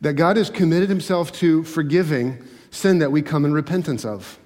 That 0.00 0.14
God 0.14 0.36
has 0.36 0.48
committed 0.48 0.88
himself 0.88 1.32
to 1.32 1.64
forgiving 1.64 2.42
sin 2.70 3.00
that 3.00 3.12
we 3.12 3.20
come 3.20 3.44
in 3.44 3.52
repentance 3.52 4.04
of. 4.04 4.38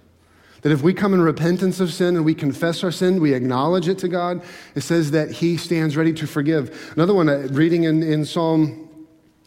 That 0.63 0.73
if 0.73 0.83
we 0.83 0.95
come 0.95 1.13
in 1.13 1.21
repentance 1.21 1.79
of 1.79 1.93
sin 1.93 2.17
and 2.17 2.25
we 2.25 2.35
confess 2.35 2.83
our 2.83 2.91
sin, 2.91 3.21
we 3.21 3.35
acknowledge 3.35 3.87
it 3.87 3.99
to 3.99 4.09
God, 4.09 4.43
it 4.75 4.81
says 4.81 5.11
that 5.11 5.31
He 5.31 5.59
stands 5.59 5.95
ready 5.95 6.15
to 6.15 6.27
forgive. 6.27 6.93
Another 6.97 7.13
one, 7.13 7.29
uh, 7.29 7.49
reading 7.51 7.85
in, 7.85 8.03
in 8.03 8.25
Psalm 8.25 8.89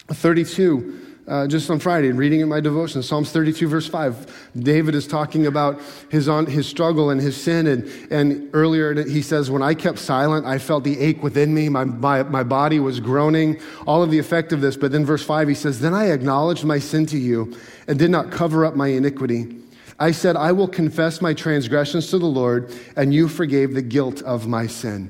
32, 0.09 1.06
uh, 1.27 1.45
just 1.45 1.69
on 1.69 1.77
Friday, 1.77 2.09
reading 2.11 2.39
in 2.39 2.47
my 2.47 2.61
devotion, 2.61 3.03
Psalms 3.03 3.31
32, 3.31 3.67
verse 3.67 3.87
5. 3.87 4.51
David 4.57 4.95
is 4.95 5.05
talking 5.05 5.45
about 5.45 5.81
his, 6.09 6.29
on, 6.29 6.45
his 6.45 6.67
struggle 6.67 7.09
and 7.09 7.19
his 7.19 7.35
sin. 7.35 7.67
And, 7.67 8.11
and 8.11 8.49
earlier 8.53 9.03
he 9.03 9.21
says, 9.21 9.51
When 9.51 9.61
I 9.61 9.73
kept 9.73 9.99
silent, 9.99 10.45
I 10.45 10.57
felt 10.57 10.85
the 10.85 10.97
ache 10.99 11.21
within 11.21 11.53
me. 11.53 11.67
My, 11.67 11.83
my, 11.83 12.23
my 12.23 12.43
body 12.43 12.79
was 12.79 13.01
groaning, 13.01 13.59
all 13.85 14.01
of 14.01 14.09
the 14.09 14.19
effect 14.19 14.53
of 14.53 14.61
this. 14.61 14.77
But 14.77 14.93
then 14.93 15.05
verse 15.05 15.23
5, 15.23 15.49
he 15.49 15.53
says, 15.53 15.81
Then 15.81 15.93
I 15.93 16.11
acknowledged 16.11 16.63
my 16.63 16.79
sin 16.79 17.05
to 17.07 17.17
you 17.17 17.53
and 17.89 17.99
did 17.99 18.09
not 18.09 18.31
cover 18.31 18.65
up 18.65 18.75
my 18.75 18.87
iniquity. 18.87 19.57
I 19.99 20.11
said, 20.11 20.37
I 20.37 20.53
will 20.53 20.67
confess 20.67 21.21
my 21.21 21.33
transgressions 21.33 22.09
to 22.11 22.19
the 22.19 22.25
Lord, 22.25 22.71
and 22.95 23.13
you 23.13 23.27
forgave 23.27 23.73
the 23.73 23.81
guilt 23.81 24.21
of 24.21 24.47
my 24.47 24.67
sin. 24.67 25.09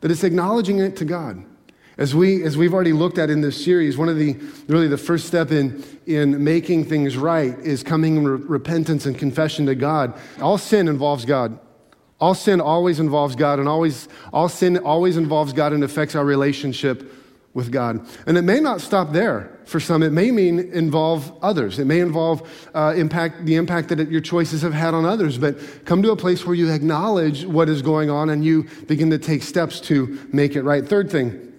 That 0.00 0.10
it's 0.10 0.24
acknowledging 0.24 0.80
it 0.80 0.96
to 0.96 1.04
God. 1.04 1.44
As, 1.96 2.14
we, 2.14 2.42
as 2.42 2.56
we've 2.56 2.74
already 2.74 2.92
looked 2.92 3.18
at 3.18 3.30
in 3.30 3.40
this 3.40 3.62
series, 3.62 3.96
one 3.96 4.08
of 4.08 4.16
the, 4.16 4.34
really 4.66 4.88
the 4.88 4.98
first 4.98 5.26
step 5.26 5.52
in, 5.52 5.84
in 6.06 6.42
making 6.42 6.86
things 6.86 7.16
right 7.16 7.56
is 7.60 7.84
coming 7.84 8.16
in 8.16 8.26
re- 8.26 8.44
repentance 8.46 9.06
and 9.06 9.16
confession 9.16 9.66
to 9.66 9.76
God. 9.76 10.12
All 10.40 10.58
sin 10.58 10.88
involves 10.88 11.24
God. 11.24 11.58
All 12.20 12.34
sin 12.34 12.60
always 12.60 13.00
involves 13.00 13.36
God, 13.36 13.58
and 13.58 13.68
always, 13.68 14.08
all 14.32 14.48
sin 14.48 14.78
always 14.78 15.16
involves 15.16 15.52
God 15.52 15.72
and 15.72 15.84
affects 15.84 16.14
our 16.14 16.24
relationship 16.24 17.12
with 17.52 17.70
God. 17.70 18.04
And 18.26 18.36
it 18.36 18.42
may 18.42 18.58
not 18.58 18.80
stop 18.80 19.12
there 19.12 19.56
for 19.64 19.78
some. 19.78 20.02
It 20.02 20.10
may 20.10 20.32
mean 20.32 20.58
involve 20.58 21.32
others. 21.42 21.78
It 21.78 21.84
may 21.84 22.00
involve 22.00 22.42
uh, 22.74 22.94
impact, 22.96 23.44
the 23.46 23.54
impact 23.54 23.88
that 23.90 24.00
it, 24.00 24.10
your 24.10 24.20
choices 24.20 24.62
have 24.62 24.74
had 24.74 24.94
on 24.94 25.04
others. 25.04 25.38
But 25.38 25.84
come 25.84 26.02
to 26.02 26.10
a 26.10 26.16
place 26.16 26.44
where 26.44 26.56
you 26.56 26.70
acknowledge 26.72 27.44
what 27.44 27.68
is 27.68 27.82
going 27.82 28.10
on 28.10 28.30
and 28.30 28.44
you 28.44 28.64
begin 28.88 29.10
to 29.10 29.18
take 29.18 29.44
steps 29.44 29.78
to 29.82 30.18
make 30.32 30.56
it 30.56 30.62
right. 30.62 30.84
Third 30.84 31.10
thing 31.10 31.53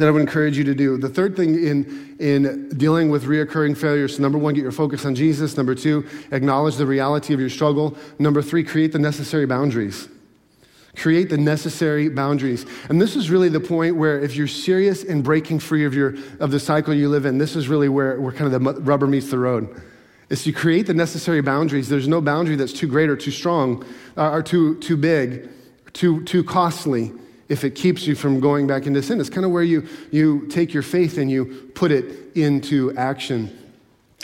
that 0.00 0.08
I 0.08 0.10
would 0.12 0.22
encourage 0.22 0.56
you 0.56 0.64
to 0.64 0.74
do. 0.74 0.96
The 0.96 1.10
third 1.10 1.36
thing 1.36 1.62
in, 1.62 2.16
in 2.18 2.70
dealing 2.70 3.10
with 3.10 3.24
reoccurring 3.24 3.76
failures, 3.76 4.18
number 4.18 4.38
one, 4.38 4.54
get 4.54 4.62
your 4.62 4.72
focus 4.72 5.04
on 5.04 5.14
Jesus. 5.14 5.58
Number 5.58 5.74
two, 5.74 6.06
acknowledge 6.32 6.76
the 6.76 6.86
reality 6.86 7.34
of 7.34 7.40
your 7.40 7.50
struggle. 7.50 7.94
Number 8.18 8.40
three, 8.40 8.64
create 8.64 8.92
the 8.92 8.98
necessary 8.98 9.44
boundaries. 9.44 10.08
Create 10.96 11.28
the 11.28 11.36
necessary 11.36 12.08
boundaries. 12.08 12.64
And 12.88 13.00
this 13.00 13.14
is 13.14 13.30
really 13.30 13.50
the 13.50 13.60
point 13.60 13.96
where 13.96 14.18
if 14.18 14.36
you're 14.36 14.48
serious 14.48 15.04
in 15.04 15.20
breaking 15.20 15.58
free 15.58 15.84
of, 15.84 15.92
your, 15.92 16.14
of 16.40 16.50
the 16.50 16.58
cycle 16.58 16.94
you 16.94 17.10
live 17.10 17.26
in, 17.26 17.36
this 17.36 17.54
is 17.54 17.68
really 17.68 17.90
where, 17.90 18.18
where 18.18 18.32
kind 18.32 18.52
of 18.52 18.64
the 18.64 18.80
rubber 18.80 19.06
meets 19.06 19.30
the 19.30 19.38
road. 19.38 19.82
Is 20.30 20.44
to 20.44 20.52
create 20.52 20.86
the 20.86 20.94
necessary 20.94 21.42
boundaries. 21.42 21.90
There's 21.90 22.08
no 22.08 22.22
boundary 22.22 22.56
that's 22.56 22.72
too 22.72 22.86
great 22.86 23.10
or 23.10 23.16
too 23.16 23.32
strong 23.32 23.84
uh, 24.16 24.30
or 24.30 24.42
too, 24.42 24.78
too 24.78 24.96
big, 24.96 25.50
too, 25.92 26.24
too 26.24 26.42
costly 26.42 27.12
if 27.50 27.64
it 27.64 27.74
keeps 27.74 28.06
you 28.06 28.14
from 28.14 28.40
going 28.40 28.66
back 28.66 28.86
into 28.86 29.02
sin. 29.02 29.20
It's 29.20 29.28
kind 29.28 29.44
of 29.44 29.50
where 29.50 29.62
you, 29.62 29.86
you 30.10 30.46
take 30.46 30.72
your 30.72 30.82
faith 30.82 31.18
and 31.18 31.30
you 31.30 31.70
put 31.74 31.90
it 31.90 32.34
into 32.36 32.96
action. 32.96 33.56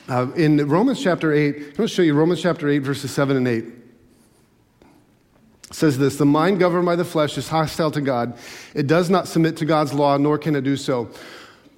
Uh, 0.08 0.30
in 0.36 0.66
Romans 0.68 1.02
chapter 1.02 1.32
8, 1.32 1.56
I'm 1.56 1.62
going 1.62 1.74
to 1.74 1.88
show 1.88 2.02
you 2.02 2.14
Romans 2.14 2.40
chapter 2.40 2.68
8, 2.68 2.78
verses 2.78 3.10
7 3.10 3.36
and 3.36 3.48
8 3.48 3.64
says 5.72 5.98
this 5.98 6.16
The 6.16 6.24
mind 6.24 6.58
governed 6.58 6.86
by 6.86 6.96
the 6.96 7.04
flesh 7.04 7.36
is 7.36 7.48
hostile 7.48 7.90
to 7.90 8.00
God. 8.00 8.38
It 8.74 8.86
does 8.86 9.10
not 9.10 9.28
submit 9.28 9.56
to 9.58 9.64
God's 9.64 9.92
law, 9.92 10.16
nor 10.16 10.38
can 10.38 10.54
it 10.54 10.62
do 10.62 10.76
so. 10.76 11.10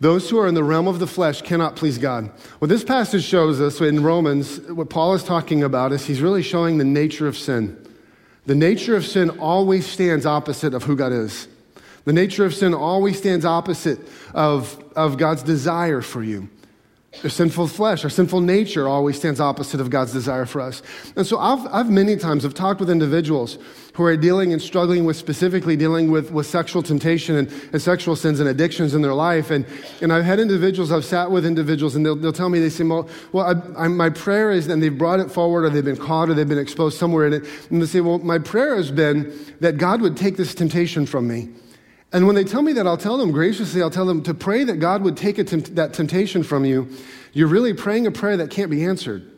Those 0.00 0.30
who 0.30 0.38
are 0.38 0.46
in 0.46 0.54
the 0.54 0.62
realm 0.62 0.86
of 0.86 1.00
the 1.00 1.06
flesh 1.06 1.42
cannot 1.42 1.74
please 1.74 1.98
God. 1.98 2.30
What 2.60 2.68
this 2.68 2.84
passage 2.84 3.24
shows 3.24 3.60
us 3.60 3.80
in 3.80 4.04
Romans, 4.04 4.60
what 4.60 4.90
Paul 4.90 5.14
is 5.14 5.24
talking 5.24 5.64
about 5.64 5.92
is 5.92 6.06
he's 6.06 6.22
really 6.22 6.42
showing 6.42 6.78
the 6.78 6.84
nature 6.84 7.26
of 7.26 7.36
sin. 7.36 7.84
The 8.48 8.54
nature 8.54 8.96
of 8.96 9.04
sin 9.04 9.28
always 9.40 9.86
stands 9.86 10.24
opposite 10.24 10.72
of 10.72 10.82
who 10.84 10.96
God 10.96 11.12
is. 11.12 11.48
The 12.06 12.14
nature 12.14 12.46
of 12.46 12.54
sin 12.54 12.72
always 12.72 13.18
stands 13.18 13.44
opposite 13.44 13.98
of, 14.32 14.82
of 14.96 15.18
God's 15.18 15.42
desire 15.42 16.00
for 16.00 16.22
you. 16.22 16.48
Our 17.24 17.30
sinful 17.30 17.68
flesh, 17.68 18.04
our 18.04 18.10
sinful 18.10 18.42
nature 18.42 18.86
always 18.86 19.16
stands 19.16 19.40
opposite 19.40 19.80
of 19.80 19.88
God's 19.88 20.12
desire 20.12 20.44
for 20.44 20.60
us. 20.60 20.82
And 21.16 21.26
so 21.26 21.38
I've, 21.38 21.66
I've 21.72 21.90
many 21.90 22.16
times 22.16 22.44
I've 22.44 22.54
talked 22.54 22.80
with 22.80 22.90
individuals 22.90 23.58
who 23.94 24.04
are 24.04 24.16
dealing 24.16 24.52
and 24.52 24.60
struggling 24.60 25.04
with 25.04 25.16
specifically 25.16 25.74
dealing 25.74 26.10
with, 26.10 26.30
with 26.30 26.46
sexual 26.46 26.82
temptation 26.82 27.34
and, 27.34 27.50
and 27.72 27.80
sexual 27.82 28.14
sins 28.14 28.40
and 28.40 28.48
addictions 28.48 28.94
in 28.94 29.00
their 29.02 29.14
life. 29.14 29.50
And, 29.50 29.66
and 30.02 30.12
I've 30.12 30.24
had 30.24 30.38
individuals, 30.38 30.92
I've 30.92 31.04
sat 31.04 31.30
with 31.30 31.44
individuals 31.44 31.96
and 31.96 32.04
they'll, 32.04 32.14
they'll 32.14 32.32
tell 32.32 32.50
me, 32.50 32.60
they 32.60 32.68
say, 32.68 32.84
well, 32.84 33.08
well 33.32 33.46
I, 33.76 33.84
I, 33.84 33.88
my 33.88 34.10
prayer 34.10 34.52
is, 34.52 34.68
and 34.68 34.80
they've 34.80 34.96
brought 34.96 35.18
it 35.18 35.30
forward 35.30 35.64
or 35.64 35.70
they've 35.70 35.84
been 35.84 35.96
caught 35.96 36.28
or 36.28 36.34
they've 36.34 36.48
been 36.48 36.58
exposed 36.58 36.98
somewhere 36.98 37.26
in 37.26 37.32
it. 37.32 37.44
And 37.70 37.82
they 37.82 37.86
say, 37.86 38.00
well, 38.00 38.18
my 38.18 38.38
prayer 38.38 38.76
has 38.76 38.92
been 38.92 39.34
that 39.60 39.78
God 39.78 40.02
would 40.02 40.16
take 40.16 40.36
this 40.36 40.54
temptation 40.54 41.06
from 41.06 41.26
me. 41.26 41.48
And 42.12 42.26
when 42.26 42.34
they 42.34 42.44
tell 42.44 42.62
me 42.62 42.72
that, 42.74 42.86
I'll 42.86 42.96
tell 42.96 43.18
them 43.18 43.32
graciously, 43.32 43.82
I'll 43.82 43.90
tell 43.90 44.06
them 44.06 44.22
to 44.22 44.34
pray 44.34 44.64
that 44.64 44.76
God 44.76 45.02
would 45.02 45.16
take 45.16 45.36
that 45.36 45.92
temptation 45.92 46.42
from 46.42 46.64
you. 46.64 46.88
You're 47.32 47.48
really 47.48 47.74
praying 47.74 48.06
a 48.06 48.10
prayer 48.10 48.36
that 48.38 48.50
can't 48.50 48.70
be 48.70 48.84
answered. 48.84 49.30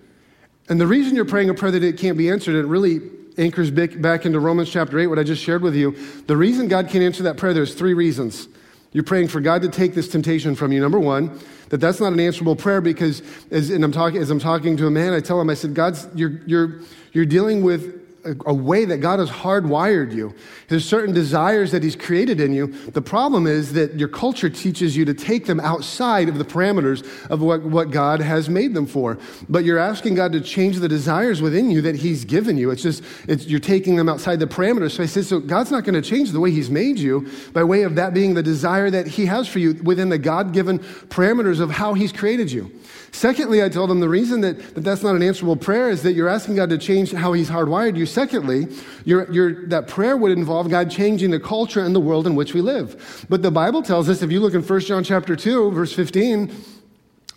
And 0.69 0.81
the 0.81 0.87
reason 0.87 1.17
you're 1.17 1.25
praying 1.25 1.51
a 1.51 1.55
prayer 1.55 1.73
that 1.73 1.83
it 1.83 1.99
can't 1.99 2.17
be 2.17 2.31
answered, 2.31 2.55
it 2.55 2.67
really 2.67 3.01
anchors 3.39 3.71
back 3.71 4.25
into 4.25 4.39
Romans 4.39 4.71
chapter 4.71 4.99
8, 4.99 5.09
what 5.09 5.19
I 5.19 5.25
just 5.25 5.43
shared 5.43 5.63
with 5.63 5.75
you. 5.75 5.97
The 6.27 6.37
reason 6.37 6.69
God 6.69 6.89
can't 6.89 7.03
answer 7.03 7.25
that 7.25 7.37
prayer, 7.37 7.53
there's 7.53 7.75
three 7.75 7.95
reasons. 7.95 8.47
You're 8.93 9.05
praying 9.05 9.29
for 9.29 9.41
God 9.41 9.63
to 9.63 9.69
take 9.69 9.95
this 9.95 10.09
temptation 10.09 10.55
from 10.55 10.73
you. 10.73 10.81
Number 10.81 10.99
one, 10.99 11.41
that 11.71 11.79
that's 11.79 12.01
not 12.01 12.13
an 12.13 12.21
answerable 12.21 12.57
prayer 12.57 12.81
because, 12.81 13.23
as, 13.51 13.71
I'm 13.71 13.93
talking, 13.93 14.21
as 14.21 14.31
I'm 14.31 14.41
talking 14.41 14.77
to 14.77 14.87
a 14.87 14.91
man, 14.91 15.13
I 15.13 15.21
tell 15.21 15.41
him, 15.41 15.49
I 15.49 15.55
said, 15.55 15.75
God's, 15.75 16.09
you're, 16.15 16.41
you're, 16.47 16.81
you're 17.13 17.27
dealing 17.27 17.63
with 17.63 18.00
a, 18.25 18.55
way 18.55 18.85
that 18.85 18.99
God 18.99 19.19
has 19.19 19.31
hardwired 19.31 20.13
you. 20.13 20.35
There's 20.69 20.85
certain 20.85 21.15
desires 21.15 21.73
that 21.73 21.83
He's 21.83 21.97
created 21.97 22.41
in 22.41 22.53
you. 22.53 22.67
The 22.67 23.03
problem 23.03 23.47
is 23.47 23.73
that 23.73 23.99
your 23.99 24.09
culture 24.09 24.51
teaches 24.51 24.97
you 24.97 25.05
to 25.07 25.15
take 25.15 25.47
them 25.47 25.61
outside 25.61 26.29
of 26.29 26.39
the 26.39 26.45
parameters 26.45 27.05
of 27.31 27.41
what, 27.41 27.63
what 27.63 27.91
God 27.91 28.21
has 28.21 28.49
made 28.49 28.75
them 28.75 28.87
for. 28.87 29.19
But 29.49 29.65
you're 29.65 29.79
asking 29.79 30.15
God 30.15 30.33
to 30.33 30.41
change 30.41 30.79
the 30.79 30.89
desires 30.89 31.41
within 31.41 31.71
you 31.71 31.81
that 31.83 31.97
He's 31.97 32.25
given 32.25 32.59
you. 32.59 32.71
It's 32.71 32.83
just, 32.83 33.03
it's, 33.27 33.47
you're 33.47 33.61
taking 33.61 33.97
them 33.97 34.09
outside 34.09 34.41
the 34.41 34.47
parameters. 34.47 34.93
So 34.93 35.03
I 35.03 35.07
said, 35.07 35.25
so 35.25 35.41
God's 35.41 35.71
not 35.71 35.85
going 35.85 36.01
to 36.01 36.09
change 36.09 36.33
the 36.33 36.41
way 36.41 36.51
He's 36.51 36.71
made 36.71 36.99
you 36.99 37.31
by 37.53 37.65
way 37.65 37.83
of 37.83 37.95
that 37.95 38.13
being 38.13 38.35
the 38.35 38.43
desire 38.43 38.91
that 38.91 39.07
He 39.07 39.27
has 39.27 39.49
for 39.49 39.59
you 39.59 39.75
within 39.83 40.11
the 40.11 40.19
God 40.19 40.53
given 40.53 40.79
parameters 41.09 41.61
of 41.61 41.71
how 41.71 41.95
He's 41.95 42.13
created 42.13 42.53
you. 42.53 42.71
Secondly, 43.13 43.63
I 43.63 43.69
told 43.69 43.91
them 43.91 44.01
the 44.01 44.09
reason 44.09 44.41
that, 44.43 44.75
that 44.75 44.83
that's 44.83 45.03
not 45.03 45.17
an 45.17 45.23
answerable 45.23 45.57
prayer 45.57 45.91
is 45.91 46.03
that 46.03 46.13
you're 46.13 46.29
asking 46.29 46.57
God 46.57 46.71
to 46.71 46.79
change 46.79 47.13
how 47.13 47.33
He's 47.33 47.51
hardwired 47.51 47.97
you. 47.97 48.07
Secondly, 48.11 48.65
that 49.07 49.85
prayer 49.89 50.17
would 50.17 50.33
involve 50.33 50.69
God 50.69 50.91
changing 50.91 51.31
the 51.31 51.41
culture 51.41 51.85
and 51.85 51.95
the 51.95 52.01
world 52.01 52.27
in 52.27 52.35
which 52.35 52.55
we 52.55 52.61
live. 52.61 53.27
But 53.29 53.43
the 53.43 53.51
Bible 53.51 53.83
tells 53.83 54.09
us, 54.09 54.23
if 54.23 54.31
you 54.31 54.41
look 54.41 54.55
in 54.55 54.63
1 54.63 54.81
John 54.81 55.05
chapter 55.05 55.37
2, 55.37 55.71
verse 55.71 55.93
15, 55.93 56.53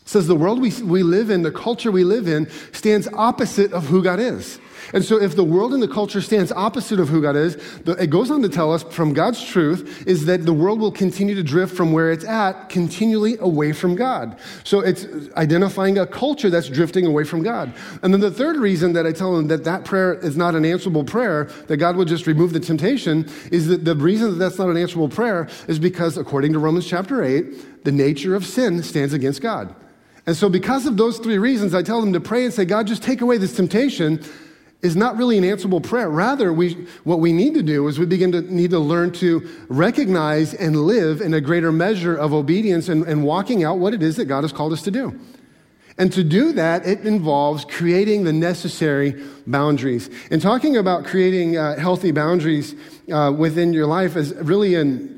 says 0.05 0.27
the 0.27 0.35
world 0.35 0.61
we, 0.61 0.71
we 0.81 1.03
live 1.03 1.29
in, 1.29 1.43
the 1.43 1.51
culture 1.51 1.91
we 1.91 2.03
live 2.03 2.27
in, 2.27 2.49
stands 2.71 3.07
opposite 3.13 3.71
of 3.71 3.85
who 3.85 4.03
God 4.03 4.19
is. 4.19 4.59
And 4.93 5.03
so, 5.03 5.21
if 5.21 5.35
the 5.35 5.43
world 5.43 5.73
and 5.73 5.81
the 5.81 5.87
culture 5.87 6.21
stands 6.21 6.51
opposite 6.51 6.99
of 6.99 7.09
who 7.09 7.21
God 7.21 7.35
is, 7.35 7.55
it 7.85 8.09
goes 8.09 8.31
on 8.31 8.41
to 8.41 8.49
tell 8.49 8.73
us 8.73 8.83
from 8.83 9.13
God's 9.13 9.43
truth 9.43 10.05
is 10.07 10.25
that 10.25 10.45
the 10.45 10.53
world 10.53 10.79
will 10.79 10.91
continue 10.91 11.35
to 11.35 11.43
drift 11.43 11.75
from 11.75 11.91
where 11.91 12.11
it's 12.11 12.25
at 12.25 12.69
continually 12.69 13.37
away 13.39 13.71
from 13.71 13.95
God. 13.95 14.37
So, 14.63 14.79
it's 14.81 15.05
identifying 15.37 15.97
a 15.97 16.07
culture 16.07 16.49
that's 16.49 16.69
drifting 16.69 17.05
away 17.05 17.23
from 17.23 17.43
God. 17.43 17.73
And 18.01 18.13
then 18.13 18.21
the 18.21 18.31
third 18.31 18.57
reason 18.57 18.93
that 18.93 19.05
I 19.05 19.11
tell 19.11 19.35
them 19.35 19.47
that 19.47 19.63
that 19.63 19.85
prayer 19.85 20.15
is 20.15 20.35
not 20.35 20.55
an 20.55 20.65
answerable 20.65 21.03
prayer, 21.03 21.45
that 21.67 21.77
God 21.77 21.95
would 21.95 22.07
just 22.07 22.27
remove 22.27 22.53
the 22.53 22.59
temptation, 22.59 23.29
is 23.51 23.67
that 23.67 23.85
the 23.85 23.95
reason 23.95 24.31
that 24.31 24.37
that's 24.37 24.57
not 24.57 24.69
an 24.69 24.77
answerable 24.77 25.09
prayer 25.09 25.47
is 25.67 25.79
because, 25.79 26.17
according 26.17 26.53
to 26.53 26.59
Romans 26.59 26.87
chapter 26.87 27.23
8, 27.23 27.83
the 27.83 27.91
nature 27.91 28.35
of 28.35 28.45
sin 28.45 28.81
stands 28.83 29.13
against 29.13 29.41
God. 29.41 29.75
And 30.25 30.35
so, 30.35 30.47
because 30.47 30.85
of 30.85 30.95
those 30.95 31.19
three 31.19 31.37
reasons, 31.37 31.73
I 31.73 31.83
tell 31.83 31.99
them 31.99 32.13
to 32.13 32.19
pray 32.21 32.45
and 32.45 32.53
say, 32.53 32.65
God, 32.65 32.87
just 32.87 33.03
take 33.03 33.21
away 33.21 33.37
this 33.37 33.55
temptation 33.55 34.23
is 34.83 34.97
not 34.97 35.17
really 35.17 35.37
an 35.37 35.45
answerable 35.45 35.81
prayer. 35.81 36.09
Rather, 36.09 36.51
we, 36.51 36.73
what 37.05 37.19
we 37.19 37.31
need 37.31 37.53
to 37.53 37.63
do 37.63 37.87
is 37.87 37.97
we 37.97 38.05
begin 38.05 38.33
to 38.33 38.41
need 38.41 38.69
to 38.71 38.79
learn 38.79 39.11
to 39.13 39.49
recognize 39.69 40.53
and 40.53 40.75
live 40.75 41.21
in 41.21 41.33
a 41.33 41.41
greater 41.41 41.71
measure 41.71 42.15
of 42.15 42.33
obedience 42.33 42.89
and, 42.89 43.05
and 43.05 43.23
walking 43.23 43.63
out 43.63 43.79
what 43.79 43.93
it 43.93 44.03
is 44.03 44.17
that 44.17 44.25
God 44.25 44.43
has 44.43 44.51
called 44.51 44.73
us 44.73 44.81
to 44.83 44.91
do. 44.91 45.17
And 45.97 46.11
to 46.13 46.23
do 46.23 46.51
that, 46.53 46.85
it 46.85 47.05
involves 47.05 47.65
creating 47.65 48.25
the 48.25 48.33
necessary 48.33 49.23
boundaries. 49.47 50.09
And 50.29 50.41
talking 50.41 50.75
about 50.75 51.05
creating 51.05 51.55
uh, 51.55 51.79
healthy 51.79 52.11
boundaries 52.11 52.75
uh, 53.11 53.31
within 53.35 53.73
your 53.73 53.87
life 53.87 54.17
is 54.17 54.33
really 54.35 54.75
in 54.75 55.13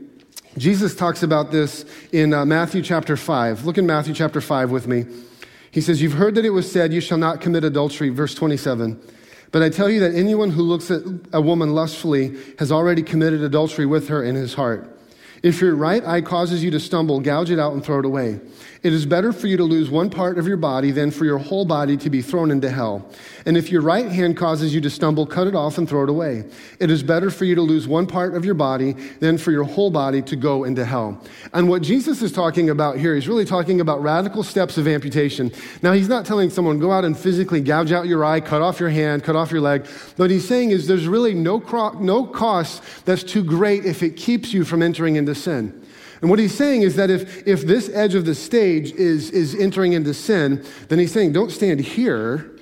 Jesus 0.57 0.95
talks 0.95 1.22
about 1.22 1.51
this 1.51 1.84
in 2.13 2.34
uh, 2.34 2.45
Matthew 2.45 2.82
chapter 2.82 3.18
5. 3.18 3.66
Look 3.66 3.78
in 3.78 3.86
Matthew 3.86 4.13
chapter 4.13 4.39
5 4.39 4.72
with 4.72 4.88
me. 4.88 5.05
He 5.70 5.82
says, 5.82 6.01
You've 6.01 6.13
heard 6.13 6.36
that 6.36 6.45
it 6.45 6.51
was 6.51 6.72
said, 6.72 6.93
You 6.93 7.01
shall 7.01 7.18
not 7.18 7.41
commit 7.41 7.66
adultery, 7.66 8.07
verse 8.07 8.34
27. 8.34 9.01
But 9.52 9.64
I 9.64 9.70
tell 9.70 9.89
you 9.89 10.00
that 10.02 10.14
anyone 10.14 10.52
who 10.52 10.64
looks 10.64 10.91
at 10.91 11.02
a 11.32 11.41
woman 11.41 11.74
lustfully 11.74 12.36
has 12.60 12.72
already 12.72 13.04
committed 13.04 13.41
adultery 13.41 13.86
with 13.86 14.08
her 14.10 14.24
in 14.24 14.36
his 14.36 14.54
heart. 14.54 14.95
If 15.46 15.62
your 15.62 15.76
right 15.76 16.04
eye 16.04 16.22
causes 16.22 16.64
you 16.64 16.72
to 16.72 16.80
stumble, 16.80 17.20
gouge 17.20 17.52
it 17.52 17.60
out 17.60 17.74
and 17.74 17.86
throw 17.86 18.00
it 18.00 18.06
away. 18.06 18.39
It 18.82 18.93
is 18.93 19.06
better 19.06 19.32
for 19.32 19.46
you 19.46 19.58
to 19.58 19.64
lose 19.64 19.91
one 19.91 20.10
part 20.10 20.39
of 20.39 20.48
your 20.48 20.58
body 20.58 20.89
than 20.89 21.12
for 21.12 21.26
your 21.26 21.38
whole 21.38 21.66
body 21.66 21.98
to 21.98 22.10
be 22.10 22.24
thrown 22.24 22.50
into 22.50 22.70
hell. 22.70 23.12
And 23.46 23.58
if 23.58 23.72
your 23.72 23.82
right 23.82 24.08
hand 24.08 24.38
causes 24.38 24.74
you 24.74 24.82
to 24.82 24.89
stumble, 24.89 25.26
cut 25.26 25.48
it 25.48 25.56
off 25.56 25.78
and 25.78 25.88
throw 25.88 26.04
it 26.04 26.10
away. 26.10 26.46
It 26.80 26.89
is 26.89 27.04
better 27.04 27.30
for 27.30 27.46
you 27.46 27.54
to 27.56 27.62
lose 27.62 27.88
one 27.88 28.08
part 28.08 28.36
of 28.36 28.43
your 28.43 28.56
body 28.56 28.93
than 29.20 29.38
for 29.38 29.52
your 29.52 29.64
whole 29.64 29.91
body 29.91 30.22
to 30.24 30.36
go 30.36 30.64
into 30.64 30.84
hell. 30.84 31.22
And 31.54 31.70
what 31.70 31.84
Jesus 31.84 32.24
is 32.24 32.32
talking 32.32 32.72
about 32.72 32.98
here, 32.98 33.14
he's 33.14 33.28
really 33.28 33.46
talking 33.46 33.82
about 33.82 34.02
radical 34.02 34.41
steps 34.41 34.80
of 34.80 34.88
amputation. 34.88 35.52
Now, 35.84 35.93
he's 35.93 36.10
not 36.10 36.26
telling 36.26 36.50
someone, 36.50 36.80
go 36.80 36.91
out 36.91 37.06
and 37.06 37.18
physically 37.18 37.62
gouge 37.62 37.91
out 37.91 38.08
your 38.08 38.26
eye, 38.26 38.39
cut 38.39 38.64
off 38.64 38.80
your 38.80 38.89
hand, 38.89 39.24
cut 39.24 39.36
off 39.36 39.52
your 39.52 39.62
leg. 39.62 39.86
What 40.18 40.32
he's 40.32 40.48
saying 40.48 40.72
is 40.72 40.88
there's 40.88 41.08
really 41.08 41.36
no, 41.36 41.60
cro- 41.60 42.00
no 42.00 42.26
cost 42.26 42.84
that's 43.06 43.24
too 43.24 43.43
great 43.43 43.86
if 43.86 44.02
it 44.02 44.16
keeps 44.16 44.54
you 44.54 44.64
from 44.64 44.82
entering 44.82 45.16
into 45.18 45.34
sin. 45.36 45.86
And 46.21 46.29
what 46.29 46.39
he's 46.39 46.55
saying 46.55 46.81
is 46.81 46.95
that 46.95 47.09
if, 47.09 47.45
if 47.47 47.61
this 47.61 47.89
edge 47.89 48.15
of 48.15 48.25
the 48.25 48.33
stage 48.33 48.91
is, 48.93 49.29
is 49.31 49.53
entering 49.53 49.93
into 49.93 50.13
sin, 50.13 50.65
then 50.88 50.97
he's 50.97 51.11
saying, 51.11 51.33
don't 51.33 51.51
stand 51.51 51.81
here 51.81 52.55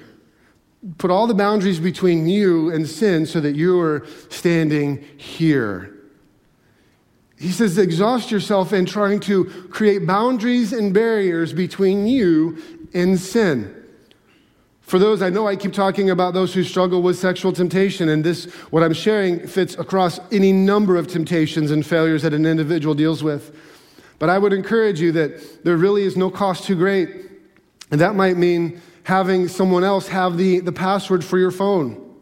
put 0.97 1.11
all 1.11 1.28
the 1.28 1.34
boundaries 1.34 1.80
between 1.80 2.28
you 2.28 2.71
and 2.71 2.88
sin 2.88 3.26
so 3.26 3.39
that 3.39 3.55
you 3.55 3.80
are 3.80 4.05
standing 4.30 5.03
here. 5.17 5.89
He 7.39 7.51
says, 7.51 7.78
exhaust 7.78 8.32
yourself 8.32 8.74
in 8.74 8.86
trying 8.86 9.19
to 9.21 9.45
create 9.69 10.05
boundaries 10.05 10.71
and 10.71 10.93
barriers 10.93 11.53
between 11.53 12.07
you 12.07 12.57
and 12.93 13.19
sin. 13.19 13.83
For 14.94 15.00
those, 15.00 15.24
I 15.24 15.32
know 15.32 15.48
I 15.48 15.56
keep 15.56 15.74
talking 15.74 16.12
about 16.12 16.36
those 16.36 16.54
who 16.54 16.64
struggle 16.64 17.02
with 17.02 17.18
sexual 17.18 17.52
temptation, 17.52 18.10
and 18.10 18.24
this, 18.24 18.46
what 18.70 18.84
I'm 18.84 18.94
sharing, 18.94 19.48
fits 19.48 19.74
across 19.74 20.20
any 20.32 20.52
number 20.52 20.98
of 20.98 21.08
temptations 21.08 21.72
and 21.72 21.84
failures 21.84 22.22
that 22.22 22.32
an 22.32 22.46
individual 22.46 22.94
deals 22.94 23.24
with. 23.24 23.58
But 24.20 24.30
I 24.30 24.38
would 24.38 24.54
encourage 24.54 25.02
you 25.02 25.12
that 25.14 25.64
there 25.64 25.78
really 25.78 26.04
is 26.04 26.16
no 26.16 26.30
cost 26.30 26.66
too 26.66 26.76
great. 26.76 27.10
And 27.89 28.00
that 28.02 28.14
might 28.14 28.38
mean 28.38 28.84
having 29.02 29.48
someone 29.48 29.84
else 29.84 30.10
have 30.10 30.38
the, 30.38 30.60
the 30.60 30.72
password 30.72 31.26
for 31.26 31.39
your 31.39 31.50
phone. 31.50 32.16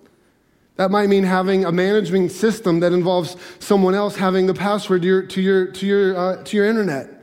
That 0.78 0.92
might 0.92 1.10
mean 1.10 1.26
having 1.26 1.66
a 1.66 1.74
management 1.74 2.32
system 2.32 2.80
that 2.80 2.94
involves 2.94 3.36
someone 3.60 3.96
else 3.96 4.16
having 4.16 4.48
the 4.48 4.54
password 4.54 5.02
to 5.02 5.08
your, 5.10 5.24
to 5.24 5.42
your, 5.42 5.72
to 5.74 5.86
your, 5.86 6.18
uh, 6.18 6.44
to 6.46 6.56
your 6.56 6.68
internet. 6.68 7.21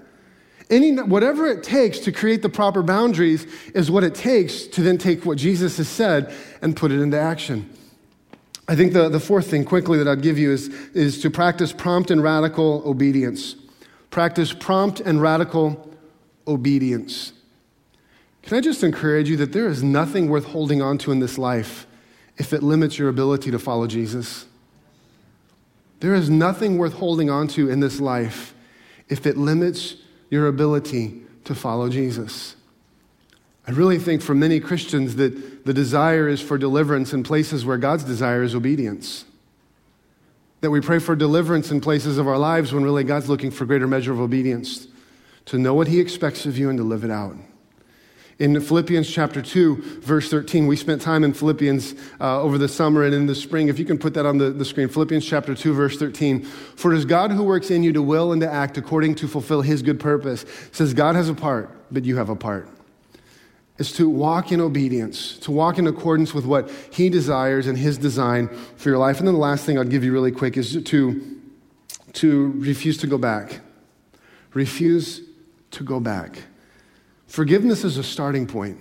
Any, 0.70 0.96
whatever 0.96 1.46
it 1.46 1.62
takes 1.62 1.98
to 2.00 2.12
create 2.12 2.42
the 2.42 2.48
proper 2.48 2.82
boundaries 2.82 3.46
is 3.74 3.90
what 3.90 4.04
it 4.04 4.14
takes 4.14 4.64
to 4.66 4.82
then 4.82 4.98
take 4.98 5.24
what 5.24 5.38
Jesus 5.38 5.78
has 5.78 5.88
said 5.88 6.34
and 6.60 6.76
put 6.76 6.92
it 6.92 7.00
into 7.00 7.18
action. 7.18 7.70
I 8.68 8.76
think 8.76 8.92
the, 8.92 9.08
the 9.08 9.20
fourth 9.20 9.48
thing 9.50 9.64
quickly 9.64 9.96
that 9.96 10.06
I'd 10.06 10.20
give 10.20 10.38
you 10.38 10.52
is, 10.52 10.68
is 10.92 11.22
to 11.22 11.30
practice 11.30 11.72
prompt 11.72 12.10
and 12.10 12.22
radical 12.22 12.82
obedience. 12.84 13.56
Practice 14.10 14.52
prompt 14.52 15.00
and 15.00 15.22
radical 15.22 15.90
obedience. 16.46 17.32
Can 18.42 18.58
I 18.58 18.60
just 18.60 18.82
encourage 18.82 19.30
you 19.30 19.38
that 19.38 19.52
there 19.52 19.68
is 19.68 19.82
nothing 19.82 20.28
worth 20.28 20.44
holding 20.44 20.82
on 20.82 20.98
to 20.98 21.12
in 21.12 21.20
this 21.20 21.38
life 21.38 21.86
if 22.36 22.52
it 22.52 22.62
limits 22.62 22.98
your 22.98 23.08
ability 23.08 23.50
to 23.50 23.58
follow 23.58 23.86
Jesus? 23.86 24.46
There 26.00 26.14
is 26.14 26.28
nothing 26.28 26.76
worth 26.76 26.94
holding 26.94 27.30
on 27.30 27.48
to 27.48 27.70
in 27.70 27.80
this 27.80 28.00
life 28.00 28.54
if 29.08 29.26
it 29.26 29.36
limits 29.38 29.96
your 30.30 30.46
ability 30.46 31.22
to 31.44 31.54
follow 31.54 31.88
Jesus. 31.88 32.56
I 33.66 33.72
really 33.72 33.98
think 33.98 34.22
for 34.22 34.34
many 34.34 34.60
Christians 34.60 35.16
that 35.16 35.64
the 35.66 35.74
desire 35.74 36.28
is 36.28 36.40
for 36.40 36.56
deliverance 36.56 37.12
in 37.12 37.22
places 37.22 37.66
where 37.66 37.76
God's 37.76 38.04
desire 38.04 38.42
is 38.42 38.54
obedience. 38.54 39.24
That 40.62 40.70
we 40.70 40.80
pray 40.80 40.98
for 40.98 41.14
deliverance 41.14 41.70
in 41.70 41.80
places 41.80 42.18
of 42.18 42.26
our 42.26 42.38
lives 42.38 42.72
when 42.72 42.82
really 42.82 43.04
God's 43.04 43.28
looking 43.28 43.50
for 43.50 43.66
greater 43.66 43.86
measure 43.86 44.12
of 44.12 44.20
obedience, 44.20 44.88
to 45.46 45.58
know 45.58 45.74
what 45.74 45.88
He 45.88 46.00
expects 46.00 46.46
of 46.46 46.56
you 46.56 46.68
and 46.68 46.78
to 46.78 46.84
live 46.84 47.04
it 47.04 47.10
out. 47.10 47.36
In 48.38 48.60
Philippians 48.60 49.10
chapter 49.10 49.42
2, 49.42 50.00
verse 50.00 50.30
13, 50.30 50.68
we 50.68 50.76
spent 50.76 51.02
time 51.02 51.24
in 51.24 51.32
Philippians 51.32 51.96
uh, 52.20 52.40
over 52.40 52.56
the 52.56 52.68
summer 52.68 53.02
and 53.02 53.12
in 53.12 53.26
the 53.26 53.34
spring. 53.34 53.66
If 53.66 53.80
you 53.80 53.84
can 53.84 53.98
put 53.98 54.14
that 54.14 54.26
on 54.26 54.38
the, 54.38 54.50
the 54.50 54.64
screen, 54.64 54.86
Philippians 54.86 55.26
chapter 55.26 55.56
2, 55.56 55.74
verse 55.74 55.98
13. 55.98 56.44
For 56.44 56.92
it 56.92 56.98
is 56.98 57.04
God 57.04 57.32
who 57.32 57.42
works 57.42 57.68
in 57.68 57.82
you 57.82 57.92
to 57.94 58.02
will 58.02 58.30
and 58.30 58.40
to 58.40 58.50
act 58.50 58.78
according 58.78 59.16
to 59.16 59.26
fulfill 59.26 59.62
his 59.62 59.82
good 59.82 59.98
purpose. 59.98 60.44
It 60.44 60.76
says 60.76 60.94
God 60.94 61.16
has 61.16 61.28
a 61.28 61.34
part, 61.34 61.68
but 61.90 62.04
you 62.04 62.16
have 62.16 62.28
a 62.28 62.36
part. 62.36 62.68
It's 63.76 63.90
to 63.92 64.08
walk 64.08 64.52
in 64.52 64.60
obedience, 64.60 65.36
to 65.38 65.50
walk 65.50 65.78
in 65.78 65.88
accordance 65.88 66.32
with 66.32 66.44
what 66.44 66.70
he 66.92 67.08
desires 67.08 67.66
and 67.66 67.76
his 67.76 67.98
design 67.98 68.48
for 68.76 68.88
your 68.88 68.98
life. 68.98 69.18
And 69.18 69.26
then 69.26 69.34
the 69.34 69.40
last 69.40 69.66
thing 69.66 69.78
I'll 69.78 69.84
give 69.84 70.04
you 70.04 70.12
really 70.12 70.32
quick 70.32 70.56
is 70.56 70.80
to, 70.80 71.40
to 72.12 72.52
refuse 72.52 72.98
to 72.98 73.08
go 73.08 73.18
back. 73.18 73.60
Refuse 74.54 75.22
to 75.72 75.82
go 75.82 75.98
back. 75.98 76.38
Forgiveness 77.28 77.84
is 77.84 77.98
a 77.98 78.02
starting 78.02 78.46
point. 78.46 78.78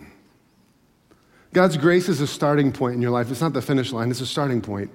God's 1.53 1.77
grace 1.77 2.09
is 2.09 2.21
a 2.21 2.27
starting 2.27 2.71
point 2.71 2.95
in 2.95 3.01
your 3.01 3.11
life. 3.11 3.29
It's 3.29 3.41
not 3.41 3.53
the 3.53 3.61
finish 3.61 3.91
line, 3.91 4.09
it's 4.09 4.21
a 4.21 4.25
starting 4.25 4.61
point. 4.61 4.89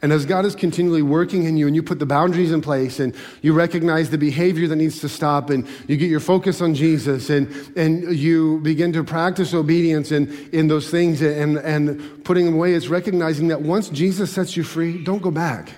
And 0.00 0.12
as 0.12 0.24
God 0.26 0.44
is 0.44 0.54
continually 0.54 1.02
working 1.02 1.44
in 1.44 1.56
you 1.56 1.66
and 1.66 1.74
you 1.74 1.82
put 1.82 1.98
the 1.98 2.06
boundaries 2.06 2.52
in 2.52 2.60
place 2.60 3.00
and 3.00 3.14
you 3.42 3.52
recognize 3.52 4.10
the 4.10 4.18
behavior 4.18 4.68
that 4.68 4.76
needs 4.76 5.00
to 5.00 5.08
stop 5.08 5.50
and 5.50 5.66
you 5.88 5.96
get 5.96 6.08
your 6.08 6.20
focus 6.20 6.60
on 6.60 6.74
Jesus 6.74 7.30
and, 7.30 7.52
and 7.76 8.14
you 8.14 8.60
begin 8.60 8.92
to 8.92 9.02
practice 9.02 9.54
obedience 9.54 10.12
in, 10.12 10.32
in 10.52 10.68
those 10.68 10.88
things 10.88 11.20
and, 11.20 11.58
and 11.58 12.24
putting 12.24 12.44
them 12.44 12.54
away, 12.54 12.74
it's 12.74 12.86
recognizing 12.86 13.48
that 13.48 13.62
once 13.62 13.88
Jesus 13.88 14.32
sets 14.32 14.56
you 14.56 14.62
free, 14.62 15.02
don't 15.02 15.22
go 15.22 15.32
back. 15.32 15.72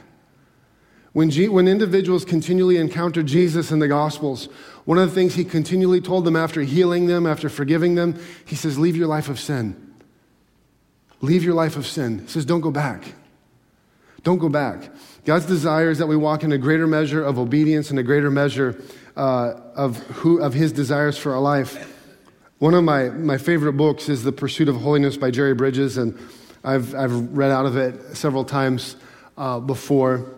When, 1.13 1.31
G- 1.31 1.49
when 1.49 1.67
individuals 1.67 2.25
continually 2.25 2.77
encounter 2.77 3.23
Jesus 3.23 3.73
in 3.73 3.79
the 3.79 3.89
Gospels, 3.89 4.49
one 4.85 4.99
of 4.99 5.09
the 5.09 5.15
things 5.15 5.35
he 5.35 5.45
continually 5.45 6.01
told 6.01 6.25
them 6.25 6.37
after 6.37 6.63
healing 6.63 7.07
them, 7.07 7.27
after 7.27 7.49
forgiving 7.49 7.95
them, 7.95 8.19
he 8.45 8.57
says, 8.57 8.79
Leave 8.79 8.97
your 8.97 9.07
life 9.07 9.29
of 9.29 9.39
sin. 9.39 9.95
Leave 11.21 11.45
your 11.45 11.55
life 11.55 11.77
of 11.77 11.87
sin. 11.87 12.21
He 12.21 12.29
says, 12.29 12.45
Don't 12.45 12.61
go 12.61 12.71
back. 12.71 13.15
Don't 14.23 14.39
go 14.39 14.49
back. 14.49 14.91
God's 15.25 15.47
desire 15.47 15.91
is 15.91 15.99
that 15.99 16.07
we 16.07 16.17
walk 16.17 16.45
in 16.45 16.53
a 16.53 16.59
greater 16.59 16.87
measure 16.87 17.23
of 17.23 17.39
obedience 17.39 17.91
and 17.91 17.99
a 17.99 18.03
greater 18.03 18.31
measure 18.31 18.83
uh, 19.17 19.55
of, 19.75 19.99
who, 19.99 20.41
of 20.43 20.55
his 20.55 20.73
desires 20.73 21.17
for 21.17 21.33
our 21.33 21.41
life. 21.41 21.97
One 22.59 22.75
of 22.75 22.85
my, 22.85 23.09
my 23.09 23.39
favorite 23.39 23.75
books 23.75 24.09
is 24.09 24.23
The 24.23 24.33
Pursuit 24.33 24.69
of 24.69 24.77
Holiness 24.77 25.17
by 25.17 25.31
Jerry 25.31 25.55
Bridges, 25.55 25.97
and 25.97 26.19
I've, 26.63 26.95
I've 26.95 27.13
read 27.35 27.51
out 27.51 27.65
of 27.65 27.77
it 27.77 28.17
several 28.17 28.45
times 28.45 28.97
uh, 29.39 29.61
before. 29.61 30.35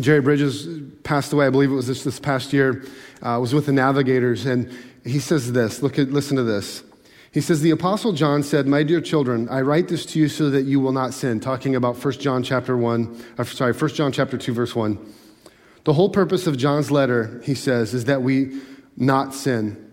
Jerry 0.00 0.20
Bridges 0.20 0.68
passed 1.02 1.32
away, 1.32 1.46
I 1.46 1.50
believe 1.50 1.70
it 1.70 1.74
was 1.74 1.86
this, 1.86 2.04
this 2.04 2.20
past 2.20 2.52
year, 2.52 2.84
uh, 3.22 3.38
was 3.40 3.52
with 3.52 3.66
the 3.66 3.72
Navigators, 3.72 4.46
and 4.46 4.70
he 5.04 5.18
says 5.18 5.52
this. 5.52 5.82
Look 5.82 5.98
at, 5.98 6.10
listen 6.10 6.36
to 6.36 6.42
this. 6.42 6.84
He 7.32 7.40
says, 7.40 7.60
The 7.60 7.70
Apostle 7.70 8.12
John 8.12 8.42
said, 8.42 8.66
My 8.66 8.82
dear 8.82 9.00
children, 9.00 9.48
I 9.48 9.60
write 9.60 9.88
this 9.88 10.06
to 10.06 10.18
you 10.18 10.28
so 10.28 10.50
that 10.50 10.62
you 10.62 10.80
will 10.80 10.92
not 10.92 11.14
sin. 11.14 11.40
Talking 11.40 11.76
about 11.76 12.02
1 12.02 12.14
John 12.14 12.42
chapter 12.42 12.76
1, 12.76 13.24
uh, 13.38 13.44
sorry, 13.44 13.72
1 13.72 13.90
John 13.90 14.12
chapter 14.12 14.38
2, 14.38 14.52
verse 14.52 14.74
1. 14.74 14.98
The 15.84 15.92
whole 15.92 16.10
purpose 16.10 16.46
of 16.46 16.56
John's 16.56 16.90
letter, 16.90 17.40
he 17.44 17.54
says, 17.54 17.94
is 17.94 18.04
that 18.06 18.22
we 18.22 18.60
not 18.96 19.34
sin. 19.34 19.84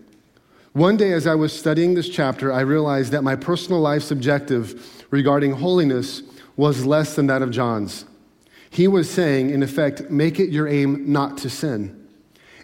One 0.72 0.96
day, 0.96 1.12
as 1.12 1.26
I 1.26 1.34
was 1.34 1.58
studying 1.58 1.94
this 1.94 2.08
chapter, 2.08 2.52
I 2.52 2.60
realized 2.60 3.12
that 3.12 3.22
my 3.22 3.34
personal 3.34 3.80
life's 3.80 4.10
objective 4.10 5.04
regarding 5.10 5.52
holiness 5.52 6.22
was 6.56 6.84
less 6.84 7.16
than 7.16 7.26
that 7.28 7.42
of 7.42 7.50
John's. 7.50 8.04
He 8.76 8.88
was 8.88 9.10
saying, 9.10 9.48
in 9.48 9.62
effect, 9.62 10.10
make 10.10 10.38
it 10.38 10.50
your 10.50 10.68
aim 10.68 11.10
not 11.10 11.38
to 11.38 11.48
sin. 11.48 12.06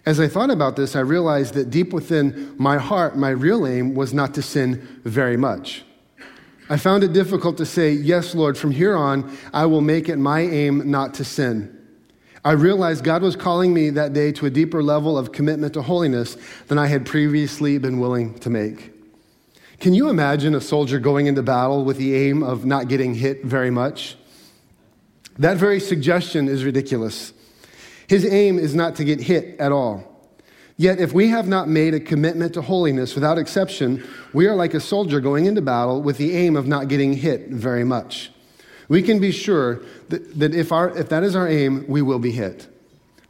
As 0.05 0.19
I 0.19 0.27
thought 0.27 0.51
about 0.51 0.75
this, 0.75 0.95
I 0.95 0.99
realized 0.99 1.55
that 1.55 1.71
deep 1.71 1.91
within 1.91 2.53
my 2.55 2.77
heart, 2.77 3.17
my 3.17 3.31
real 3.31 3.65
aim 3.65 3.95
was 3.95 4.13
not 4.13 4.35
to 4.35 4.43
sin 4.43 5.01
very 5.03 5.37
much. 5.37 5.83
I 6.69 6.77
found 6.77 7.03
it 7.03 7.13
difficult 7.13 7.57
to 7.57 7.65
say, 7.65 7.93
Yes, 7.93 8.35
Lord, 8.35 8.59
from 8.59 8.69
here 8.69 8.95
on, 8.95 9.35
I 9.55 9.65
will 9.65 9.81
make 9.81 10.07
it 10.07 10.17
my 10.17 10.41
aim 10.41 10.91
not 10.91 11.15
to 11.15 11.25
sin. 11.25 11.75
I 12.45 12.51
realized 12.51 13.03
God 13.03 13.23
was 13.23 13.35
calling 13.35 13.73
me 13.73 13.89
that 13.89 14.13
day 14.13 14.31
to 14.33 14.45
a 14.45 14.51
deeper 14.51 14.83
level 14.83 15.17
of 15.17 15.31
commitment 15.31 15.73
to 15.73 15.81
holiness 15.81 16.37
than 16.67 16.77
I 16.77 16.85
had 16.85 17.07
previously 17.07 17.79
been 17.79 17.99
willing 17.99 18.37
to 18.41 18.51
make. 18.51 18.91
Can 19.79 19.95
you 19.95 20.09
imagine 20.09 20.53
a 20.53 20.61
soldier 20.61 20.99
going 20.99 21.25
into 21.25 21.41
battle 21.41 21.83
with 21.83 21.97
the 21.97 22.13
aim 22.13 22.43
of 22.43 22.65
not 22.65 22.87
getting 22.87 23.15
hit 23.15 23.43
very 23.43 23.71
much? 23.71 24.15
That 25.39 25.57
very 25.57 25.79
suggestion 25.79 26.47
is 26.47 26.63
ridiculous. 26.63 27.33
His 28.07 28.25
aim 28.25 28.59
is 28.59 28.75
not 28.75 28.95
to 28.95 29.03
get 29.03 29.21
hit 29.21 29.59
at 29.59 29.71
all. 29.71 30.09
Yet, 30.75 30.99
if 30.99 31.13
we 31.13 31.29
have 31.29 31.47
not 31.47 31.69
made 31.69 31.93
a 31.93 31.99
commitment 31.99 32.55
to 32.55 32.61
holiness 32.61 33.13
without 33.15 33.37
exception, 33.37 34.03
we 34.33 34.47
are 34.47 34.55
like 34.55 34.73
a 34.73 34.79
soldier 34.79 35.19
going 35.19 35.45
into 35.45 35.61
battle 35.61 36.01
with 36.01 36.17
the 36.17 36.35
aim 36.35 36.55
of 36.55 36.67
not 36.67 36.87
getting 36.87 37.13
hit 37.13 37.49
very 37.49 37.83
much. 37.83 38.31
We 38.89 39.01
can 39.01 39.19
be 39.19 39.31
sure 39.31 39.81
that, 40.09 40.39
that 40.39 40.53
if, 40.53 40.71
our, 40.71 40.89
if 40.97 41.09
that 41.09 41.23
is 41.23 41.35
our 41.35 41.47
aim, 41.47 41.85
we 41.87 42.01
will 42.01 42.19
be 42.19 42.31
hit. 42.31 42.67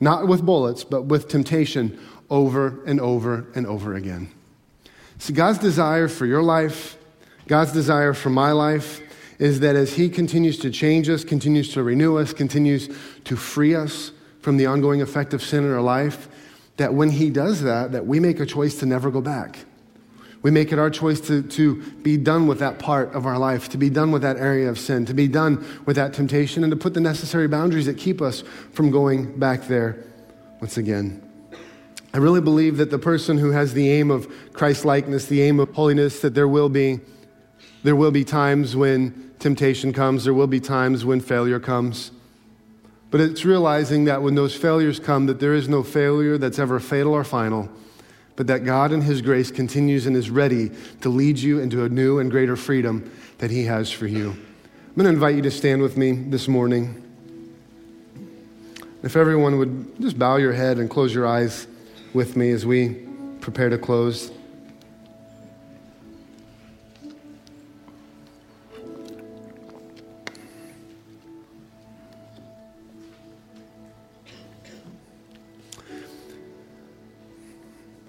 not 0.03 0.27
with 0.27 0.45
bullets, 0.45 0.83
but 0.83 1.03
with 1.03 1.27
temptation 1.27 1.97
over 2.29 2.83
and 2.85 2.99
over 2.99 3.47
and 3.55 3.65
over 3.65 3.95
again. 3.95 4.29
See, 5.17 5.33
God's 5.33 5.59
desire 5.59 6.07
for 6.07 6.25
your 6.25 6.43
life, 6.43 6.97
God's 7.47 7.71
desire 7.71 8.13
for 8.13 8.29
my 8.29 8.51
life, 8.51 9.02
is 9.43 9.59
that 9.59 9.75
as 9.75 9.95
He 9.95 10.07
continues 10.07 10.57
to 10.59 10.71
change 10.71 11.09
us, 11.09 11.25
continues 11.25 11.73
to 11.73 11.83
renew 11.83 12.17
us, 12.17 12.31
continues 12.31 12.89
to 13.25 13.35
free 13.35 13.75
us 13.75 14.13
from 14.39 14.55
the 14.55 14.65
ongoing 14.65 15.01
effect 15.01 15.33
of 15.33 15.43
sin 15.43 15.65
in 15.65 15.73
our 15.73 15.81
life, 15.81 16.29
that 16.77 16.93
when 16.93 17.09
He 17.09 17.29
does 17.29 17.61
that, 17.63 17.91
that 17.91 18.07
we 18.07 18.21
make 18.21 18.39
a 18.39 18.45
choice 18.45 18.79
to 18.79 18.85
never 18.85 19.11
go 19.11 19.19
back. 19.19 19.65
We 20.43 20.51
make 20.51 20.71
it 20.71 20.79
our 20.79 20.89
choice 20.89 21.19
to, 21.27 21.41
to 21.41 21.81
be 22.03 22.15
done 22.15 22.47
with 22.47 22.59
that 22.59 22.79
part 22.79 23.13
of 23.13 23.25
our 23.25 23.37
life, 23.37 23.67
to 23.69 23.77
be 23.77 23.89
done 23.89 24.13
with 24.13 24.21
that 24.21 24.37
area 24.37 24.69
of 24.69 24.79
sin, 24.79 25.03
to 25.07 25.13
be 25.13 25.27
done 25.27 25.65
with 25.85 25.97
that 25.97 26.13
temptation, 26.13 26.63
and 26.63 26.71
to 26.71 26.77
put 26.77 26.93
the 26.93 27.01
necessary 27.01 27.49
boundaries 27.49 27.85
that 27.87 27.97
keep 27.97 28.21
us 28.21 28.45
from 28.71 28.91
going 28.91 29.37
back 29.37 29.67
there 29.67 30.05
once 30.61 30.77
again. 30.77 31.21
I 32.13 32.19
really 32.19 32.39
believe 32.39 32.77
that 32.77 32.91
the 32.91 32.99
person 32.99 33.37
who 33.37 33.51
has 33.51 33.73
the 33.73 33.91
aim 33.91 34.09
of 34.09 34.53
Christ 34.53 34.85
likeness, 34.85 35.25
the 35.25 35.41
aim 35.41 35.59
of 35.59 35.73
holiness, 35.73 36.21
that 36.21 36.33
there 36.33 36.47
will 36.47 36.69
be 36.69 37.01
there 37.83 37.95
will 37.95 38.11
be 38.11 38.23
times 38.23 38.75
when 38.75 39.31
temptation 39.39 39.93
comes, 39.93 40.23
there 40.23 40.33
will 40.33 40.47
be 40.47 40.59
times 40.59 41.05
when 41.05 41.19
failure 41.19 41.59
comes. 41.59 42.11
But 43.11 43.21
it's 43.21 43.45
realizing 43.45 44.05
that 44.05 44.23
when 44.23 44.35
those 44.35 44.55
failures 44.55 44.99
come, 44.99 45.27
that 45.27 45.39
there 45.39 45.53
is 45.53 45.69
no 45.69 45.83
failure 45.83 46.37
that's 46.37 46.57
ever 46.57 46.79
fatal 46.79 47.13
or 47.13 47.23
final, 47.23 47.69
but 48.35 48.47
that 48.47 48.65
God 48.65 48.91
in 48.91 49.01
His 49.01 49.21
grace 49.21 49.51
continues 49.51 50.07
and 50.07 50.15
is 50.15 50.29
ready 50.29 50.71
to 51.01 51.09
lead 51.09 51.37
you 51.37 51.59
into 51.59 51.83
a 51.83 51.89
new 51.89 52.19
and 52.19 52.31
greater 52.31 52.55
freedom 52.55 53.11
that 53.37 53.51
He 53.51 53.65
has 53.65 53.91
for 53.91 54.07
you. 54.07 54.31
I'm 54.31 54.95
going 54.95 55.05
to 55.05 55.09
invite 55.09 55.35
you 55.35 55.41
to 55.43 55.51
stand 55.51 55.81
with 55.81 55.97
me 55.97 56.11
this 56.11 56.47
morning. 56.47 56.99
If 59.03 59.15
everyone 59.15 59.57
would 59.57 59.99
just 59.99 60.17
bow 60.17 60.37
your 60.37 60.53
head 60.53 60.77
and 60.77 60.89
close 60.89 61.13
your 61.13 61.27
eyes 61.27 61.67
with 62.13 62.37
me 62.37 62.51
as 62.51 62.65
we 62.65 63.05
prepare 63.41 63.69
to 63.69 63.77
close. 63.77 64.31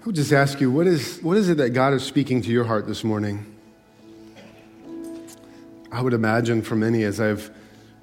I 0.05 0.07
would 0.07 0.15
just 0.15 0.33
ask 0.33 0.61
you, 0.61 0.69
what 0.69 0.85
is, 0.85 1.17
what 1.23 1.35
is 1.35 1.49
it 1.49 1.57
that 1.57 1.71
God 1.71 1.91
is 1.93 2.03
speaking 2.03 2.39
to 2.43 2.51
your 2.51 2.63
heart 2.63 2.85
this 2.85 3.03
morning? 3.03 3.43
I 5.91 5.99
would 5.99 6.13
imagine 6.13 6.61
for 6.61 6.75
many, 6.75 7.01
as 7.01 7.19
I've 7.19 7.49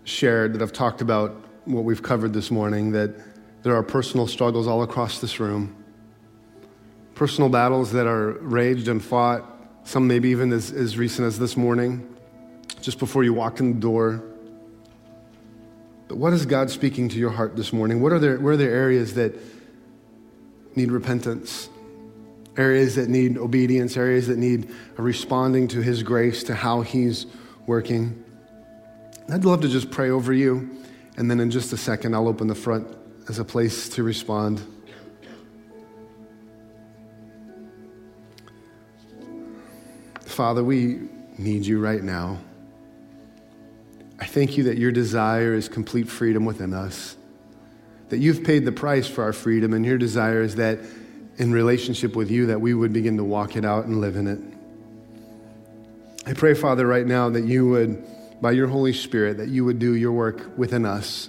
shared, 0.02 0.54
that 0.54 0.62
I've 0.62 0.72
talked 0.72 1.00
about 1.00 1.30
what 1.64 1.84
we've 1.84 2.02
covered 2.02 2.32
this 2.32 2.50
morning, 2.50 2.90
that 2.90 3.14
there 3.62 3.76
are 3.76 3.84
personal 3.84 4.26
struggles 4.26 4.66
all 4.66 4.82
across 4.82 5.20
this 5.20 5.38
room. 5.38 5.76
Personal 7.14 7.48
battles 7.48 7.92
that 7.92 8.08
are 8.08 8.32
raged 8.32 8.88
and 8.88 9.00
fought, 9.00 9.48
some 9.84 10.08
maybe 10.08 10.30
even 10.30 10.52
as, 10.52 10.72
as 10.72 10.98
recent 10.98 11.28
as 11.28 11.38
this 11.38 11.56
morning, 11.56 12.12
just 12.80 12.98
before 12.98 13.22
you 13.22 13.32
walked 13.32 13.60
in 13.60 13.74
the 13.74 13.80
door. 13.80 14.24
But 16.08 16.16
what 16.16 16.32
is 16.32 16.46
God 16.46 16.68
speaking 16.68 17.08
to 17.10 17.16
your 17.16 17.30
heart 17.30 17.54
this 17.54 17.72
morning? 17.72 18.02
What 18.02 18.12
are 18.12 18.18
there, 18.18 18.40
where 18.40 18.54
are 18.54 18.56
there 18.56 18.74
areas 18.74 19.14
that 19.14 19.36
need 20.74 20.90
repentance? 20.90 21.68
Areas 22.56 22.96
that 22.96 23.08
need 23.08 23.38
obedience, 23.38 23.96
areas 23.96 24.26
that 24.28 24.38
need 24.38 24.70
responding 24.96 25.68
to 25.68 25.80
His 25.80 26.02
grace, 26.02 26.42
to 26.44 26.54
how 26.54 26.82
He's 26.82 27.26
working. 27.66 28.24
I'd 29.32 29.44
love 29.44 29.60
to 29.62 29.68
just 29.68 29.90
pray 29.90 30.10
over 30.10 30.32
you, 30.32 30.70
and 31.16 31.30
then 31.30 31.40
in 31.40 31.50
just 31.50 31.72
a 31.72 31.76
second, 31.76 32.14
I'll 32.14 32.28
open 32.28 32.48
the 32.48 32.54
front 32.54 32.86
as 33.28 33.38
a 33.38 33.44
place 33.44 33.88
to 33.90 34.02
respond. 34.02 34.60
Father, 40.20 40.64
we 40.64 41.08
need 41.38 41.66
you 41.66 41.78
right 41.80 42.02
now. 42.02 42.38
I 44.18 44.24
thank 44.24 44.56
you 44.56 44.64
that 44.64 44.78
your 44.78 44.92
desire 44.92 45.54
is 45.54 45.68
complete 45.68 46.08
freedom 46.08 46.44
within 46.44 46.72
us, 46.72 47.16
that 48.08 48.18
you've 48.18 48.44
paid 48.44 48.64
the 48.64 48.72
price 48.72 49.06
for 49.06 49.22
our 49.24 49.32
freedom, 49.32 49.72
and 49.72 49.84
your 49.84 49.98
desire 49.98 50.42
is 50.42 50.56
that 50.56 50.78
in 51.42 51.52
relationship 51.52 52.14
with 52.14 52.30
you 52.30 52.46
that 52.46 52.60
we 52.60 52.72
would 52.72 52.92
begin 52.92 53.16
to 53.16 53.24
walk 53.24 53.56
it 53.56 53.64
out 53.64 53.84
and 53.86 54.00
live 54.00 54.14
in 54.14 54.28
it. 54.28 54.38
I 56.24 56.34
pray, 56.34 56.54
Father, 56.54 56.86
right 56.86 57.04
now 57.04 57.30
that 57.30 57.42
you 57.42 57.68
would, 57.68 58.40
by 58.40 58.52
your 58.52 58.68
Holy 58.68 58.92
Spirit, 58.92 59.38
that 59.38 59.48
you 59.48 59.64
would 59.64 59.80
do 59.80 59.96
your 59.96 60.12
work 60.12 60.56
within 60.56 60.86
us. 60.86 61.28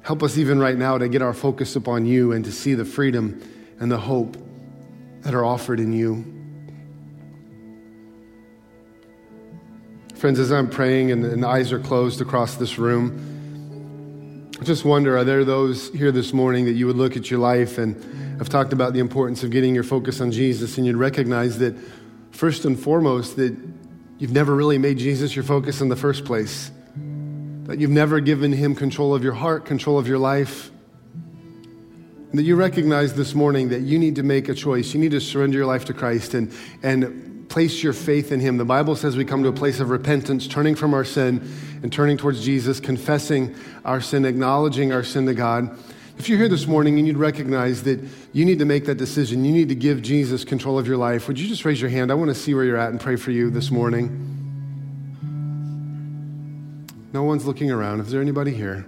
Help 0.00 0.22
us 0.22 0.38
even 0.38 0.58
right 0.58 0.78
now 0.78 0.96
to 0.96 1.06
get 1.06 1.20
our 1.20 1.34
focus 1.34 1.76
upon 1.76 2.06
you 2.06 2.32
and 2.32 2.46
to 2.46 2.50
see 2.50 2.72
the 2.72 2.86
freedom 2.86 3.42
and 3.78 3.92
the 3.92 3.98
hope 3.98 4.38
that 5.20 5.34
are 5.34 5.44
offered 5.44 5.78
in 5.78 5.92
you. 5.92 6.24
Friends, 10.14 10.38
as 10.38 10.50
I'm 10.50 10.70
praying 10.70 11.12
and, 11.12 11.26
and 11.26 11.44
eyes 11.44 11.72
are 11.72 11.78
closed 11.78 12.22
across 12.22 12.54
this 12.54 12.78
room, 12.78 13.31
I 14.62 14.64
just 14.64 14.84
wonder 14.84 15.18
are 15.18 15.24
there 15.24 15.44
those 15.44 15.88
here 15.88 16.12
this 16.12 16.32
morning 16.32 16.66
that 16.66 16.74
you 16.74 16.86
would 16.86 16.94
look 16.94 17.16
at 17.16 17.28
your 17.28 17.40
life 17.40 17.78
and 17.78 17.96
I've 18.40 18.48
talked 18.48 18.72
about 18.72 18.92
the 18.92 19.00
importance 19.00 19.42
of 19.42 19.50
getting 19.50 19.74
your 19.74 19.82
focus 19.82 20.20
on 20.20 20.30
Jesus 20.30 20.78
and 20.78 20.86
you'd 20.86 20.94
recognize 20.94 21.58
that 21.58 21.76
first 22.30 22.64
and 22.64 22.78
foremost 22.78 23.34
that 23.38 23.56
you've 24.18 24.30
never 24.30 24.54
really 24.54 24.78
made 24.78 24.98
Jesus 24.98 25.34
your 25.34 25.42
focus 25.42 25.80
in 25.80 25.88
the 25.88 25.96
first 25.96 26.24
place. 26.24 26.70
That 27.64 27.80
you've 27.80 27.90
never 27.90 28.20
given 28.20 28.52
him 28.52 28.76
control 28.76 29.16
of 29.16 29.24
your 29.24 29.32
heart, 29.32 29.64
control 29.64 29.98
of 29.98 30.06
your 30.06 30.18
life. 30.18 30.70
And 32.30 32.38
that 32.38 32.44
you 32.44 32.54
recognize 32.54 33.14
this 33.14 33.34
morning 33.34 33.70
that 33.70 33.80
you 33.80 33.98
need 33.98 34.14
to 34.14 34.22
make 34.22 34.48
a 34.48 34.54
choice. 34.54 34.94
You 34.94 35.00
need 35.00 35.10
to 35.10 35.20
surrender 35.20 35.58
your 35.58 35.66
life 35.66 35.86
to 35.86 35.92
Christ 35.92 36.34
and, 36.34 36.52
and 36.84 37.41
place 37.52 37.82
your 37.82 37.92
faith 37.92 38.32
in 38.32 38.40
Him. 38.40 38.56
The 38.56 38.64
Bible 38.64 38.96
says 38.96 39.14
we 39.14 39.26
come 39.26 39.42
to 39.42 39.50
a 39.50 39.52
place 39.52 39.78
of 39.78 39.90
repentance, 39.90 40.48
turning 40.48 40.74
from 40.74 40.94
our 40.94 41.04
sin 41.04 41.52
and 41.82 41.92
turning 41.92 42.16
towards 42.16 42.42
Jesus, 42.42 42.80
confessing 42.80 43.54
our 43.84 44.00
sin, 44.00 44.24
acknowledging 44.24 44.90
our 44.90 45.04
sin 45.04 45.26
to 45.26 45.34
God. 45.34 45.78
If 46.18 46.30
you're 46.30 46.38
here 46.38 46.48
this 46.48 46.66
morning 46.66 46.98
and 46.98 47.06
you'd 47.06 47.18
recognize 47.18 47.82
that 47.82 48.00
you 48.32 48.46
need 48.46 48.58
to 48.60 48.64
make 48.64 48.86
that 48.86 48.94
decision, 48.94 49.44
you 49.44 49.52
need 49.52 49.68
to 49.68 49.74
give 49.74 50.00
Jesus 50.00 50.44
control 50.44 50.78
of 50.78 50.86
your 50.86 50.96
life, 50.96 51.28
would 51.28 51.38
you 51.38 51.46
just 51.46 51.66
raise 51.66 51.78
your 51.78 51.90
hand? 51.90 52.10
I 52.10 52.14
want 52.14 52.30
to 52.30 52.34
see 52.34 52.54
where 52.54 52.64
you're 52.64 52.78
at 52.78 52.88
and 52.88 52.98
pray 52.98 53.16
for 53.16 53.32
you 53.32 53.50
this 53.50 53.70
morning. 53.70 54.28
No 57.12 57.22
one's 57.22 57.44
looking 57.44 57.70
around. 57.70 58.00
Is 58.00 58.10
there 58.10 58.22
anybody 58.22 58.54
here? 58.54 58.86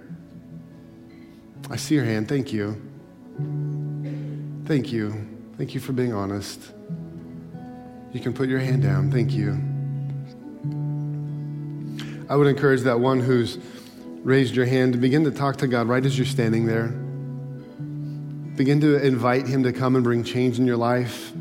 I 1.69 1.75
see 1.75 1.93
your 1.93 2.05
hand. 2.05 2.27
Thank 2.27 2.51
you. 2.51 2.81
Thank 4.65 4.91
you. 4.91 5.27
Thank 5.55 5.75
you 5.75 5.79
for 5.79 5.93
being 5.93 6.13
honest. 6.13 6.71
You 8.15 8.21
can 8.21 8.33
put 8.33 8.47
your 8.47 8.59
hand 8.59 8.81
down. 8.81 9.11
Thank 9.11 9.33
you. 9.33 9.59
I 12.29 12.37
would 12.37 12.47
encourage 12.47 12.83
that 12.83 12.97
one 12.97 13.19
who's 13.19 13.57
raised 14.23 14.55
your 14.55 14.65
hand 14.65 14.93
to 14.93 14.99
begin 14.99 15.25
to 15.25 15.31
talk 15.31 15.57
to 15.57 15.67
God 15.67 15.89
right 15.89 16.03
as 16.05 16.17
you're 16.17 16.25
standing 16.25 16.65
there. 16.65 16.87
Begin 18.55 18.79
to 18.79 19.05
invite 19.05 19.47
Him 19.47 19.63
to 19.63 19.73
come 19.73 19.95
and 19.95 20.03
bring 20.03 20.23
change 20.23 20.59
in 20.59 20.65
your 20.65 20.77
life. 20.77 21.33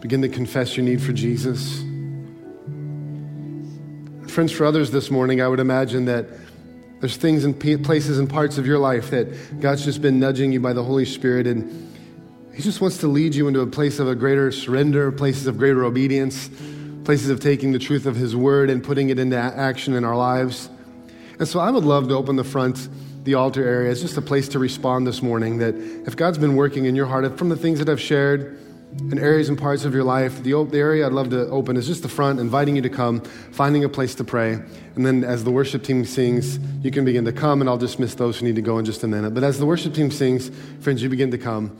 Begin 0.00 0.22
to 0.22 0.28
confess 0.28 0.76
your 0.76 0.84
need 0.84 1.00
for 1.00 1.12
Jesus. 1.12 1.78
Friends, 4.26 4.50
for 4.50 4.64
others 4.64 4.90
this 4.90 5.08
morning, 5.08 5.40
I 5.40 5.46
would 5.46 5.60
imagine 5.60 6.06
that 6.06 6.26
there's 6.98 7.16
things 7.16 7.44
and 7.44 7.56
places 7.60 8.18
and 8.18 8.28
parts 8.28 8.58
of 8.58 8.66
your 8.66 8.80
life 8.80 9.10
that 9.10 9.60
God's 9.60 9.84
just 9.84 10.02
been 10.02 10.18
nudging 10.18 10.50
you 10.50 10.58
by 10.58 10.72
the 10.72 10.82
Holy 10.82 11.04
Spirit 11.04 11.46
and 11.46 11.91
he 12.54 12.62
just 12.62 12.80
wants 12.80 12.98
to 12.98 13.08
lead 13.08 13.34
you 13.34 13.48
into 13.48 13.60
a 13.60 13.66
place 13.66 13.98
of 13.98 14.08
a 14.08 14.14
greater 14.14 14.52
surrender, 14.52 15.10
places 15.10 15.46
of 15.46 15.56
greater 15.56 15.84
obedience, 15.84 16.50
places 17.04 17.30
of 17.30 17.40
taking 17.40 17.72
the 17.72 17.78
truth 17.78 18.06
of 18.06 18.14
His 18.14 18.36
Word 18.36 18.68
and 18.68 18.84
putting 18.84 19.08
it 19.08 19.18
into 19.18 19.36
action 19.36 19.94
in 19.94 20.04
our 20.04 20.16
lives. 20.16 20.68
And 21.38 21.48
so 21.48 21.60
I 21.60 21.70
would 21.70 21.84
love 21.84 22.08
to 22.08 22.14
open 22.14 22.36
the 22.36 22.44
front, 22.44 22.88
the 23.24 23.34
altar 23.34 23.66
area, 23.66 23.90
It's 23.90 24.00
just 24.00 24.16
a 24.16 24.22
place 24.22 24.48
to 24.48 24.58
respond 24.58 25.06
this 25.06 25.22
morning. 25.22 25.58
That 25.58 25.74
if 26.06 26.14
God's 26.14 26.38
been 26.38 26.54
working 26.54 26.84
in 26.84 26.94
your 26.94 27.06
heart, 27.06 27.38
from 27.38 27.48
the 27.48 27.56
things 27.56 27.78
that 27.78 27.88
I've 27.88 28.00
shared, 28.00 28.58
in 28.98 29.18
areas 29.18 29.48
and 29.48 29.56
parts 29.56 29.86
of 29.86 29.94
your 29.94 30.04
life, 30.04 30.42
the, 30.42 30.52
the 30.70 30.78
area 30.78 31.06
I'd 31.06 31.12
love 31.12 31.30
to 31.30 31.48
open 31.48 31.78
is 31.78 31.86
just 31.86 32.02
the 32.02 32.10
front, 32.10 32.38
inviting 32.38 32.76
you 32.76 32.82
to 32.82 32.90
come, 32.90 33.20
finding 33.52 33.84
a 33.84 33.88
place 33.88 34.14
to 34.16 34.24
pray. 34.24 34.52
And 34.94 35.06
then 35.06 35.24
as 35.24 35.44
the 35.44 35.50
worship 35.50 35.82
team 35.82 36.04
sings, 36.04 36.58
you 36.82 36.90
can 36.90 37.04
begin 37.04 37.24
to 37.24 37.32
come, 37.32 37.62
and 37.62 37.70
I'll 37.70 37.78
dismiss 37.78 38.14
those 38.14 38.38
who 38.38 38.46
need 38.46 38.56
to 38.56 38.62
go 38.62 38.78
in 38.78 38.84
just 38.84 39.02
a 39.02 39.08
minute. 39.08 39.32
But 39.32 39.44
as 39.44 39.58
the 39.58 39.64
worship 39.64 39.94
team 39.94 40.10
sings, 40.10 40.50
friends, 40.80 41.02
you 41.02 41.08
begin 41.08 41.30
to 41.30 41.38
come. 41.38 41.74